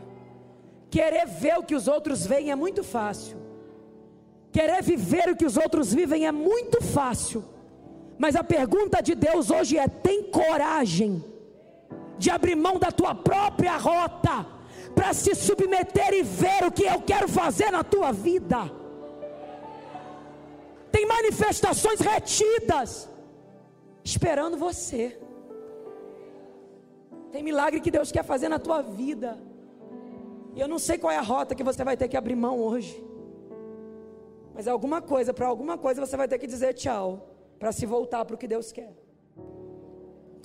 Querer 0.91 1.27
ver 1.27 1.59
o 1.59 1.63
que 1.63 1.77
os 1.77 1.87
outros 1.87 2.27
veem 2.27 2.51
é 2.51 2.57
muito 2.57 2.83
fácil. 2.83 3.39
Querer 4.51 4.83
viver 4.83 5.31
o 5.31 5.37
que 5.37 5.47
os 5.47 5.57
outros 5.57 5.95
vivem 5.95 6.27
é 6.27 6.33
muito 6.33 6.83
fácil. 6.83 7.45
Mas 8.19 8.35
a 8.35 8.43
pergunta 8.43 9.01
de 9.01 9.15
Deus 9.15 9.51
hoje 9.51 9.79
é: 9.79 9.87
tem 9.87 10.25
coragem? 10.25 11.36
De 12.19 12.31
abrir 12.31 12.57
mão 12.57 12.79
da 12.79 12.91
tua 12.91 13.15
própria 13.15 13.77
rota 13.77 14.47
para 14.95 15.13
se 15.13 15.35
submeter 15.35 16.13
e 16.15 16.23
ver 16.23 16.65
o 16.65 16.73
que 16.73 16.85
eu 16.85 17.01
quero 17.01 17.29
fazer 17.29 17.71
na 17.71 17.85
tua 17.85 18.13
vida. 18.13 18.71
Tem 20.91 21.05
manifestações 21.07 22.01
retidas 22.01 23.09
esperando 24.03 24.57
você. 24.57 25.21
Tem 27.31 27.43
milagre 27.43 27.81
que 27.81 27.91
Deus 27.91 28.11
quer 28.11 28.25
fazer 28.25 28.49
na 28.49 28.59
tua 28.59 28.81
vida. 28.81 29.39
E 30.55 30.61
eu 30.61 30.67
não 30.67 30.79
sei 30.79 30.97
qual 30.97 31.13
é 31.13 31.19
a 31.19 31.29
rota 31.35 31.55
que 31.55 31.63
você 31.63 31.85
vai 31.85 31.97
ter 31.99 32.09
que 32.09 32.17
abrir 32.17 32.35
mão 32.35 32.59
hoje. 32.59 33.05
Mas 34.55 34.67
alguma 34.67 35.03
coisa, 35.03 35.35
para 35.35 35.47
alguma 35.47 35.77
coisa 35.77 36.05
você 36.05 36.17
vai 36.17 36.27
ter 36.27 36.39
que 36.39 36.47
dizer 36.47 36.73
tchau, 36.73 37.29
para 37.59 37.73
se 37.73 37.85
voltar 37.85 38.25
para 38.25 38.35
o 38.35 38.39
que 38.39 38.49
Deus 38.49 38.73
quer. 38.73 38.95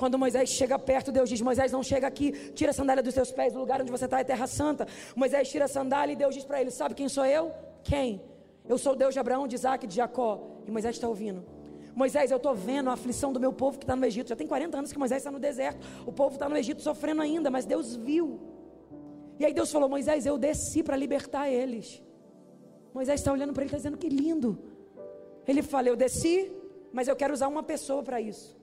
Quando 0.01 0.17
Moisés 0.17 0.49
chega 0.49 0.79
perto, 0.79 1.11
Deus 1.11 1.29
diz: 1.29 1.41
Moisés, 1.41 1.71
não 1.71 1.83
chega 1.83 2.07
aqui, 2.07 2.31
tira 2.55 2.71
a 2.71 2.73
sandália 2.73 3.03
dos 3.03 3.13
teus 3.13 3.31
pés, 3.31 3.55
o 3.55 3.59
lugar 3.59 3.79
onde 3.83 3.91
você 3.91 4.05
está 4.05 4.19
é 4.19 4.23
terra 4.23 4.47
santa. 4.47 4.87
Moisés 5.15 5.47
tira 5.47 5.65
a 5.65 5.67
sandália 5.67 6.13
e 6.13 6.15
Deus 6.15 6.33
diz 6.33 6.43
para 6.43 6.59
ele: 6.59 6.71
Sabe 6.71 6.95
quem 6.95 7.07
sou 7.07 7.23
eu? 7.23 7.51
Quem? 7.83 8.19
Eu 8.67 8.79
sou 8.79 8.93
o 8.93 8.95
Deus 8.95 9.13
de 9.13 9.19
Abraão, 9.19 9.47
de 9.47 9.53
Isaac 9.53 9.85
de 9.85 9.95
Jacó. 9.95 10.31
E 10.65 10.71
Moisés 10.71 10.95
está 10.95 11.07
ouvindo. 11.07 11.45
Moisés, 11.93 12.31
eu 12.31 12.37
estou 12.37 12.55
vendo 12.55 12.89
a 12.89 12.93
aflição 12.93 13.31
do 13.31 13.39
meu 13.39 13.53
povo 13.53 13.77
que 13.77 13.83
está 13.83 13.95
no 13.95 14.03
Egito. 14.03 14.29
Já 14.29 14.35
tem 14.35 14.47
40 14.47 14.75
anos 14.75 14.91
que 14.91 14.97
Moisés 14.97 15.19
está 15.19 15.29
no 15.29 15.37
deserto. 15.37 15.85
O 16.03 16.11
povo 16.11 16.33
está 16.33 16.49
no 16.49 16.57
Egito 16.57 16.81
sofrendo 16.81 17.21
ainda, 17.21 17.51
mas 17.51 17.65
Deus 17.65 17.95
viu. 17.95 18.39
E 19.37 19.45
aí 19.45 19.53
Deus 19.53 19.71
falou: 19.71 19.87
Moisés, 19.87 20.25
eu 20.25 20.35
desci 20.35 20.81
para 20.81 20.97
libertar 20.97 21.47
eles. 21.47 22.01
Moisés 22.91 23.19
está 23.19 23.31
olhando 23.31 23.53
para 23.53 23.61
ele 23.61 23.67
está 23.67 23.77
dizendo: 23.77 23.99
Que 23.99 24.09
lindo. 24.09 24.57
Ele 25.47 25.61
fala: 25.61 25.89
Eu 25.89 25.95
desci, 25.95 26.51
mas 26.91 27.07
eu 27.07 27.15
quero 27.15 27.35
usar 27.35 27.47
uma 27.47 27.61
pessoa 27.61 28.01
para 28.01 28.19
isso. 28.19 28.59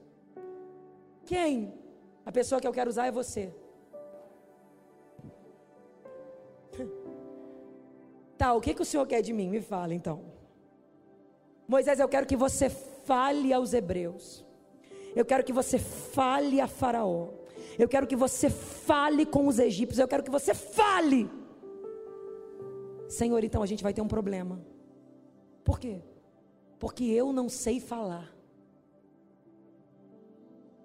Quem? 1.29 1.71
A 2.25 2.31
pessoa 2.31 2.59
que 2.59 2.67
eu 2.67 2.73
quero 2.77 2.89
usar 2.89 3.05
é 3.05 3.11
você. 3.11 3.53
Tá, 8.35 8.53
o 8.53 8.61
que, 8.61 8.73
que 8.73 8.81
o 8.81 8.85
Senhor 8.85 9.05
quer 9.05 9.21
de 9.21 9.33
mim? 9.33 9.49
Me 9.49 9.59
fala 9.59 9.93
então. 9.93 10.21
Moisés, 11.67 11.99
eu 11.99 12.07
quero 12.07 12.25
que 12.25 12.37
você 12.37 12.69
fale 12.69 13.51
aos 13.51 13.73
hebreus. 13.73 14.45
Eu 15.13 15.25
quero 15.25 15.43
que 15.43 15.51
você 15.51 15.77
fale 15.77 16.61
a 16.61 16.67
Faraó. 16.67 17.27
Eu 17.77 17.89
quero 17.89 18.07
que 18.07 18.15
você 18.15 18.49
fale 18.49 19.25
com 19.25 19.45
os 19.45 19.59
egípcios. 19.59 19.99
Eu 19.99 20.07
quero 20.07 20.23
que 20.23 20.31
você 20.31 20.53
fale. 20.53 21.29
Senhor, 23.09 23.43
então 23.43 23.61
a 23.61 23.65
gente 23.65 23.83
vai 23.83 23.93
ter 23.93 24.01
um 24.01 24.07
problema. 24.07 24.61
Por 25.65 25.77
quê? 25.77 26.01
Porque 26.79 27.03
eu 27.03 27.33
não 27.33 27.49
sei 27.49 27.81
falar. 27.81 28.38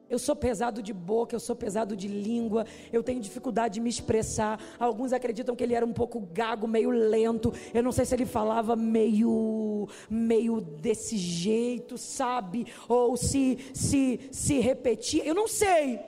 Eu 0.09 0.19
sou 0.19 0.37
pesado 0.37 0.83
de 0.83 0.93
boca, 0.93 1.35
eu 1.35 1.41
sou 1.41 1.57
pesado 1.57 1.97
de 1.97 2.09
língua, 2.09 2.67
eu 2.93 3.03
tenho 3.03 3.21
dificuldade 3.21 3.75
de 3.75 3.81
me 3.81 3.89
expressar. 3.89 4.61
Alguns 4.79 5.13
acreditam 5.13 5.57
que 5.57 5.65
ele 5.65 5.75
era 5.75 5.85
um 5.85 5.93
pouco 5.93 6.21
gago, 6.21 6.69
meio 6.69 6.91
lento. 6.91 7.53
Eu 7.73 7.83
não 7.83 7.91
sei 7.91 8.05
se 8.05 8.15
ele 8.15 8.27
falava 8.27 8.77
meio 8.77 9.89
meio 10.09 10.61
desse 10.61 11.17
jeito, 11.17 11.97
sabe? 11.97 12.67
Ou 12.89 13.17
se 13.17 13.59
se 13.73 14.29
se 14.31 14.59
repetia. 14.61 15.25
Eu 15.25 15.35
não 15.35 15.49
sei. 15.49 16.01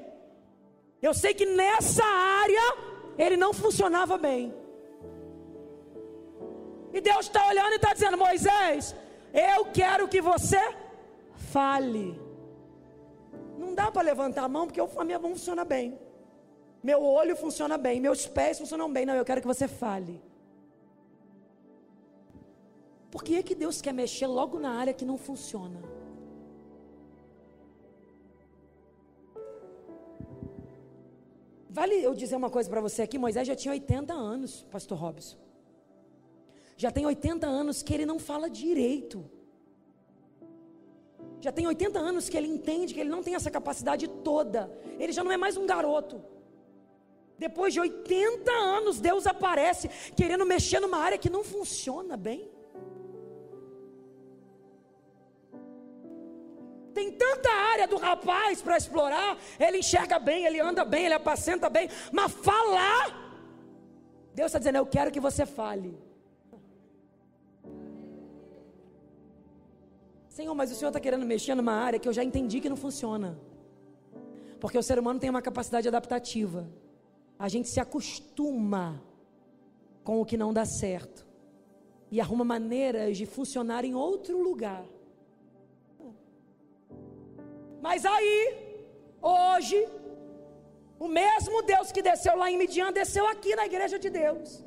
Eu 1.01 1.15
sei 1.15 1.33
que 1.33 1.47
nessa 1.47 2.05
área 2.05 2.77
ele 3.19 3.37
não 3.37 3.53
funcionava 3.53 4.19
bem. 4.19 4.53
E 6.93 7.01
Deus 7.01 7.27
está 7.27 7.49
olhando 7.49 7.73
e 7.73 7.77
está 7.77 7.93
dizendo: 7.95 8.19
Moisés, 8.19 8.95
eu 9.33 9.67
quero 9.67 10.09
que 10.09 10.21
você 10.21 10.61
fale. 11.35 12.26
Dá 13.79 13.87
para 13.95 14.09
levantar 14.11 14.45
a 14.45 14.49
mão 14.49 14.67
porque 14.67 14.81
a 14.81 15.05
minha 15.05 15.19
mão 15.19 15.33
funciona 15.37 15.65
bem. 15.65 15.87
Meu 16.89 17.01
olho 17.03 17.35
funciona 17.37 17.77
bem, 17.87 18.01
meus 18.01 18.27
pés 18.27 18.59
funcionam 18.59 18.91
bem. 18.97 19.05
Não, 19.05 19.15
eu 19.15 19.25
quero 19.29 19.43
que 19.43 19.47
você 19.55 19.69
fale. 19.69 20.15
Por 23.11 23.23
que 23.23 23.37
é 23.37 23.43
que 23.43 23.55
Deus 23.55 23.77
quer 23.85 23.93
mexer 23.93 24.27
logo 24.27 24.59
na 24.59 24.73
área 24.81 24.95
que 24.95 25.05
não 25.05 25.19
funciona? 25.19 25.81
Vale 31.79 31.97
eu 32.03 32.15
dizer 32.15 32.37
uma 32.37 32.49
coisa 32.49 32.71
para 32.71 32.81
você 32.81 33.03
aqui, 33.03 33.19
Moisés 33.19 33.47
já 33.47 33.55
tinha 33.55 33.73
80 33.73 34.15
anos, 34.15 34.67
pastor 34.71 34.97
Robson. 34.99 35.37
Já 36.79 36.91
tem 36.91 37.05
80 37.05 37.47
anos 37.47 37.83
que 37.83 37.93
ele 37.93 38.07
não 38.07 38.19
fala 38.19 38.49
direito. 38.49 39.19
Já 41.41 41.53
tem 41.53 41.67
80 41.67 41.99
anos 41.99 42.29
que 42.29 42.37
ele 42.37 42.49
entende 42.49 42.95
que 42.95 43.01
ele 43.01 43.11
não 43.11 43.23
tem 43.23 43.35
essa 43.35 43.51
capacidade 43.51 44.09
toda. 44.09 44.71
Ele 44.99 45.13
já 45.13 45.23
não 45.23 45.33
é 45.33 45.37
mais 45.37 45.57
um 45.57 45.67
garoto. 45.67 46.23
Depois 47.39 47.73
de 47.75 47.81
80 47.81 48.51
anos, 48.51 48.99
Deus 48.99 49.27
aparece 49.27 49.91
querendo 50.17 50.47
mexer 50.47 50.81
numa 50.81 50.99
área 50.99 51.19
que 51.19 51.29
não 51.29 51.45
funciona 51.45 52.17
bem. 52.17 52.51
Tem 56.95 57.13
tanta 57.13 57.51
área 57.51 57.87
do 57.87 57.99
rapaz 57.99 58.63
para 58.63 58.79
explorar. 58.79 59.37
Ele 59.61 59.79
enxerga 59.79 60.19
bem, 60.19 60.47
ele 60.47 60.59
anda 60.61 60.83
bem, 60.83 61.05
ele 61.05 61.15
apacenta 61.15 61.69
bem. 61.69 61.91
Mas 62.11 62.33
falar, 62.33 63.05
Deus 64.33 64.47
está 64.47 64.59
dizendo: 64.59 64.79
Eu 64.79 64.87
quero 64.87 65.11
que 65.11 65.21
você 65.21 65.45
fale. 65.45 66.06
Senhor, 70.37 70.55
mas 70.55 70.71
o 70.71 70.75
Senhor 70.75 70.91
está 70.91 71.01
querendo 71.01 71.25
mexer 71.25 71.55
numa 71.55 71.73
área 71.73 71.99
que 71.99 72.07
eu 72.07 72.13
já 72.13 72.23
entendi 72.23 72.61
que 72.61 72.69
não 72.69 72.77
funciona. 72.77 73.29
Porque 74.61 74.77
o 74.77 74.83
ser 74.89 74.99
humano 74.99 75.19
tem 75.19 75.31
uma 75.31 75.41
capacidade 75.41 75.89
adaptativa. 75.89 76.69
A 77.39 77.49
gente 77.49 77.69
se 77.71 77.81
acostuma 77.81 79.03
com 80.05 80.21
o 80.21 80.27
que 80.27 80.37
não 80.43 80.53
dá 80.53 80.67
certo. 80.67 81.27
E 82.11 82.21
arruma 82.21 82.45
maneiras 82.45 83.17
de 83.17 83.25
funcionar 83.25 83.83
em 83.87 83.95
outro 83.95 84.37
lugar. 84.49 84.85
Mas 87.81 88.05
aí, 88.05 88.41
hoje, 89.23 89.79
o 90.99 91.09
mesmo 91.09 91.63
Deus 91.63 91.91
que 91.91 92.03
desceu 92.03 92.37
lá 92.37 92.51
em 92.51 92.59
Midian, 92.59 92.93
desceu 92.93 93.27
aqui 93.27 93.57
na 93.57 93.65
igreja 93.65 93.99
de 93.99 94.11
Deus. 94.11 94.63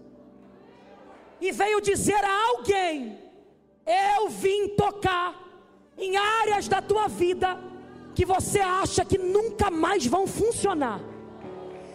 E 1.40 1.52
veio 1.52 1.80
dizer 1.80 2.24
a 2.24 2.36
alguém: 2.48 3.20
Eu 3.86 4.30
vim 4.30 4.70
tocar 4.70 5.49
em 6.00 6.16
áreas 6.18 6.68
da 6.68 6.82
tua 6.82 7.08
vida 7.08 7.58
que 8.16 8.26
você 8.26 8.60
acha 8.60 9.06
que 9.06 9.18
nunca 9.18 9.70
mais 9.70 10.06
vão 10.06 10.26
funcionar. 10.28 11.00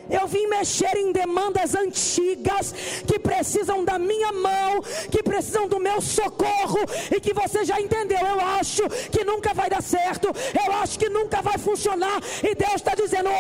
Eu 0.09 0.27
vim 0.27 0.47
mexer 0.47 0.97
em 0.97 1.13
demandas 1.13 1.75
antigas 1.75 2.73
que 3.07 3.19
precisam 3.19 3.85
da 3.85 3.99
minha 3.99 4.33
mão, 4.33 4.83
que 5.11 5.23
precisam 5.23 5.67
do 5.67 5.81
meu 5.81 6.01
socorro 6.01 6.81
e 7.15 7.21
que 7.21 7.33
você 7.33 7.65
já 7.65 7.81
entendeu. 7.81 8.19
Eu 8.19 8.41
acho 8.41 8.83
que 9.11 9.25
nunca 9.25 9.55
vai 9.55 9.71
dar 9.71 9.83
certo, 9.83 10.29
eu 10.67 10.73
acho 10.75 10.99
que 10.99 11.09
nunca 11.09 11.41
vai 11.41 11.57
funcionar. 11.57 12.21
E 12.43 12.55
Deus 12.55 12.75
está 12.75 12.95
dizendo: 12.95 13.31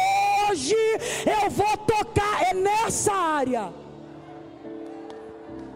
hoje 0.49 0.77
eu 1.27 1.51
vou 1.51 1.77
tocar 1.77 2.43
é 2.51 2.55
nessa 2.55 3.12
área. 3.12 3.73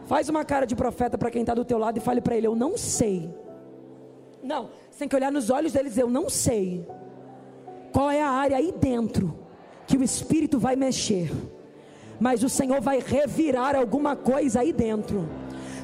Faz 0.06 0.30
uma 0.30 0.42
cara 0.42 0.66
de 0.66 0.74
profeta 0.74 1.18
para 1.18 1.30
quem 1.30 1.42
está 1.42 1.52
do 1.52 1.66
teu 1.66 1.78
lado 1.78 1.98
e 1.98 2.00
fale 2.00 2.22
para 2.22 2.34
ele: 2.34 2.46
Eu 2.46 2.56
não 2.56 2.78
sei 2.78 3.30
não, 4.48 4.70
você 4.90 5.00
tem 5.00 5.08
que 5.08 5.14
olhar 5.14 5.30
nos 5.30 5.50
olhos 5.50 5.72
deles 5.74 5.98
Eu 5.98 6.08
não 6.08 6.30
sei 6.30 6.86
qual 7.92 8.10
é 8.10 8.22
a 8.22 8.30
área 8.30 8.56
aí 8.56 8.72
dentro 8.72 9.38
que 9.86 9.96
o 9.96 10.02
Espírito 10.02 10.58
vai 10.58 10.74
mexer, 10.74 11.30
mas 12.18 12.42
o 12.42 12.48
Senhor 12.48 12.80
vai 12.80 12.98
revirar 12.98 13.76
alguma 13.76 14.16
coisa 14.16 14.60
aí 14.60 14.72
dentro. 14.72 15.28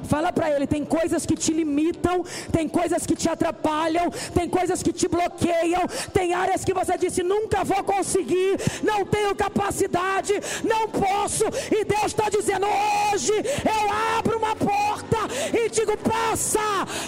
Fala 0.05 0.33
para 0.33 0.51
ele: 0.51 0.67
tem 0.67 0.85
coisas 0.85 1.27
que 1.27 1.37
te 1.37 1.53
limitam, 1.53 2.25
tem 2.53 2.69
coisas 2.69 3.07
que 3.07 3.17
te 3.17 3.29
atrapalham, 3.29 4.11
tem 4.35 4.49
coisas 4.49 4.83
que 4.83 4.93
te 4.93 5.09
bloqueiam, 5.09 5.87
tem 6.13 6.35
áreas 6.35 6.65
que 6.65 6.73
você 6.73 6.97
disse 6.97 7.23
nunca 7.23 7.65
vou 7.65 7.83
conseguir, 7.85 8.57
não 8.83 9.05
tenho 9.05 9.35
capacidade, 9.35 10.35
não 10.63 10.89
posso. 10.89 11.45
E 11.71 11.85
Deus 11.85 12.07
está 12.07 12.29
dizendo: 12.29 12.67
hoje 12.67 13.33
eu 13.33 14.19
abro 14.19 14.39
uma 14.39 14.55
porta 14.57 15.19
e 15.53 15.69
digo: 15.71 15.97
passa, 15.99 16.61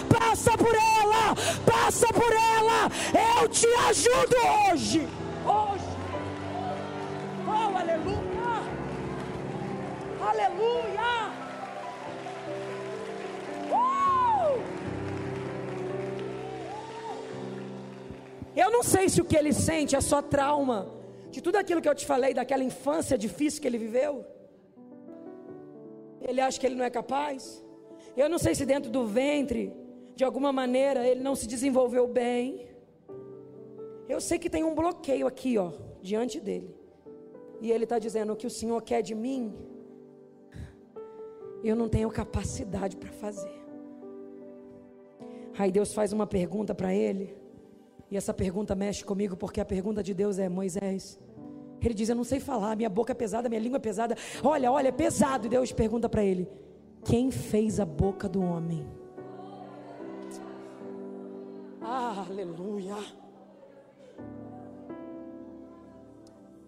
passa 0.09 0.57
por 0.57 0.75
ela, 0.75 1.35
passa 1.65 2.07
por 2.07 2.31
ela, 2.31 2.89
eu 3.41 3.47
te 3.47 3.67
ajudo 3.89 4.35
hoje. 4.71 5.07
Hoje. 5.45 5.87
Oh, 7.47 7.77
aleluia! 7.77 8.27
Aleluia! 10.21 11.36
Eu 18.55 18.71
não 18.71 18.81
sei 18.81 19.07
se 19.07 19.21
o 19.21 19.25
que 19.25 19.35
ele 19.35 19.53
sente 19.53 19.95
é 19.95 20.01
só 20.01 20.19
trauma 20.21 20.91
de 21.29 21.41
tudo 21.41 21.57
aquilo 21.57 21.81
que 21.81 21.87
eu 21.87 21.93
te 21.93 22.05
falei, 22.05 22.33
daquela 22.33 22.63
infância 22.63 23.15
difícil 23.17 23.61
que 23.61 23.67
ele 23.67 23.77
viveu. 23.77 24.25
Ele 26.21 26.41
acha 26.41 26.59
que 26.59 26.65
ele 26.65 26.73
não 26.73 26.83
é 26.83 26.89
capaz. 26.89 27.63
Eu 28.15 28.27
não 28.27 28.39
sei 28.39 28.55
se 28.55 28.65
dentro 28.65 28.89
do 28.89 29.05
ventre, 29.05 29.71
de 30.15 30.23
alguma 30.23 30.51
maneira, 30.51 31.07
ele 31.07 31.21
não 31.21 31.35
se 31.35 31.45
desenvolveu 31.45 32.07
bem. 32.07 32.67
Eu 34.09 34.19
sei 34.19 34.39
que 34.39 34.49
tem 34.49 34.63
um 34.63 34.73
bloqueio 34.73 35.27
aqui, 35.27 35.57
ó, 35.59 35.71
diante 36.01 36.39
dele. 36.39 36.75
E 37.61 37.71
ele 37.71 37.83
está 37.83 37.99
dizendo: 37.99 38.33
o 38.33 38.35
que 38.35 38.47
o 38.47 38.49
Senhor 38.49 38.81
quer 38.81 39.03
de 39.03 39.13
mim, 39.13 39.53
eu 41.63 41.75
não 41.75 41.87
tenho 41.87 42.09
capacidade 42.09 42.97
para 42.97 43.11
fazer. 43.11 43.66
Aí 45.57 45.71
Deus 45.71 45.93
faz 45.93 46.13
uma 46.13 46.27
pergunta 46.27 46.75
para 46.75 46.93
ele. 46.93 47.35
E 48.11 48.15
essa 48.15 48.33
pergunta 48.33 48.75
mexe 48.75 49.03
comigo 49.03 49.35
porque 49.35 49.59
a 49.59 49.65
pergunta 49.65 50.03
de 50.03 50.13
Deus 50.13 50.37
é: 50.37 50.47
Moisés, 50.47 51.19
ele 51.81 51.93
diz: 51.93 52.09
Eu 52.09 52.15
não 52.15 52.23
sei 52.23 52.39
falar, 52.39 52.75
minha 52.75 52.89
boca 52.89 53.11
é 53.11 53.15
pesada, 53.15 53.49
minha 53.49 53.61
língua 53.61 53.77
é 53.77 53.79
pesada. 53.79 54.15
Olha, 54.43 54.71
olha, 54.71 54.89
é 54.89 54.91
pesado. 54.91 55.47
E 55.47 55.49
Deus 55.49 55.71
pergunta 55.71 56.07
para 56.07 56.23
ele: 56.23 56.47
Quem 57.03 57.31
fez 57.31 57.79
a 57.79 57.85
boca 57.85 58.29
do 58.29 58.41
homem? 58.41 58.87
Ah, 61.81 62.25
aleluia. 62.29 62.95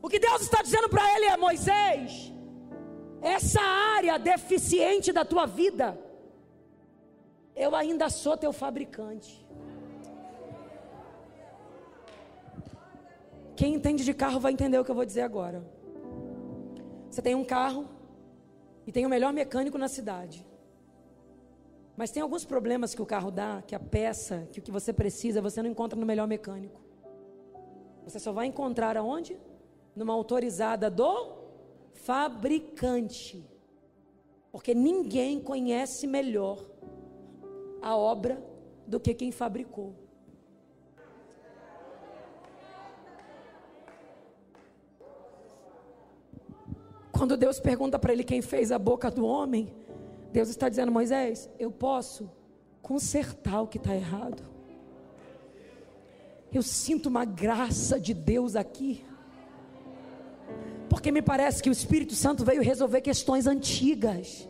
O 0.02 0.10
que 0.10 0.18
Deus 0.18 0.42
está 0.42 0.62
dizendo 0.64 0.90
para 0.90 1.16
ele 1.16 1.26
é: 1.26 1.38
Moisés, 1.38 2.34
essa 3.22 3.62
área 3.62 4.18
deficiente 4.18 5.14
da 5.14 5.24
tua 5.24 5.46
vida, 5.46 5.98
eu 7.60 7.76
ainda 7.76 8.10
sou 8.10 8.38
teu 8.38 8.54
fabricante. 8.54 9.46
Quem 13.54 13.74
entende 13.76 14.06
de 14.06 14.14
carro 14.14 14.40
vai 14.40 14.54
entender 14.54 14.80
o 14.80 14.86
que 14.86 14.92
eu 14.92 14.96
vou 14.96 15.06
dizer 15.06 15.22
agora. 15.22 15.62
Você 17.10 17.22
tem 17.22 17.36
um 17.36 17.44
carro 17.44 17.86
e 18.88 18.92
tem 18.94 19.06
o 19.06 19.10
melhor 19.10 19.34
mecânico 19.34 19.78
na 19.78 19.90
cidade. 19.90 20.48
Mas 21.98 22.12
tem 22.12 22.24
alguns 22.24 22.46
problemas 22.46 22.96
que 22.96 23.02
o 23.02 23.06
carro 23.06 23.30
dá, 23.30 23.62
que 23.68 23.76
a 23.76 23.80
peça, 23.80 24.48
que 24.54 24.60
o 24.60 24.64
que 24.64 24.72
você 24.72 24.94
precisa, 24.94 25.42
você 25.42 25.62
não 25.62 25.70
encontra 25.70 26.00
no 26.00 26.06
melhor 26.06 26.30
mecânico. 26.30 26.80
Você 28.06 28.20
só 28.20 28.32
vai 28.32 28.46
encontrar 28.46 28.96
aonde? 28.96 29.38
Numa 29.94 30.14
autorizada 30.14 30.90
do 30.90 31.34
fabricante. 31.94 33.46
Porque 34.50 34.74
ninguém 34.74 35.42
conhece 35.42 36.08
melhor 36.08 36.66
a 37.82 37.96
obra 37.96 38.42
do 38.88 39.00
que 39.00 39.14
quem 39.14 39.32
fabricou. 39.32 39.94
Quando 47.12 47.36
Deus 47.36 47.60
pergunta 47.60 48.00
para 48.00 48.14
ele 48.14 48.24
quem 48.24 48.42
fez 48.42 48.72
a 48.72 48.80
boca 48.80 49.12
do 49.12 49.26
homem, 49.26 49.74
Deus 50.32 50.50
está 50.50 50.70
dizendo: 50.70 50.92
Moisés, 50.92 51.50
eu 51.60 51.70
posso 51.70 52.32
consertar 52.82 53.62
o 53.62 53.68
que 53.68 53.78
está 53.78 53.94
errado. 53.96 54.42
Eu 56.52 56.64
sinto 56.64 57.08
uma 57.08 57.26
graça 57.26 58.00
de 58.00 58.14
Deus 58.14 58.56
aqui. 58.56 59.06
Porque 60.90 61.12
me 61.12 61.22
parece 61.22 61.62
que 61.62 61.70
o 61.70 61.72
Espírito 61.72 62.16
Santo 62.16 62.44
veio 62.44 62.64
resolver 62.64 63.02
questões 63.02 63.46
antigas. 63.46 64.50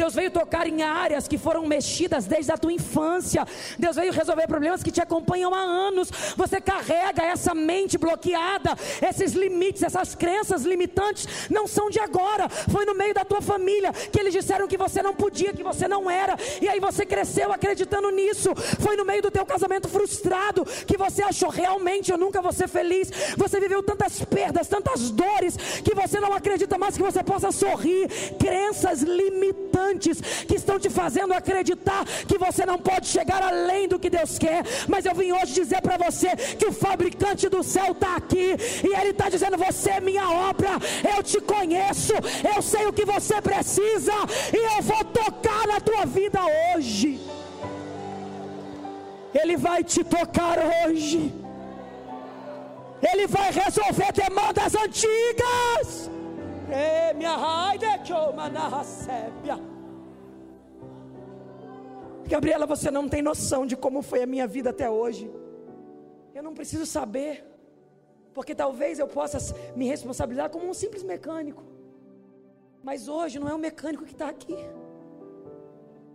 Deus 0.00 0.14
veio 0.14 0.30
tocar 0.30 0.66
em 0.66 0.82
áreas 0.82 1.28
que 1.28 1.36
foram 1.36 1.66
mexidas 1.66 2.24
desde 2.24 2.50
a 2.50 2.56
tua 2.56 2.72
infância. 2.72 3.46
Deus 3.78 3.96
veio 3.96 4.14
resolver 4.14 4.46
problemas 4.46 4.82
que 4.82 4.90
te 4.90 4.98
acompanham 4.98 5.54
há 5.54 5.60
anos. 5.60 6.10
Você 6.38 6.58
carrega 6.58 7.22
essa 7.22 7.54
mente 7.54 7.98
bloqueada, 7.98 8.74
esses 9.02 9.32
limites, 9.32 9.82
essas 9.82 10.14
crenças 10.14 10.62
limitantes 10.62 11.28
não 11.50 11.66
são 11.66 11.90
de 11.90 12.00
agora. 12.00 12.48
Foi 12.48 12.86
no 12.86 12.94
meio 12.94 13.12
da 13.12 13.26
tua 13.26 13.42
família 13.42 13.92
que 13.92 14.18
eles 14.18 14.32
disseram 14.32 14.66
que 14.66 14.78
você 14.78 15.02
não 15.02 15.14
podia, 15.14 15.52
que 15.52 15.62
você 15.62 15.86
não 15.86 16.10
era. 16.10 16.34
E 16.62 16.66
aí 16.66 16.80
você 16.80 17.04
cresceu 17.04 17.52
acreditando 17.52 18.10
nisso. 18.10 18.54
Foi 18.78 18.96
no 18.96 19.04
meio 19.04 19.20
do 19.20 19.30
teu 19.30 19.44
casamento 19.44 19.86
frustrado 19.86 20.64
que 20.86 20.96
você 20.96 21.22
achou 21.22 21.50
realmente 21.50 22.10
eu 22.10 22.16
nunca 22.16 22.40
vou 22.40 22.54
ser 22.54 22.68
feliz. 22.68 23.10
Você 23.36 23.60
viveu 23.60 23.82
tantas 23.82 24.24
perdas, 24.24 24.66
tantas 24.66 25.10
dores 25.10 25.58
que 25.84 25.94
você 25.94 26.18
não 26.18 26.32
acredita 26.32 26.78
mais 26.78 26.96
que 26.96 27.02
você 27.02 27.22
possa 27.22 27.52
sorrir. 27.52 28.08
Crenças 28.38 29.02
limitantes 29.02 29.89
que 29.98 30.54
estão 30.54 30.78
te 30.78 30.90
fazendo 30.90 31.32
acreditar 31.32 32.04
que 32.26 32.38
você 32.38 32.64
não 32.64 32.78
pode 32.78 33.06
chegar 33.06 33.42
além 33.42 33.88
do 33.88 33.98
que 33.98 34.10
Deus 34.10 34.38
quer. 34.38 34.64
Mas 34.88 35.04
eu 35.04 35.14
vim 35.14 35.32
hoje 35.32 35.54
dizer 35.54 35.80
para 35.80 35.96
você 35.96 36.36
que 36.36 36.66
o 36.66 36.72
fabricante 36.72 37.48
do 37.48 37.62
céu 37.62 37.92
está 37.92 38.16
aqui 38.16 38.56
e 38.84 39.00
ele 39.00 39.10
está 39.10 39.28
dizendo: 39.28 39.56
Você 39.56 39.90
é 39.90 40.00
minha 40.00 40.28
obra, 40.30 40.70
eu 41.16 41.22
te 41.22 41.40
conheço, 41.40 42.12
eu 42.54 42.62
sei 42.62 42.86
o 42.86 42.92
que 42.92 43.04
você 43.04 43.40
precisa 43.40 44.12
e 44.52 44.78
eu 44.78 44.82
vou 44.82 45.04
tocar 45.04 45.66
na 45.66 45.80
tua 45.80 46.04
vida 46.04 46.40
hoje. 46.74 47.20
Ele 49.34 49.56
vai 49.56 49.84
te 49.84 50.02
tocar 50.02 50.58
hoje. 50.58 51.32
Ele 53.02 53.26
vai 53.26 53.50
resolver 53.50 54.12
demandas 54.12 54.74
antigas. 54.74 56.10
Ei, 56.68 57.14
minha 57.14 57.36
raida 57.36 57.98
que 57.98 58.12
eu 58.12 58.32
Gabriela, 62.30 62.64
você 62.64 62.92
não 62.92 63.08
tem 63.08 63.20
noção 63.22 63.66
de 63.66 63.76
como 63.76 64.02
foi 64.02 64.22
a 64.22 64.26
minha 64.26 64.46
vida 64.46 64.70
até 64.70 64.88
hoje. 64.88 65.28
Eu 66.32 66.44
não 66.44 66.54
preciso 66.54 66.86
saber, 66.86 67.44
porque 68.32 68.54
talvez 68.54 69.00
eu 69.00 69.08
possa 69.08 69.38
me 69.74 69.88
responsabilizar 69.88 70.48
como 70.48 70.68
um 70.68 70.72
simples 70.72 71.02
mecânico. 71.02 71.64
Mas 72.84 73.08
hoje 73.08 73.40
não 73.40 73.48
é 73.48 73.54
o 73.54 73.58
mecânico 73.58 74.04
que 74.04 74.12
está 74.12 74.28
aqui. 74.28 74.56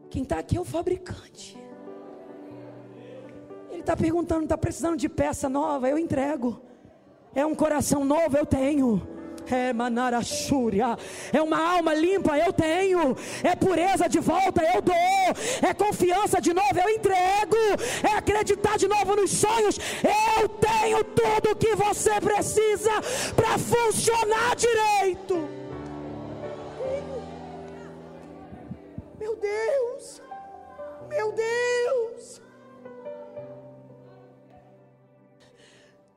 Quem 0.10 0.24
está 0.24 0.40
aqui 0.40 0.56
é 0.56 0.62
o 0.62 0.64
fabricante. 0.64 1.58
Ele 3.70 3.82
está 3.82 3.98
perguntando: 3.98 4.44
está 4.44 4.58
precisando 4.58 4.96
de 4.96 5.10
peça 5.10 5.50
nova? 5.50 5.90
Eu 5.90 5.98
entrego. 5.98 6.62
É 7.34 7.46
um 7.46 7.54
coração 7.54 8.06
novo? 8.06 8.38
Eu 8.38 8.46
tenho. 8.46 9.06
É 9.50 9.74
manarachúria. 9.74 10.98
É 11.32 11.42
uma 11.42 11.58
alma 11.58 11.94
limpa, 11.94 12.38
eu 12.38 12.52
tenho. 12.52 13.16
É 13.44 13.56
pureza 13.56 14.08
de 14.08 14.20
volta, 14.20 14.62
eu 14.74 14.82
dou. 14.82 14.96
É 15.62 15.74
confiança 15.74 16.42
de 16.42 16.54
novo, 16.54 16.80
eu 16.80 16.90
entrego. 16.90 17.58
É 18.04 18.18
acreditar 18.18 18.78
de 18.78 18.88
novo 18.88 19.16
nos 19.16 19.32
sonhos. 19.32 19.78
Eu 20.40 20.50
tenho 20.50 21.04
tudo 21.04 21.52
o 21.52 21.56
que 21.56 21.76
você 21.76 22.20
precisa 22.22 22.92
para 23.36 23.58
funcionar 23.58 24.56
direito. 24.56 25.48
Meu 29.20 29.36
Deus. 29.36 30.22
Meu 31.10 31.32
Deus. 31.32 32.42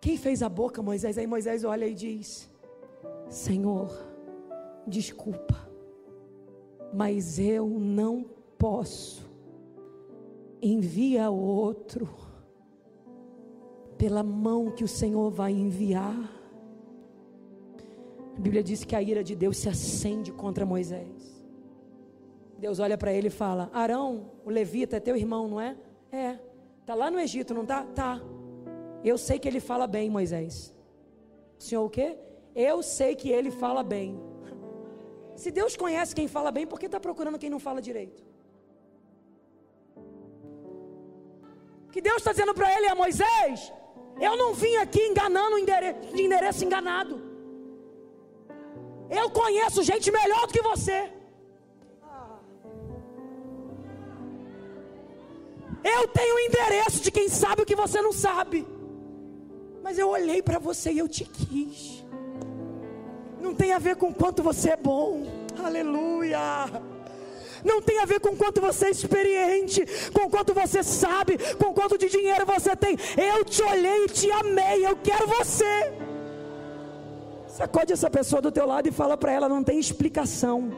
Quem 0.01 0.17
fez 0.17 0.43
a 0.43 0.49
boca, 0.49 0.83
Moisés? 0.83 1.19
Aí 1.19 1.27
Moisés 1.27 1.65
olha 1.65 1.87
e 1.87 1.95
diz: 1.95 2.49
Senhor, 3.29 3.91
desculpa, 4.87 5.69
mas 6.93 7.39
eu 7.39 7.69
não 7.69 8.25
posso. 8.57 9.29
Envia 10.61 11.31
outro, 11.31 12.09
pela 13.97 14.23
mão 14.23 14.71
que 14.71 14.83
o 14.83 14.89
Senhor 14.89 15.31
vai 15.31 15.53
enviar. 15.53 16.17
A 18.37 18.41
Bíblia 18.41 18.63
diz 18.63 18.85
que 18.85 18.97
a 18.97 19.03
ira 19.03 19.23
de 19.23 19.35
Deus 19.35 19.59
se 19.59 19.69
acende 19.69 20.33
contra 20.33 20.65
Moisés. 20.65 21.45
Deus 22.59 22.79
olha 22.79 22.97
para 22.97 23.13
ele 23.13 23.29
e 23.29 23.31
fala: 23.31 23.71
Arão, 23.73 24.31
o 24.45 24.51
levita, 24.51 24.97
é 24.97 25.01
teu 25.01 25.17
irmão, 25.17 25.49
não 25.49 25.61
é? 25.61 25.77
É. 26.11 26.39
Tá 26.87 26.95
lá 26.95 27.11
no 27.11 27.21
Egito, 27.21 27.53
não 27.53 27.67
tá? 27.67 27.85
Tá. 27.85 28.21
Eu 29.05 29.19
sei 29.19 29.39
que 29.39 29.47
ele 29.47 29.61
fala 29.61 29.87
bem, 29.87 30.09
Moisés. 30.11 30.75
O 31.59 31.63
senhor 31.63 31.85
o 31.85 31.91
quê? 31.91 32.17
Eu 32.55 32.83
sei 32.83 33.15
que 33.15 33.31
ele 33.31 33.51
fala 33.51 33.83
bem. 33.83 34.21
Se 35.37 35.51
Deus 35.51 35.77
conhece 35.77 36.15
quem 36.15 36.27
fala 36.27 36.51
bem, 36.51 36.67
por 36.67 36.79
que 36.81 36.87
está 36.87 36.99
procurando 36.99 37.39
quem 37.39 37.51
não 37.51 37.61
fala 37.61 37.81
direito? 37.81 38.23
Que 41.93 42.01
Deus 42.01 42.19
está 42.19 42.33
dizendo 42.33 42.55
para 42.55 42.73
ele 42.77 42.89
a 42.89 42.95
Moisés: 42.95 43.73
Eu 44.21 44.37
não 44.37 44.53
vim 44.55 44.77
aqui 44.77 45.01
enganando 45.07 45.57
de 46.15 46.23
endereço 46.23 46.65
enganado. 46.65 47.29
Eu 49.09 49.31
conheço 49.31 49.83
gente 49.83 50.11
melhor 50.11 50.47
do 50.47 50.53
que 50.53 50.63
você. 50.63 51.11
Eu 55.85 56.09
tenho 56.09 56.35
o 56.35 56.41
endereço 56.41 57.01
de 57.01 57.11
quem 57.11 57.29
sabe 57.29 57.63
o 57.63 57.67
que 57.67 57.77
você 57.77 58.03
não 58.03 58.13
sabe. 58.13 58.67
Mas 59.83 59.99
eu 59.99 60.09
olhei 60.09 60.43
para 60.43 60.59
você 60.59 60.91
e 60.93 60.99
eu 60.99 61.09
te 61.09 61.25
quis. 61.25 62.05
Não 63.41 63.55
tem 63.55 63.73
a 63.73 63.79
ver 63.79 63.97
com 63.97 64.13
quanto 64.13 64.43
você 64.43 64.71
é 64.71 64.77
bom. 64.77 65.27
Aleluia. 65.63 66.39
Não 67.65 67.83
tem 67.83 67.99
a 67.99 68.05
ver 68.05 68.21
com 68.21 68.37
quanto 68.37 68.61
você 68.61 68.87
é 68.87 68.91
experiente, 68.91 69.85
com 70.13 70.31
quanto 70.31 70.55
você 70.55 70.83
sabe, 70.83 71.37
com 71.57 71.73
quanto 71.73 71.99
de 71.99 72.09
dinheiro 72.09 72.47
você 72.47 72.77
tem. 72.77 72.97
Eu 73.17 73.45
te 73.45 73.63
olhei 73.63 74.05
e 74.05 74.09
te 74.09 74.31
amei. 74.31 74.87
Eu 74.87 74.97
quero 74.97 75.27
você. 75.27 75.93
Sacode 77.49 77.93
essa 77.93 78.09
pessoa 78.09 78.41
do 78.41 78.53
teu 78.53 78.67
lado 78.67 78.89
e 78.89 78.93
fala 78.93 79.17
para 79.17 79.33
ela: 79.33 79.49
não 79.49 79.65
tem 79.65 79.79
explicação. 79.79 80.71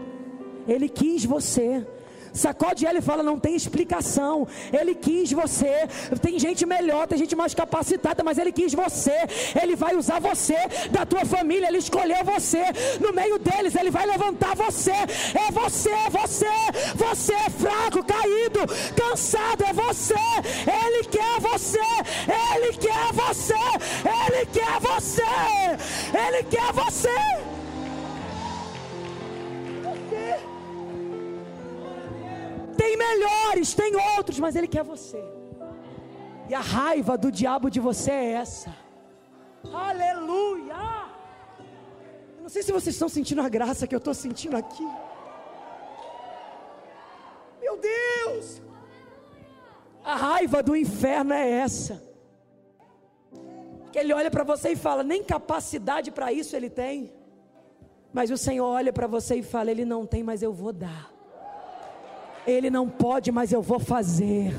Ele 0.67 0.89
quis 0.89 1.25
você. 1.25 1.87
Sacode 2.33 2.87
ela 2.87 2.99
e 2.99 3.03
fala: 3.03 3.23
não 3.23 3.39
tem 3.39 3.55
explicação. 3.55 4.47
Ele 4.73 4.95
quis 4.95 5.33
você. 5.33 5.89
Tem 6.21 6.39
gente 6.39 6.65
melhor, 6.67 7.07
tem 7.07 7.19
gente 7.19 7.37
mais 7.37 7.55
capacitada, 7.55 8.23
mas 8.23 8.39
ele 8.39 8.53
quis 8.53 8.73
você. 8.73 9.17
Ele 9.61 9.77
vai 9.77 9.97
usar 9.97 10.21
você 10.21 10.57
da 10.91 11.05
tua 11.05 11.25
família. 11.25 11.69
Ele 11.69 11.79
escolheu 11.79 12.25
você. 12.25 12.63
No 13.01 13.13
meio 13.13 13.39
deles, 13.39 13.75
ele 13.75 13.91
vai 13.91 14.07
levantar 14.07 14.55
você. 14.55 14.93
É 14.93 15.51
você, 15.53 15.91
é 15.91 16.11
você. 16.11 16.47
Você 16.97 17.33
é 17.35 17.51
fraco, 17.51 18.05
caído, 18.05 18.61
cansado. 18.95 19.65
É 19.65 19.73
você. 19.73 20.15
Ele 20.15 21.05
quer 21.05 21.41
você. 21.41 21.79
Ele 22.55 22.73
quer 22.77 23.13
você. 23.13 23.55
Ele 24.05 24.47
quer 24.47 24.81
você. 24.81 25.23
Ele 26.17 26.43
quer 26.45 26.73
você. 26.73 27.50
Tem 32.81 32.97
melhores, 32.97 33.75
tem 33.75 33.93
outros, 34.17 34.39
mas 34.45 34.57
Ele 34.57 34.69
quer 34.75 34.83
você. 34.83 35.23
E 36.49 36.55
a 36.55 36.61
raiva 36.61 37.17
do 37.19 37.31
diabo 37.31 37.69
de 37.75 37.81
você 37.89 38.11
é 38.11 38.33
essa. 38.45 38.75
Aleluia! 39.89 40.83
Eu 42.37 42.43
não 42.45 42.49
sei 42.49 42.63
se 42.63 42.73
vocês 42.73 42.95
estão 42.95 43.11
sentindo 43.17 43.43
a 43.43 43.51
graça 43.57 43.87
que 43.87 43.95
eu 43.95 44.03
estou 44.05 44.15
sentindo 44.15 44.57
aqui. 44.57 44.89
Meu 47.61 47.77
Deus! 47.77 48.63
A 50.03 50.17
raiva 50.17 50.63
do 50.63 50.75
inferno 50.75 51.35
é 51.35 51.47
essa. 51.67 52.03
Que 53.93 53.99
ele 53.99 54.15
olha 54.15 54.31
para 54.31 54.43
você 54.43 54.71
e 54.71 54.77
fala: 54.77 55.03
nem 55.05 55.23
capacidade 55.23 56.11
para 56.11 56.33
isso 56.33 56.57
ele 56.57 56.71
tem. 56.71 57.13
Mas 58.11 58.31
o 58.31 58.39
Senhor 58.39 58.67
olha 58.67 58.93
para 58.93 59.07
você 59.07 59.37
e 59.37 59.43
fala: 59.43 59.71
Ele 59.71 59.85
não 59.85 60.07
tem, 60.07 60.23
mas 60.23 60.43
eu 60.43 60.53
vou 60.53 60.73
dar. 60.73 61.20
Ele 62.47 62.71
não 62.71 62.89
pode, 62.89 63.31
mas 63.31 63.53
eu 63.53 63.63
vou 63.63 63.79
fazer. 63.79 64.53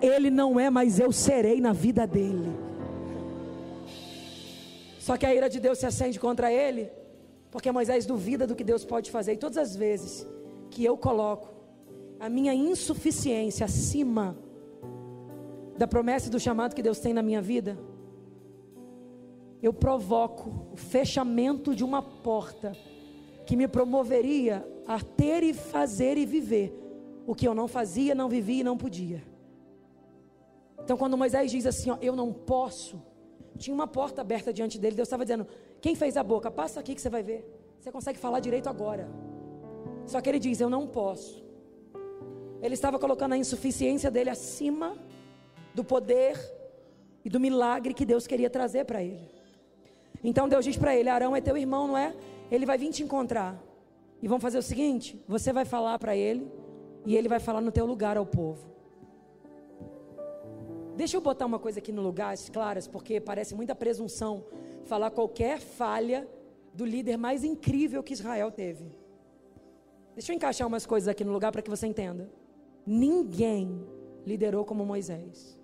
Ele 0.00 0.30
não 0.30 0.58
é, 0.58 0.70
mas 0.70 1.00
eu 1.00 1.10
serei 1.10 1.60
na 1.60 1.72
vida 1.72 2.06
dele. 2.06 2.52
Só 4.98 5.16
que 5.16 5.26
a 5.26 5.34
ira 5.34 5.48
de 5.48 5.60
Deus 5.60 5.78
se 5.78 5.86
acende 5.86 6.18
contra 6.18 6.52
ele, 6.52 6.90
porque 7.50 7.70
Moisés 7.70 8.06
duvida 8.06 8.46
do 8.46 8.54
que 8.54 8.64
Deus 8.64 8.84
pode 8.84 9.10
fazer. 9.10 9.34
E 9.34 9.36
todas 9.36 9.56
as 9.56 9.76
vezes 9.76 10.26
que 10.70 10.84
eu 10.84 10.96
coloco 10.96 11.48
a 12.18 12.28
minha 12.28 12.54
insuficiência 12.54 13.64
acima 13.66 14.36
da 15.76 15.86
promessa 15.86 16.28
e 16.28 16.30
do 16.30 16.40
chamado 16.40 16.74
que 16.74 16.82
Deus 16.82 16.98
tem 16.98 17.12
na 17.12 17.22
minha 17.22 17.42
vida, 17.42 17.78
eu 19.62 19.72
provoco 19.72 20.68
o 20.72 20.76
fechamento 20.76 21.74
de 21.74 21.84
uma 21.84 22.02
porta 22.02 22.72
que 23.44 23.56
me 23.56 23.68
promoveria 23.68 24.66
a 24.86 25.00
ter 25.00 25.42
e 25.42 25.52
fazer 25.52 26.16
e 26.16 26.26
viver 26.26 26.85
o 27.26 27.34
que 27.34 27.46
eu 27.46 27.54
não 27.54 27.66
fazia, 27.66 28.14
não 28.14 28.28
vivia 28.28 28.60
e 28.60 28.64
não 28.64 28.76
podia. 28.76 29.22
Então, 30.82 30.96
quando 30.96 31.16
Moisés 31.16 31.50
diz 31.50 31.66
assim, 31.66 31.90
ó, 31.90 31.98
eu 32.00 32.14
não 32.14 32.32
posso, 32.32 33.02
tinha 33.56 33.74
uma 33.74 33.86
porta 33.86 34.20
aberta 34.20 34.52
diante 34.52 34.78
dele, 34.78 34.94
Deus 34.94 35.08
estava 35.08 35.24
dizendo: 35.24 35.46
quem 35.80 35.94
fez 35.94 36.16
a 36.16 36.22
boca? 36.22 36.50
Passa 36.50 36.80
aqui 36.80 36.94
que 36.94 37.00
você 37.00 37.10
vai 37.10 37.22
ver. 37.22 37.44
Você 37.80 37.90
consegue 37.90 38.18
falar 38.18 38.40
direito 38.40 38.68
agora. 38.68 39.08
Só 40.06 40.20
que 40.20 40.28
ele 40.28 40.38
diz: 40.38 40.60
eu 40.60 40.70
não 40.70 40.86
posso. 40.86 41.44
Ele 42.62 42.74
estava 42.74 42.98
colocando 42.98 43.32
a 43.32 43.36
insuficiência 43.36 44.10
dele 44.10 44.30
acima 44.30 44.96
do 45.74 45.84
poder 45.84 46.38
e 47.24 47.28
do 47.28 47.38
milagre 47.40 47.92
que 47.92 48.04
Deus 48.04 48.26
queria 48.26 48.48
trazer 48.48 48.84
para 48.84 49.02
ele. 49.02 49.28
Então 50.22 50.48
Deus 50.48 50.64
diz 50.64 50.76
para 50.76 50.94
ele: 50.94 51.08
Arão 51.08 51.34
é 51.34 51.40
teu 51.40 51.56
irmão, 51.56 51.88
não 51.88 51.96
é? 51.96 52.14
Ele 52.50 52.64
vai 52.64 52.78
vir 52.78 52.90
te 52.90 53.02
encontrar. 53.02 53.60
E 54.22 54.28
vamos 54.28 54.42
fazer 54.42 54.58
o 54.58 54.62
seguinte: 54.62 55.20
você 55.26 55.52
vai 55.52 55.64
falar 55.64 55.98
para 55.98 56.16
ele 56.16 56.50
e 57.06 57.16
ele 57.16 57.28
vai 57.28 57.38
falar 57.38 57.60
no 57.60 57.72
teu 57.72 57.86
lugar 57.86 58.16
ao 58.16 58.26
povo. 58.26 58.68
Deixa 60.96 61.16
eu 61.16 61.20
botar 61.20 61.46
uma 61.46 61.58
coisa 61.58 61.78
aqui 61.78 61.92
no 61.92 62.02
lugar, 62.02 62.36
claras, 62.52 62.88
porque 62.88 63.20
parece 63.20 63.54
muita 63.54 63.74
presunção 63.74 64.44
falar 64.84 65.10
qualquer 65.10 65.60
falha 65.60 66.28
do 66.74 66.84
líder 66.84 67.16
mais 67.16 67.44
incrível 67.44 68.02
que 68.02 68.12
Israel 68.12 68.50
teve. 68.50 68.84
Deixa 70.14 70.32
eu 70.32 70.36
encaixar 70.36 70.66
umas 70.66 70.84
coisas 70.84 71.08
aqui 71.08 71.22
no 71.24 71.32
lugar 71.32 71.52
para 71.52 71.62
que 71.62 71.70
você 71.70 71.86
entenda. 71.86 72.30
Ninguém 72.84 73.86
liderou 74.26 74.64
como 74.64 74.84
Moisés. 74.84 75.56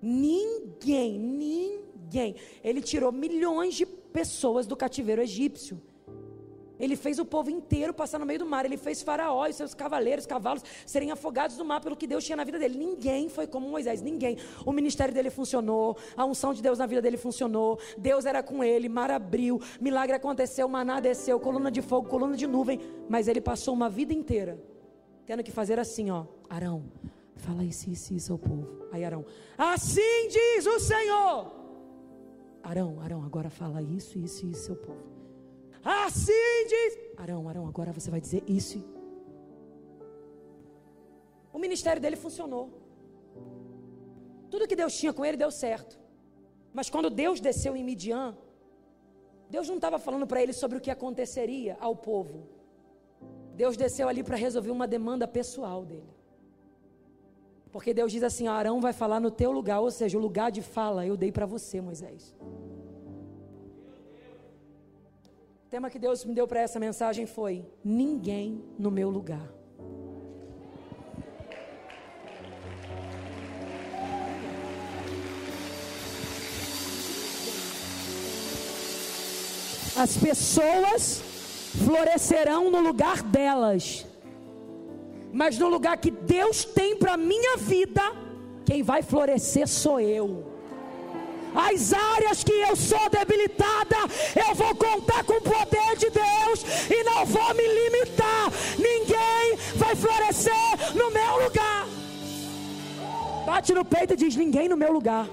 Ninguém, 0.00 1.18
ninguém. 1.18 2.36
Ele 2.62 2.80
tirou 2.80 3.10
milhões 3.10 3.74
de 3.74 3.84
pessoas 3.84 4.66
do 4.66 4.76
cativeiro 4.76 5.22
egípcio. 5.22 5.80
Ele 6.78 6.96
fez 6.96 7.18
o 7.18 7.24
povo 7.24 7.50
inteiro 7.50 7.92
passar 7.92 8.18
no 8.18 8.26
meio 8.26 8.40
do 8.40 8.46
mar. 8.46 8.64
Ele 8.64 8.76
fez 8.76 9.02
Faraó 9.02 9.46
e 9.46 9.52
seus 9.52 9.74
cavaleiros, 9.74 10.26
cavalos, 10.26 10.62
serem 10.86 11.10
afogados 11.10 11.56
no 11.56 11.64
mar 11.64 11.80
pelo 11.80 11.96
que 11.96 12.06
Deus 12.06 12.24
tinha 12.24 12.36
na 12.36 12.44
vida 12.44 12.58
dele. 12.58 12.78
Ninguém 12.78 13.28
foi 13.28 13.46
como 13.46 13.68
Moisés, 13.68 14.00
ninguém. 14.02 14.36
O 14.64 14.72
ministério 14.72 15.12
dele 15.12 15.30
funcionou, 15.30 15.96
a 16.16 16.24
unção 16.24 16.52
de 16.52 16.62
Deus 16.62 16.78
na 16.78 16.86
vida 16.86 17.02
dele 17.02 17.16
funcionou. 17.16 17.78
Deus 17.96 18.26
era 18.26 18.42
com 18.42 18.62
ele, 18.62 18.88
mar 18.88 19.10
abriu, 19.10 19.60
milagre 19.80 20.14
aconteceu, 20.16 20.68
maná 20.68 21.00
desceu, 21.00 21.38
coluna 21.40 21.70
de 21.70 21.82
fogo, 21.82 22.08
coluna 22.08 22.36
de 22.36 22.46
nuvem. 22.46 22.80
Mas 23.08 23.28
ele 23.28 23.40
passou 23.40 23.74
uma 23.74 23.88
vida 23.88 24.12
inteira 24.12 24.58
tendo 25.28 25.42
que 25.42 25.52
fazer 25.52 25.78
assim, 25.78 26.10
ó. 26.10 26.24
Arão, 26.48 26.90
fala 27.36 27.62
isso, 27.62 27.90
isso, 27.90 28.14
isso 28.14 28.32
ao 28.32 28.38
povo. 28.38 28.88
Aí 28.90 29.04
Arão, 29.04 29.26
assim 29.58 30.28
diz 30.28 30.66
o 30.66 30.80
Senhor. 30.80 31.52
Arão, 32.62 32.98
Arão, 33.02 33.22
agora 33.22 33.50
fala 33.50 33.82
isso, 33.82 34.18
isso, 34.18 34.46
isso 34.46 34.72
ao 34.72 34.78
povo. 34.78 35.07
Assim 35.88 36.66
diz. 36.68 36.98
Arão, 37.16 37.48
Arão, 37.48 37.66
agora 37.66 37.92
você 37.92 38.10
vai 38.10 38.20
dizer 38.20 38.42
isso. 38.46 38.78
O 41.50 41.58
ministério 41.58 42.00
dele 42.02 42.16
funcionou. 42.16 42.66
Tudo 44.50 44.68
que 44.68 44.76
Deus 44.76 44.94
tinha 44.98 45.14
com 45.14 45.24
ele 45.24 45.38
deu 45.38 45.50
certo. 45.50 45.98
Mas 46.74 46.90
quando 46.90 47.08
Deus 47.08 47.40
desceu 47.40 47.74
em 47.74 47.82
Midian, 47.82 48.36
Deus 49.48 49.66
não 49.66 49.76
estava 49.76 49.98
falando 49.98 50.26
para 50.26 50.42
ele 50.42 50.52
sobre 50.52 50.76
o 50.76 50.80
que 50.80 50.90
aconteceria 50.90 51.78
ao 51.80 51.96
povo. 51.96 52.46
Deus 53.54 53.74
desceu 53.74 54.08
ali 54.08 54.22
para 54.22 54.36
resolver 54.36 54.70
uma 54.70 54.86
demanda 54.86 55.26
pessoal 55.26 55.86
dele. 55.86 56.12
Porque 57.72 57.94
Deus 57.94 58.12
diz 58.12 58.22
assim: 58.22 58.46
Arão 58.46 58.78
vai 58.78 58.92
falar 58.92 59.20
no 59.20 59.30
teu 59.30 59.50
lugar, 59.50 59.80
ou 59.80 59.90
seja, 59.90 60.18
o 60.18 60.20
lugar 60.20 60.50
de 60.52 60.60
fala 60.60 61.06
eu 61.06 61.16
dei 61.16 61.32
para 61.32 61.46
você, 61.46 61.80
Moisés. 61.80 62.34
O 65.68 65.70
tema 65.70 65.90
que 65.90 65.98
Deus 65.98 66.24
me 66.24 66.34
deu 66.34 66.48
para 66.48 66.60
essa 66.60 66.80
mensagem 66.80 67.26
foi: 67.26 67.62
Ninguém 67.84 68.64
no 68.78 68.90
meu 68.90 69.10
lugar. 69.10 69.46
As 79.94 80.16
pessoas 80.16 81.20
florescerão 81.84 82.70
no 82.70 82.80
lugar 82.80 83.22
delas, 83.22 84.06
mas 85.30 85.58
no 85.58 85.68
lugar 85.68 85.98
que 85.98 86.10
Deus 86.10 86.64
tem 86.64 86.96
para 86.96 87.18
minha 87.18 87.58
vida, 87.58 88.00
quem 88.64 88.82
vai 88.82 89.02
florescer 89.02 89.68
sou 89.68 90.00
eu. 90.00 90.47
As 91.54 91.92
áreas 91.92 92.44
que 92.44 92.52
eu 92.52 92.76
sou 92.76 93.08
debilitada, 93.10 93.96
eu 94.48 94.54
vou 94.54 94.74
contar 94.74 95.24
com 95.24 95.34
o 95.34 95.40
poder 95.40 95.96
de 95.96 96.10
Deus 96.10 96.64
e 96.90 97.02
não 97.04 97.26
vou 97.26 97.54
me 97.54 97.66
limitar. 97.66 98.50
Ninguém 98.78 99.56
vai 99.76 99.94
florescer 99.94 100.94
no 100.94 101.10
meu 101.10 101.44
lugar. 101.44 101.86
Bate 103.46 103.72
no 103.72 103.84
peito 103.84 104.14
e 104.14 104.16
diz: 104.16 104.36
Ninguém 104.36 104.68
no 104.68 104.76
meu 104.76 104.92
lugar. 104.92 105.26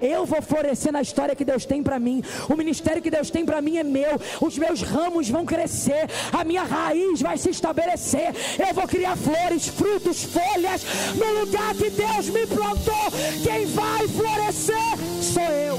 Eu 0.00 0.24
vou 0.26 0.42
florescer 0.42 0.92
na 0.92 1.02
história 1.02 1.34
que 1.34 1.44
Deus 1.44 1.64
tem 1.64 1.82
para 1.82 1.98
mim. 1.98 2.22
O 2.48 2.56
ministério 2.56 3.02
que 3.02 3.10
Deus 3.10 3.30
tem 3.30 3.44
para 3.44 3.60
mim 3.60 3.78
é 3.78 3.84
meu. 3.84 4.20
Os 4.40 4.58
meus 4.58 4.82
ramos 4.82 5.28
vão 5.28 5.44
crescer. 5.44 6.08
A 6.32 6.44
minha 6.44 6.62
raiz 6.62 7.20
vai 7.20 7.36
se 7.38 7.50
estabelecer. 7.50 8.34
Eu 8.58 8.74
vou 8.74 8.86
criar 8.86 9.16
flores, 9.16 9.68
frutos, 9.68 10.24
folhas 10.24 10.84
no 11.14 11.40
lugar 11.40 11.74
que 11.74 11.90
Deus 11.90 12.28
me 12.28 12.46
plantou. 12.46 13.10
Quem 13.42 13.66
vai 13.66 14.08
florescer 14.08 14.98
sou 15.22 15.42
eu. 15.42 15.78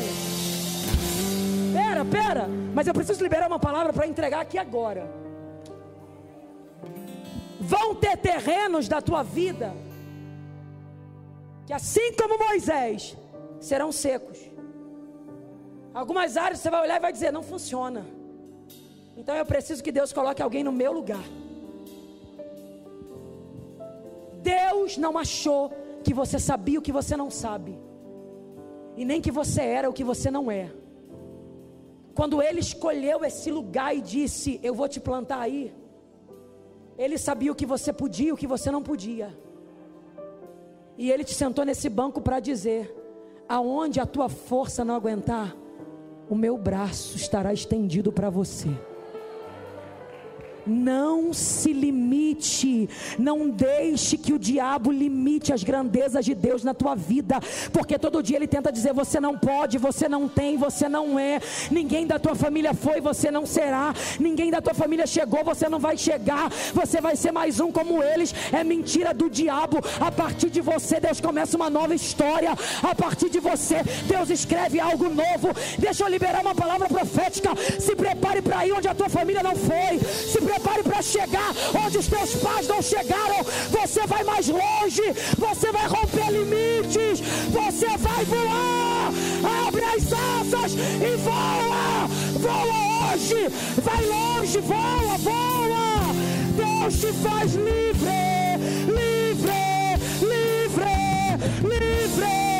Pera, 1.73 2.05
pera. 2.05 2.49
Mas 2.73 2.87
eu 2.87 2.93
preciso 2.93 3.23
liberar 3.23 3.47
uma 3.47 3.59
palavra 3.59 3.93
para 3.93 4.07
entregar 4.07 4.41
aqui 4.41 4.57
agora. 4.57 5.09
Vão 7.59 7.95
ter 7.95 8.17
terrenos 8.17 8.87
da 8.87 9.01
tua 9.01 9.23
vida 9.23 9.73
que 11.67 11.73
assim 11.73 12.13
como 12.13 12.39
Moisés 12.39 13.17
serão 13.59 13.91
secos. 13.91 14.39
Algumas 15.93 16.37
áreas 16.37 16.59
você 16.59 16.69
vai 16.69 16.81
olhar 16.81 16.97
e 16.97 16.99
vai 16.99 17.11
dizer: 17.11 17.31
não 17.31 17.43
funciona. 17.43 18.05
Então 19.15 19.35
eu 19.35 19.45
preciso 19.45 19.83
que 19.83 19.91
Deus 19.91 20.13
coloque 20.13 20.41
alguém 20.41 20.63
no 20.63 20.71
meu 20.71 20.91
lugar. 20.91 21.23
Deus 24.41 24.97
não 24.97 25.17
achou 25.17 25.73
que 26.03 26.13
você 26.13 26.39
sabia 26.39 26.79
o 26.79 26.81
que 26.81 26.91
você 26.91 27.17
não 27.17 27.29
sabe, 27.29 27.77
e 28.95 29.03
nem 29.03 29.19
que 29.19 29.31
você 29.31 29.61
era 29.61 29.89
o 29.89 29.93
que 29.93 30.03
você 30.03 30.29
não 30.29 30.49
é. 30.51 30.71
Quando 32.13 32.41
Ele 32.41 32.59
escolheu 32.59 33.25
esse 33.25 33.51
lugar 33.51 33.95
e 33.95 34.01
disse: 34.01 34.59
Eu 34.63 34.73
vou 34.73 34.87
te 34.87 34.99
plantar 34.99 35.39
aí, 35.39 35.73
Ele 36.97 37.17
sabia 37.17 37.51
o 37.51 37.55
que 37.55 37.65
você 37.65 37.91
podia 37.91 38.29
e 38.29 38.31
o 38.31 38.37
que 38.37 38.47
você 38.47 38.71
não 38.71 38.81
podia, 38.81 39.37
e 40.97 41.11
Ele 41.11 41.23
te 41.23 41.33
sentou 41.33 41.65
nesse 41.65 41.89
banco 41.89 42.21
para 42.21 42.39
dizer: 42.39 42.96
aonde 43.47 43.99
a 43.99 44.05
tua 44.05 44.29
força 44.29 44.83
não 44.83 44.95
aguentar, 44.95 45.55
o 46.29 46.35
meu 46.35 46.57
braço 46.57 47.15
estará 47.15 47.53
estendido 47.53 48.11
para 48.11 48.29
você. 48.29 48.69
Não 50.67 51.33
se 51.33 51.71
limite, 51.71 52.89
não 53.17 53.49
deixe 53.49 54.17
que 54.17 54.33
o 54.33 54.39
diabo 54.39 54.91
limite 54.91 55.53
as 55.53 55.63
grandezas 55.63 56.25
de 56.25 56.35
Deus 56.35 56.63
na 56.63 56.73
tua 56.73 56.95
vida, 56.95 57.39
porque 57.71 57.97
todo 57.97 58.21
dia 58.21 58.35
ele 58.35 58.47
tenta 58.47 58.71
dizer: 58.71 58.93
você 58.93 59.19
não 59.19 59.37
pode, 59.37 59.77
você 59.77 60.09
não 60.09 60.27
tem, 60.27 60.57
você 60.57 60.89
não 60.89 61.17
é. 61.17 61.39
Ninguém 61.71 62.05
da 62.05 62.19
tua 62.19 62.35
família 62.35 62.73
foi, 62.73 62.99
você 62.99 63.31
não 63.31 63.45
será. 63.45 63.93
Ninguém 64.19 64.51
da 64.51 64.61
tua 64.61 64.73
família 64.73 65.07
chegou, 65.07 65.43
você 65.43 65.69
não 65.69 65.79
vai 65.79 65.97
chegar. 65.97 66.49
Você 66.73 66.99
vai 66.99 67.15
ser 67.15 67.31
mais 67.31 67.59
um 67.59 67.71
como 67.71 68.03
eles. 68.03 68.33
É 68.51 68.63
mentira 68.63 69.13
do 69.13 69.29
diabo. 69.29 69.77
A 69.99 70.11
partir 70.11 70.49
de 70.49 70.61
você, 70.61 70.99
Deus 70.99 71.21
começa 71.21 71.55
uma 71.55 71.69
nova 71.69 71.95
história. 71.95 72.51
A 72.83 72.93
partir 72.93 73.29
de 73.29 73.39
você, 73.39 73.83
Deus 74.07 74.29
escreve 74.29 74.79
algo 74.79 75.09
novo. 75.09 75.49
Deixa 75.77 76.03
eu 76.03 76.09
liberar 76.09 76.41
uma 76.41 76.55
palavra 76.55 76.87
profética. 76.87 77.51
Se 77.79 77.95
prepare 77.95 78.41
para 78.41 78.65
ir 78.67 78.73
onde 78.73 78.87
a 78.87 78.95
tua 78.95 79.09
família 79.09 79.41
não 79.41 79.55
foi. 79.55 79.99
Se 80.31 80.41
prepare 80.41 80.56
prepare 80.59 80.83
para 80.83 81.01
chegar 81.01 81.53
onde 81.85 81.97
os 81.97 82.07
teus 82.07 82.35
pais 82.35 82.67
não 82.67 82.81
chegaram. 82.81 83.43
Você 83.69 84.05
vai 84.07 84.23
mais 84.23 84.47
longe, 84.47 85.03
você 85.37 85.71
vai 85.71 85.87
romper 85.87 86.31
limites, 86.31 87.21
você 87.49 87.97
vai 87.97 88.25
voar. 88.25 89.13
Abre 89.67 89.83
as 89.83 90.13
asas 90.13 90.73
e 90.73 91.15
voa, 91.17 92.07
voa 92.39 93.13
hoje, 93.13 93.47
vai 93.83 94.05
longe, 94.05 94.59
voa, 94.59 95.17
voa. 95.17 95.47
Deus 96.55 96.99
te 96.99 97.13
faz 97.13 97.53
livre, 97.53 98.57
livre, 98.87 99.53
livre, 100.21 100.93
livre, 101.61 101.77
livre. 101.77 102.56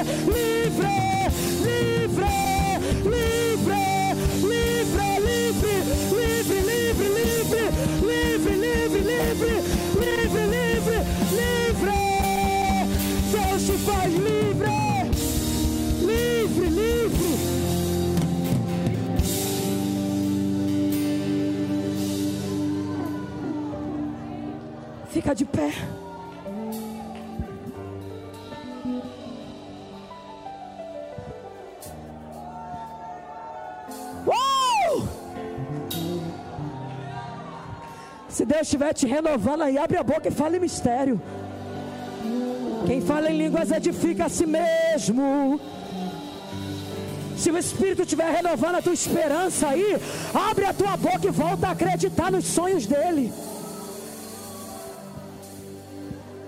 Fica 25.18 25.34
de 25.34 25.46
pé. 25.46 25.72
Se 38.30 38.46
Deus 38.46 38.62
estiver 38.62 38.94
te 38.94 39.08
renovando 39.08 39.64
aí, 39.64 39.76
abre 39.80 39.98
a 39.98 40.04
boca 40.04 40.28
e 40.28 40.32
fale 40.32 40.60
mistério. 40.60 41.20
Quem 42.86 43.02
fala 43.02 43.32
em 43.32 43.40
línguas 43.40 43.72
edifica 43.72 44.26
a 44.26 44.30
si 44.30 44.46
mesmo. 44.46 45.60
Se 47.36 47.50
o 47.50 47.58
Espírito 47.58 48.04
estiver 48.04 48.30
renovando 48.30 48.76
a 48.76 48.82
tua 48.84 48.94
esperança 48.94 49.70
aí, 49.70 50.00
abre 50.52 50.66
a 50.66 50.74
tua 50.74 50.96
boca 50.96 51.26
e 51.26 51.32
volta 51.32 51.70
a 51.70 51.72
acreditar 51.72 52.32
nos 52.32 52.46
sonhos 52.46 52.86
dele. 52.86 53.34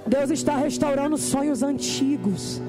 Deus 0.10 0.32
está 0.32 0.56
restaurando 0.58 1.18
sonhos 1.20 1.62
antigos. 1.62 2.60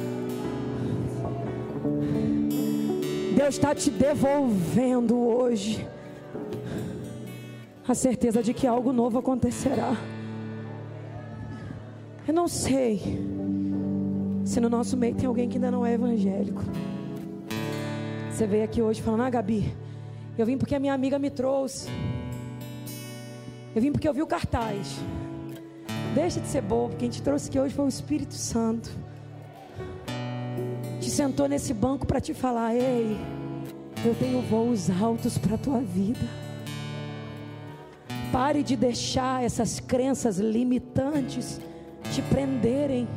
Deus 3.35 3.55
está 3.55 3.75
te 3.75 3.91
devolvendo 3.91 5.19
hoje 5.19 5.89
a 7.89 7.95
certeza 7.95 8.43
de 8.43 8.53
que 8.53 8.67
algo 8.67 8.93
novo 8.93 9.19
acontecerá. 9.19 9.97
Eu 12.29 12.35
não 12.35 12.47
sei 12.47 13.01
se 14.45 14.61
no 14.61 14.69
nosso 14.69 14.95
meio 14.95 15.15
tem 15.15 15.27
alguém 15.27 15.49
que 15.49 15.57
ainda 15.57 15.71
não 15.71 15.87
é 15.87 15.95
evangélico. 15.95 16.63
Você 18.31 18.47
veio 18.47 18.65
aqui 18.65 18.83
hoje 18.83 19.01
falando, 19.01 19.23
ah, 19.23 19.31
Gabi, 19.31 19.75
eu 20.37 20.45
vim 20.45 20.59
porque 20.59 20.75
a 20.75 20.79
minha 20.79 20.93
amiga 20.93 21.19
me 21.19 21.31
trouxe. 21.31 21.89
Eu 23.75 23.81
vim 23.81 23.91
porque 23.91 24.07
eu 24.07 24.13
vi 24.13 24.21
o 24.21 24.27
cartaz. 24.27 25.01
Deixa 26.15 26.41
de 26.41 26.49
ser 26.49 26.61
bobo, 26.61 26.97
quem 26.97 27.09
te 27.09 27.23
trouxe 27.23 27.49
aqui 27.49 27.61
hoje 27.61 27.73
foi 27.73 27.85
o 27.85 27.89
Espírito 27.89 28.35
Santo. 28.35 28.91
Te 31.01 31.09
sentou 31.09 31.47
nesse 31.47 31.73
banco 31.73 32.05
para 32.05 32.21
te 32.21 32.35
falar: 32.35 32.75
ei, 32.75 33.17
eu 34.05 34.15
tenho 34.17 34.43
voos 34.43 34.91
altos 34.91 35.39
para 35.39 35.55
a 35.55 35.59
tua 35.59 35.81
vida. 35.81 36.27
Pare 38.33 38.65
de 38.65 38.75
deixar 38.75 39.45
essas 39.45 39.79
crenças 39.79 40.39
limitantes 40.39 41.61
te 42.13 42.21
prenderem. 42.23 43.09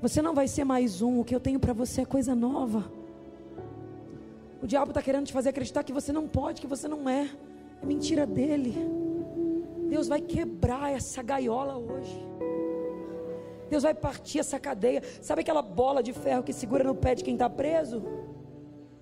Você 0.00 0.22
não 0.22 0.34
vai 0.34 0.46
ser 0.46 0.62
mais 0.62 1.02
um, 1.02 1.18
o 1.18 1.24
que 1.24 1.34
eu 1.34 1.40
tenho 1.40 1.58
para 1.58 1.72
você 1.72 2.02
é 2.02 2.04
coisa 2.04 2.32
nova. 2.32 2.84
O 4.62 4.68
diabo 4.68 4.92
está 4.92 5.02
querendo 5.02 5.26
te 5.26 5.32
fazer 5.32 5.48
acreditar 5.48 5.82
que 5.82 5.92
você 5.92 6.12
não 6.12 6.28
pode, 6.28 6.60
que 6.60 6.66
você 6.66 6.86
não 6.86 7.08
é. 7.08 7.28
É 7.82 7.86
mentira 7.86 8.24
dele. 8.24 9.05
Deus 9.88 10.08
vai 10.08 10.20
quebrar 10.20 10.92
essa 10.92 11.22
gaiola 11.22 11.76
hoje. 11.76 12.24
Deus 13.68 13.82
vai 13.82 13.94
partir 13.94 14.38
essa 14.38 14.58
cadeia. 14.58 15.02
Sabe 15.20 15.40
aquela 15.40 15.62
bola 15.62 16.02
de 16.02 16.12
ferro 16.12 16.42
que 16.42 16.52
segura 16.52 16.84
no 16.84 16.94
pé 16.94 17.14
de 17.14 17.24
quem 17.24 17.34
está 17.34 17.48
preso? 17.48 18.02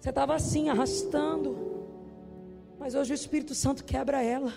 Você 0.00 0.10
estava 0.10 0.34
assim, 0.34 0.68
arrastando. 0.68 1.56
Mas 2.78 2.94
hoje 2.94 3.12
o 3.12 3.14
Espírito 3.14 3.54
Santo 3.54 3.84
quebra 3.84 4.22
ela. 4.22 4.52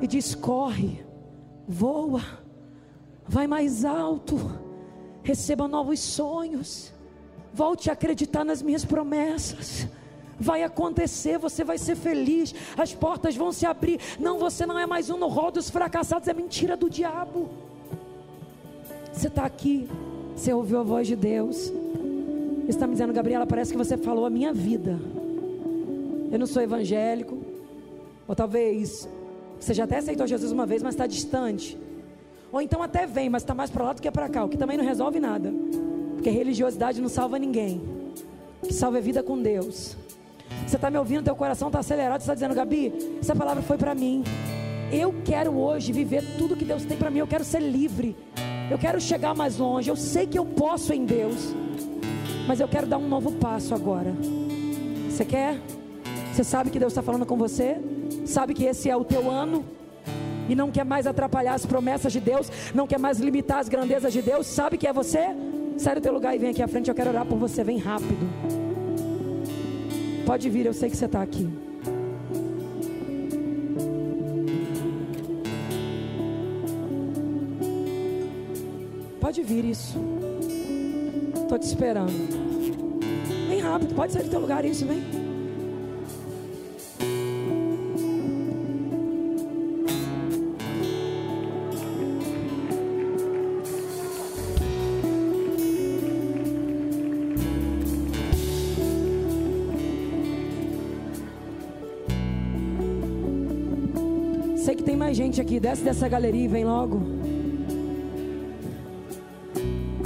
E 0.00 0.06
diz: 0.06 0.34
corre, 0.34 1.04
voa, 1.66 2.22
vai 3.26 3.46
mais 3.46 3.84
alto, 3.84 4.36
receba 5.22 5.66
novos 5.66 6.00
sonhos, 6.00 6.92
volte 7.52 7.90
a 7.90 7.92
acreditar 7.92 8.44
nas 8.44 8.62
minhas 8.62 8.84
promessas 8.84 9.88
vai 10.38 10.62
acontecer, 10.62 11.38
você 11.38 11.64
vai 11.64 11.78
ser 11.78 11.96
feliz, 11.96 12.54
as 12.76 12.94
portas 12.94 13.36
vão 13.36 13.52
se 13.52 13.66
abrir. 13.66 14.00
Não, 14.18 14.38
você 14.38 14.64
não 14.64 14.78
é 14.78 14.86
mais 14.86 15.10
um 15.10 15.16
no 15.16 15.28
rol 15.28 15.50
dos 15.50 15.68
fracassados, 15.68 16.28
é 16.28 16.34
mentira 16.34 16.76
do 16.76 16.88
diabo. 16.88 17.48
Você 19.12 19.28
está 19.28 19.44
aqui, 19.44 19.88
você 20.34 20.52
ouviu 20.52 20.78
a 20.78 20.82
voz 20.82 21.06
de 21.06 21.16
Deus. 21.16 21.72
Está 22.68 22.86
me 22.86 22.92
dizendo, 22.92 23.12
Gabriela, 23.12 23.46
parece 23.46 23.72
que 23.72 23.78
você 23.78 23.96
falou 23.96 24.26
a 24.26 24.30
minha 24.30 24.52
vida. 24.52 24.98
Eu 26.30 26.38
não 26.38 26.46
sou 26.46 26.62
evangélico, 26.62 27.38
ou 28.26 28.36
talvez 28.36 29.08
você 29.58 29.74
já 29.74 29.84
até 29.84 29.98
aceitou 29.98 30.26
Jesus 30.26 30.52
uma 30.52 30.66
vez, 30.66 30.82
mas 30.82 30.94
está 30.94 31.06
distante. 31.06 31.76
Ou 32.52 32.60
então 32.60 32.82
até 32.82 33.06
vem, 33.06 33.28
mas 33.28 33.42
está 33.42 33.54
mais 33.54 33.70
para 33.70 33.84
lá 33.84 33.92
do 33.92 34.00
que 34.00 34.10
para 34.10 34.28
cá, 34.28 34.44
o 34.44 34.48
que 34.48 34.56
também 34.56 34.76
não 34.76 34.84
resolve 34.84 35.18
nada. 35.18 35.52
Porque 36.14 36.30
religiosidade 36.30 37.00
não 37.00 37.08
salva 37.08 37.38
ninguém. 37.38 37.80
O 38.62 38.66
que 38.66 38.74
salva 38.74 38.98
é 38.98 39.00
vida 39.00 39.22
com 39.22 39.40
Deus. 39.40 39.96
Você 40.66 40.76
está 40.76 40.90
me 40.90 40.98
ouvindo, 40.98 41.24
teu 41.24 41.36
coração 41.36 41.68
está 41.68 41.80
acelerado, 41.80 42.20
você 42.20 42.24
está 42.24 42.34
dizendo, 42.34 42.54
Gabi, 42.54 42.92
essa 43.20 43.34
palavra 43.34 43.62
foi 43.62 43.78
para 43.78 43.94
mim. 43.94 44.22
Eu 44.92 45.14
quero 45.24 45.56
hoje 45.56 45.92
viver 45.92 46.24
tudo 46.38 46.56
que 46.56 46.64
Deus 46.64 46.84
tem 46.84 46.96
para 46.96 47.10
mim. 47.10 47.18
Eu 47.18 47.26
quero 47.26 47.44
ser 47.44 47.60
livre. 47.60 48.16
Eu 48.70 48.78
quero 48.78 49.00
chegar 49.00 49.34
mais 49.34 49.58
longe. 49.58 49.90
Eu 49.90 49.96
sei 49.96 50.26
que 50.26 50.38
eu 50.38 50.44
posso 50.44 50.92
em 50.92 51.04
Deus. 51.04 51.54
Mas 52.46 52.60
eu 52.60 52.68
quero 52.68 52.86
dar 52.86 52.96
um 52.96 53.06
novo 53.06 53.32
passo 53.32 53.74
agora. 53.74 54.14
Você 55.08 55.24
quer? 55.24 55.58
Você 56.32 56.42
sabe 56.42 56.70
que 56.70 56.78
Deus 56.78 56.92
está 56.92 57.02
falando 57.02 57.26
com 57.26 57.36
você? 57.36 57.76
Sabe 58.24 58.54
que 58.54 58.64
esse 58.64 58.88
é 58.88 58.96
o 58.96 59.04
teu 59.04 59.30
ano? 59.30 59.64
E 60.48 60.54
não 60.54 60.70
quer 60.70 60.84
mais 60.84 61.06
atrapalhar 61.06 61.54
as 61.54 61.66
promessas 61.66 62.12
de 62.12 62.20
Deus? 62.20 62.50
Não 62.74 62.86
quer 62.86 62.98
mais 62.98 63.18
limitar 63.18 63.58
as 63.58 63.68
grandezas 63.68 64.12
de 64.12 64.22
Deus? 64.22 64.46
Sabe 64.46 64.78
que 64.78 64.86
é 64.86 64.92
você? 64.92 65.28
Sai 65.76 65.94
do 65.96 66.00
teu 66.00 66.12
lugar 66.12 66.34
e 66.34 66.38
vem 66.38 66.50
aqui 66.50 66.62
à 66.62 66.68
frente. 66.68 66.88
Eu 66.88 66.94
quero 66.94 67.10
orar 67.10 67.26
por 67.26 67.36
você. 67.38 67.62
Vem 67.62 67.76
rápido. 67.76 68.57
Pode 70.28 70.50
vir, 70.50 70.66
eu 70.66 70.74
sei 70.74 70.90
que 70.90 70.96
você 70.98 71.06
está 71.06 71.22
aqui. 71.22 71.48
Pode 79.18 79.42
vir 79.42 79.64
isso. 79.64 79.96
Estou 81.34 81.58
te 81.58 81.62
esperando. 81.62 82.12
Vem 83.48 83.60
rápido, 83.60 83.94
pode 83.94 84.12
sair 84.12 84.24
do 84.24 84.28
teu 84.28 84.40
lugar 84.40 84.66
isso, 84.66 84.84
vem. 84.84 85.17
Mais 105.08 105.16
gente 105.16 105.40
aqui. 105.40 105.58
Desce 105.58 105.82
dessa 105.82 106.06
galeria 106.06 106.44
e 106.44 106.48
vem 106.48 106.64
logo. 106.64 107.00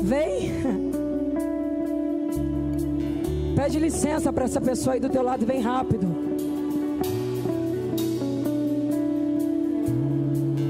Vem. 0.00 0.52
Pede 3.56 3.80
licença 3.80 4.32
para 4.32 4.44
essa 4.44 4.60
pessoa 4.60 4.94
aí 4.94 5.00
do 5.00 5.08
teu 5.08 5.22
lado 5.22 5.44
vem 5.44 5.60
rápido. 5.60 6.22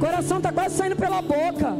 coração 0.01 0.39
está 0.39 0.51
quase 0.51 0.77
saindo 0.77 0.97
pela 0.97 1.23
boca. 1.23 1.77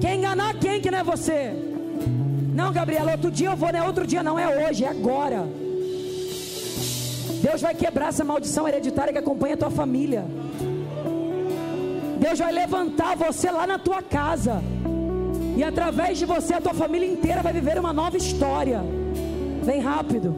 Quer 0.00 0.14
enganar 0.14 0.54
quem 0.54 0.80
que 0.80 0.90
não 0.90 0.98
é 0.98 1.04
você? 1.04 1.52
Não, 2.54 2.72
Gabriela, 2.72 3.12
outro 3.12 3.30
dia 3.30 3.48
eu 3.48 3.56
vou, 3.56 3.70
não 3.70 3.78
é 3.78 3.82
outro 3.82 4.06
dia, 4.06 4.22
não 4.22 4.38
é 4.38 4.68
hoje, 4.68 4.84
é 4.84 4.88
agora. 4.88 5.46
Deus 7.48 7.62
vai 7.62 7.74
quebrar 7.74 8.08
essa 8.08 8.22
maldição 8.22 8.68
hereditária 8.68 9.10
que 9.10 9.18
acompanha 9.18 9.54
a 9.54 9.56
tua 9.56 9.70
família. 9.70 10.22
Deus 12.20 12.38
vai 12.38 12.52
levantar 12.52 13.16
você 13.16 13.50
lá 13.50 13.66
na 13.66 13.78
tua 13.78 14.02
casa. 14.02 14.60
E 15.56 15.64
através 15.64 16.18
de 16.18 16.26
você, 16.26 16.52
a 16.52 16.60
tua 16.60 16.74
família 16.74 17.10
inteira 17.10 17.42
vai 17.42 17.54
viver 17.54 17.78
uma 17.78 17.90
nova 17.90 18.18
história. 18.18 18.82
Vem 19.62 19.80
rápido. 19.80 20.36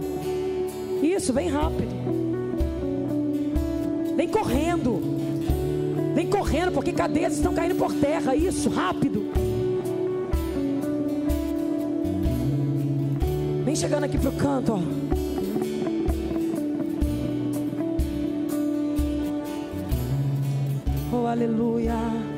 Isso, 1.02 1.32
vem 1.32 1.48
rápido. 1.48 1.90
Vem 4.14 4.28
correndo. 4.28 5.02
Vem 6.14 6.28
correndo, 6.28 6.70
porque 6.70 6.92
cadeias 6.92 7.34
estão 7.34 7.52
caindo 7.52 7.74
por 7.74 7.92
terra. 7.92 8.36
Isso, 8.36 8.70
rápido. 8.70 9.32
Vem 13.64 13.74
chegando 13.74 14.04
aqui 14.04 14.16
pro 14.16 14.30
canto, 14.30 14.74
ó. 14.74 15.09
Aleluia. 21.30 22.29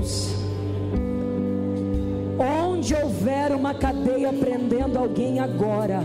Deus. 0.00 0.30
Onde 2.38 2.94
houver 2.94 3.52
uma 3.52 3.74
cadeia 3.74 4.32
prendendo 4.32 4.98
alguém 4.98 5.38
agora, 5.38 6.02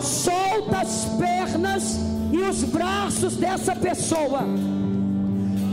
solta 0.00 0.78
as 0.78 1.04
pernas 1.18 1.98
e 2.32 2.38
os 2.38 2.62
braços 2.62 3.36
dessa 3.36 3.74
pessoa. 3.74 4.42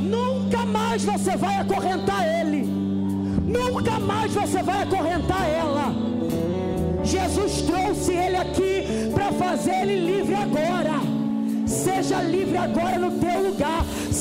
Nunca 0.01 0.65
mais 0.65 1.03
você 1.03 1.37
vai 1.37 1.59
acorrentar 1.59 2.25
ele. 2.27 2.63
Nunca 3.45 3.99
mais 3.99 4.33
você 4.33 4.63
vai 4.63 4.83
acorrentar 4.83 5.47
ela. 5.47 5.93
Jesus 7.03 7.61
trouxe 7.61 8.13
ele 8.13 8.37
aqui 8.37 9.11
para 9.13 9.31
fazer 9.33 9.83
ele 9.83 10.17
livre 10.17 10.35
agora. 10.35 10.99
Seja 11.67 12.21
livre 12.21 12.57
agora 12.57 12.97
no 12.97 13.11
teu 13.19 13.49
lugar. 13.49 13.72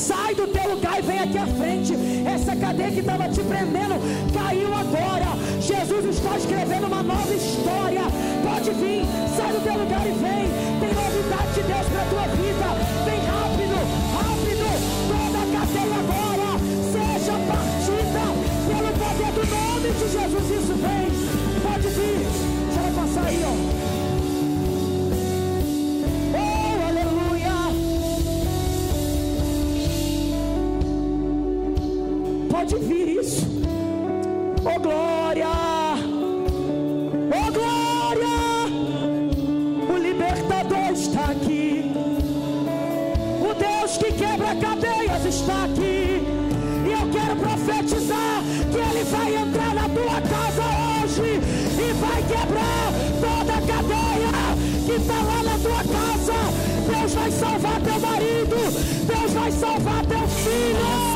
Sai 0.03 0.35
do 0.35 0.45
teu 0.47 0.69
lugar 0.69 0.99
e 0.99 1.01
vem 1.01 1.19
aqui 1.19 1.37
à 1.37 1.47
frente. 1.47 1.93
Essa 2.27 2.53
cadeia 2.57 2.91
que 2.91 2.99
estava 2.99 3.29
te 3.29 3.41
prendendo 3.41 3.95
caiu 4.33 4.67
agora. 4.75 5.31
Jesus 5.61 6.05
está 6.17 6.37
escrevendo 6.37 6.87
uma 6.87 7.01
nova 7.01 7.33
história. 7.33 8.01
Pode 8.43 8.71
vir, 8.71 9.05
sai 9.37 9.53
do 9.53 9.63
teu 9.63 9.77
lugar 9.79 10.05
e 10.05 10.11
vem. 10.11 10.43
Tem 10.81 10.93
novidade 10.93 11.53
de 11.55 11.63
Deus 11.63 11.87
para 11.87 12.01
a 12.01 12.09
tua 12.11 12.27
vida. 12.35 12.67
Vem 13.05 13.19
rápido, 13.31 13.77
rápido. 14.19 14.67
Toda 15.07 15.39
a 15.39 15.47
cadeia 15.55 15.97
agora 16.03 16.49
seja 16.91 17.35
partida 17.47 18.23
pelo 18.67 18.91
poder 18.99 19.31
do 19.31 19.43
nome 19.55 19.89
de 19.89 20.05
Jesus. 20.11 20.63
Isso 20.63 20.73
vem. 20.83 21.12
Pode 32.73 32.85
vir 32.85 33.19
isso. 33.19 33.45
Oh 34.65 34.79
glória! 34.79 35.47
Oh 37.29 37.51
glória! 37.51 38.37
O 39.89 39.97
libertador 39.97 40.91
está 40.91 41.31
aqui. 41.31 41.91
O 43.41 43.53
Deus 43.53 43.97
que 43.97 44.11
quebra 44.13 44.55
cadeias 44.55 45.25
está 45.25 45.65
aqui. 45.65 46.23
E 46.85 46.91
eu 46.91 47.09
quero 47.11 47.35
profetizar 47.35 48.43
que 48.71 48.77
Ele 48.77 49.03
vai 49.05 49.35
entrar 49.35 49.75
na 49.75 49.89
tua 49.89 50.21
casa 50.21 50.63
hoje 51.03 51.39
e 51.77 51.93
vai 51.93 52.21
quebrar 52.23 52.91
toda 53.21 53.53
a 53.53 53.61
cadeia 53.61 54.33
que 54.85 54.91
está 54.93 55.21
lá 55.21 55.43
na 55.43 55.57
tua 55.59 55.83
casa. 55.93 56.33
Deus 56.89 57.13
vai 57.13 57.31
salvar 57.31 57.81
teu 57.81 57.99
marido. 57.99 58.55
Deus 59.05 59.33
vai 59.33 59.51
salvar 59.51 60.05
teu 60.05 60.27
filho. 60.27 61.12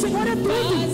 Senhor 0.00 0.26
é 0.26 0.34
tudo. 0.34 0.89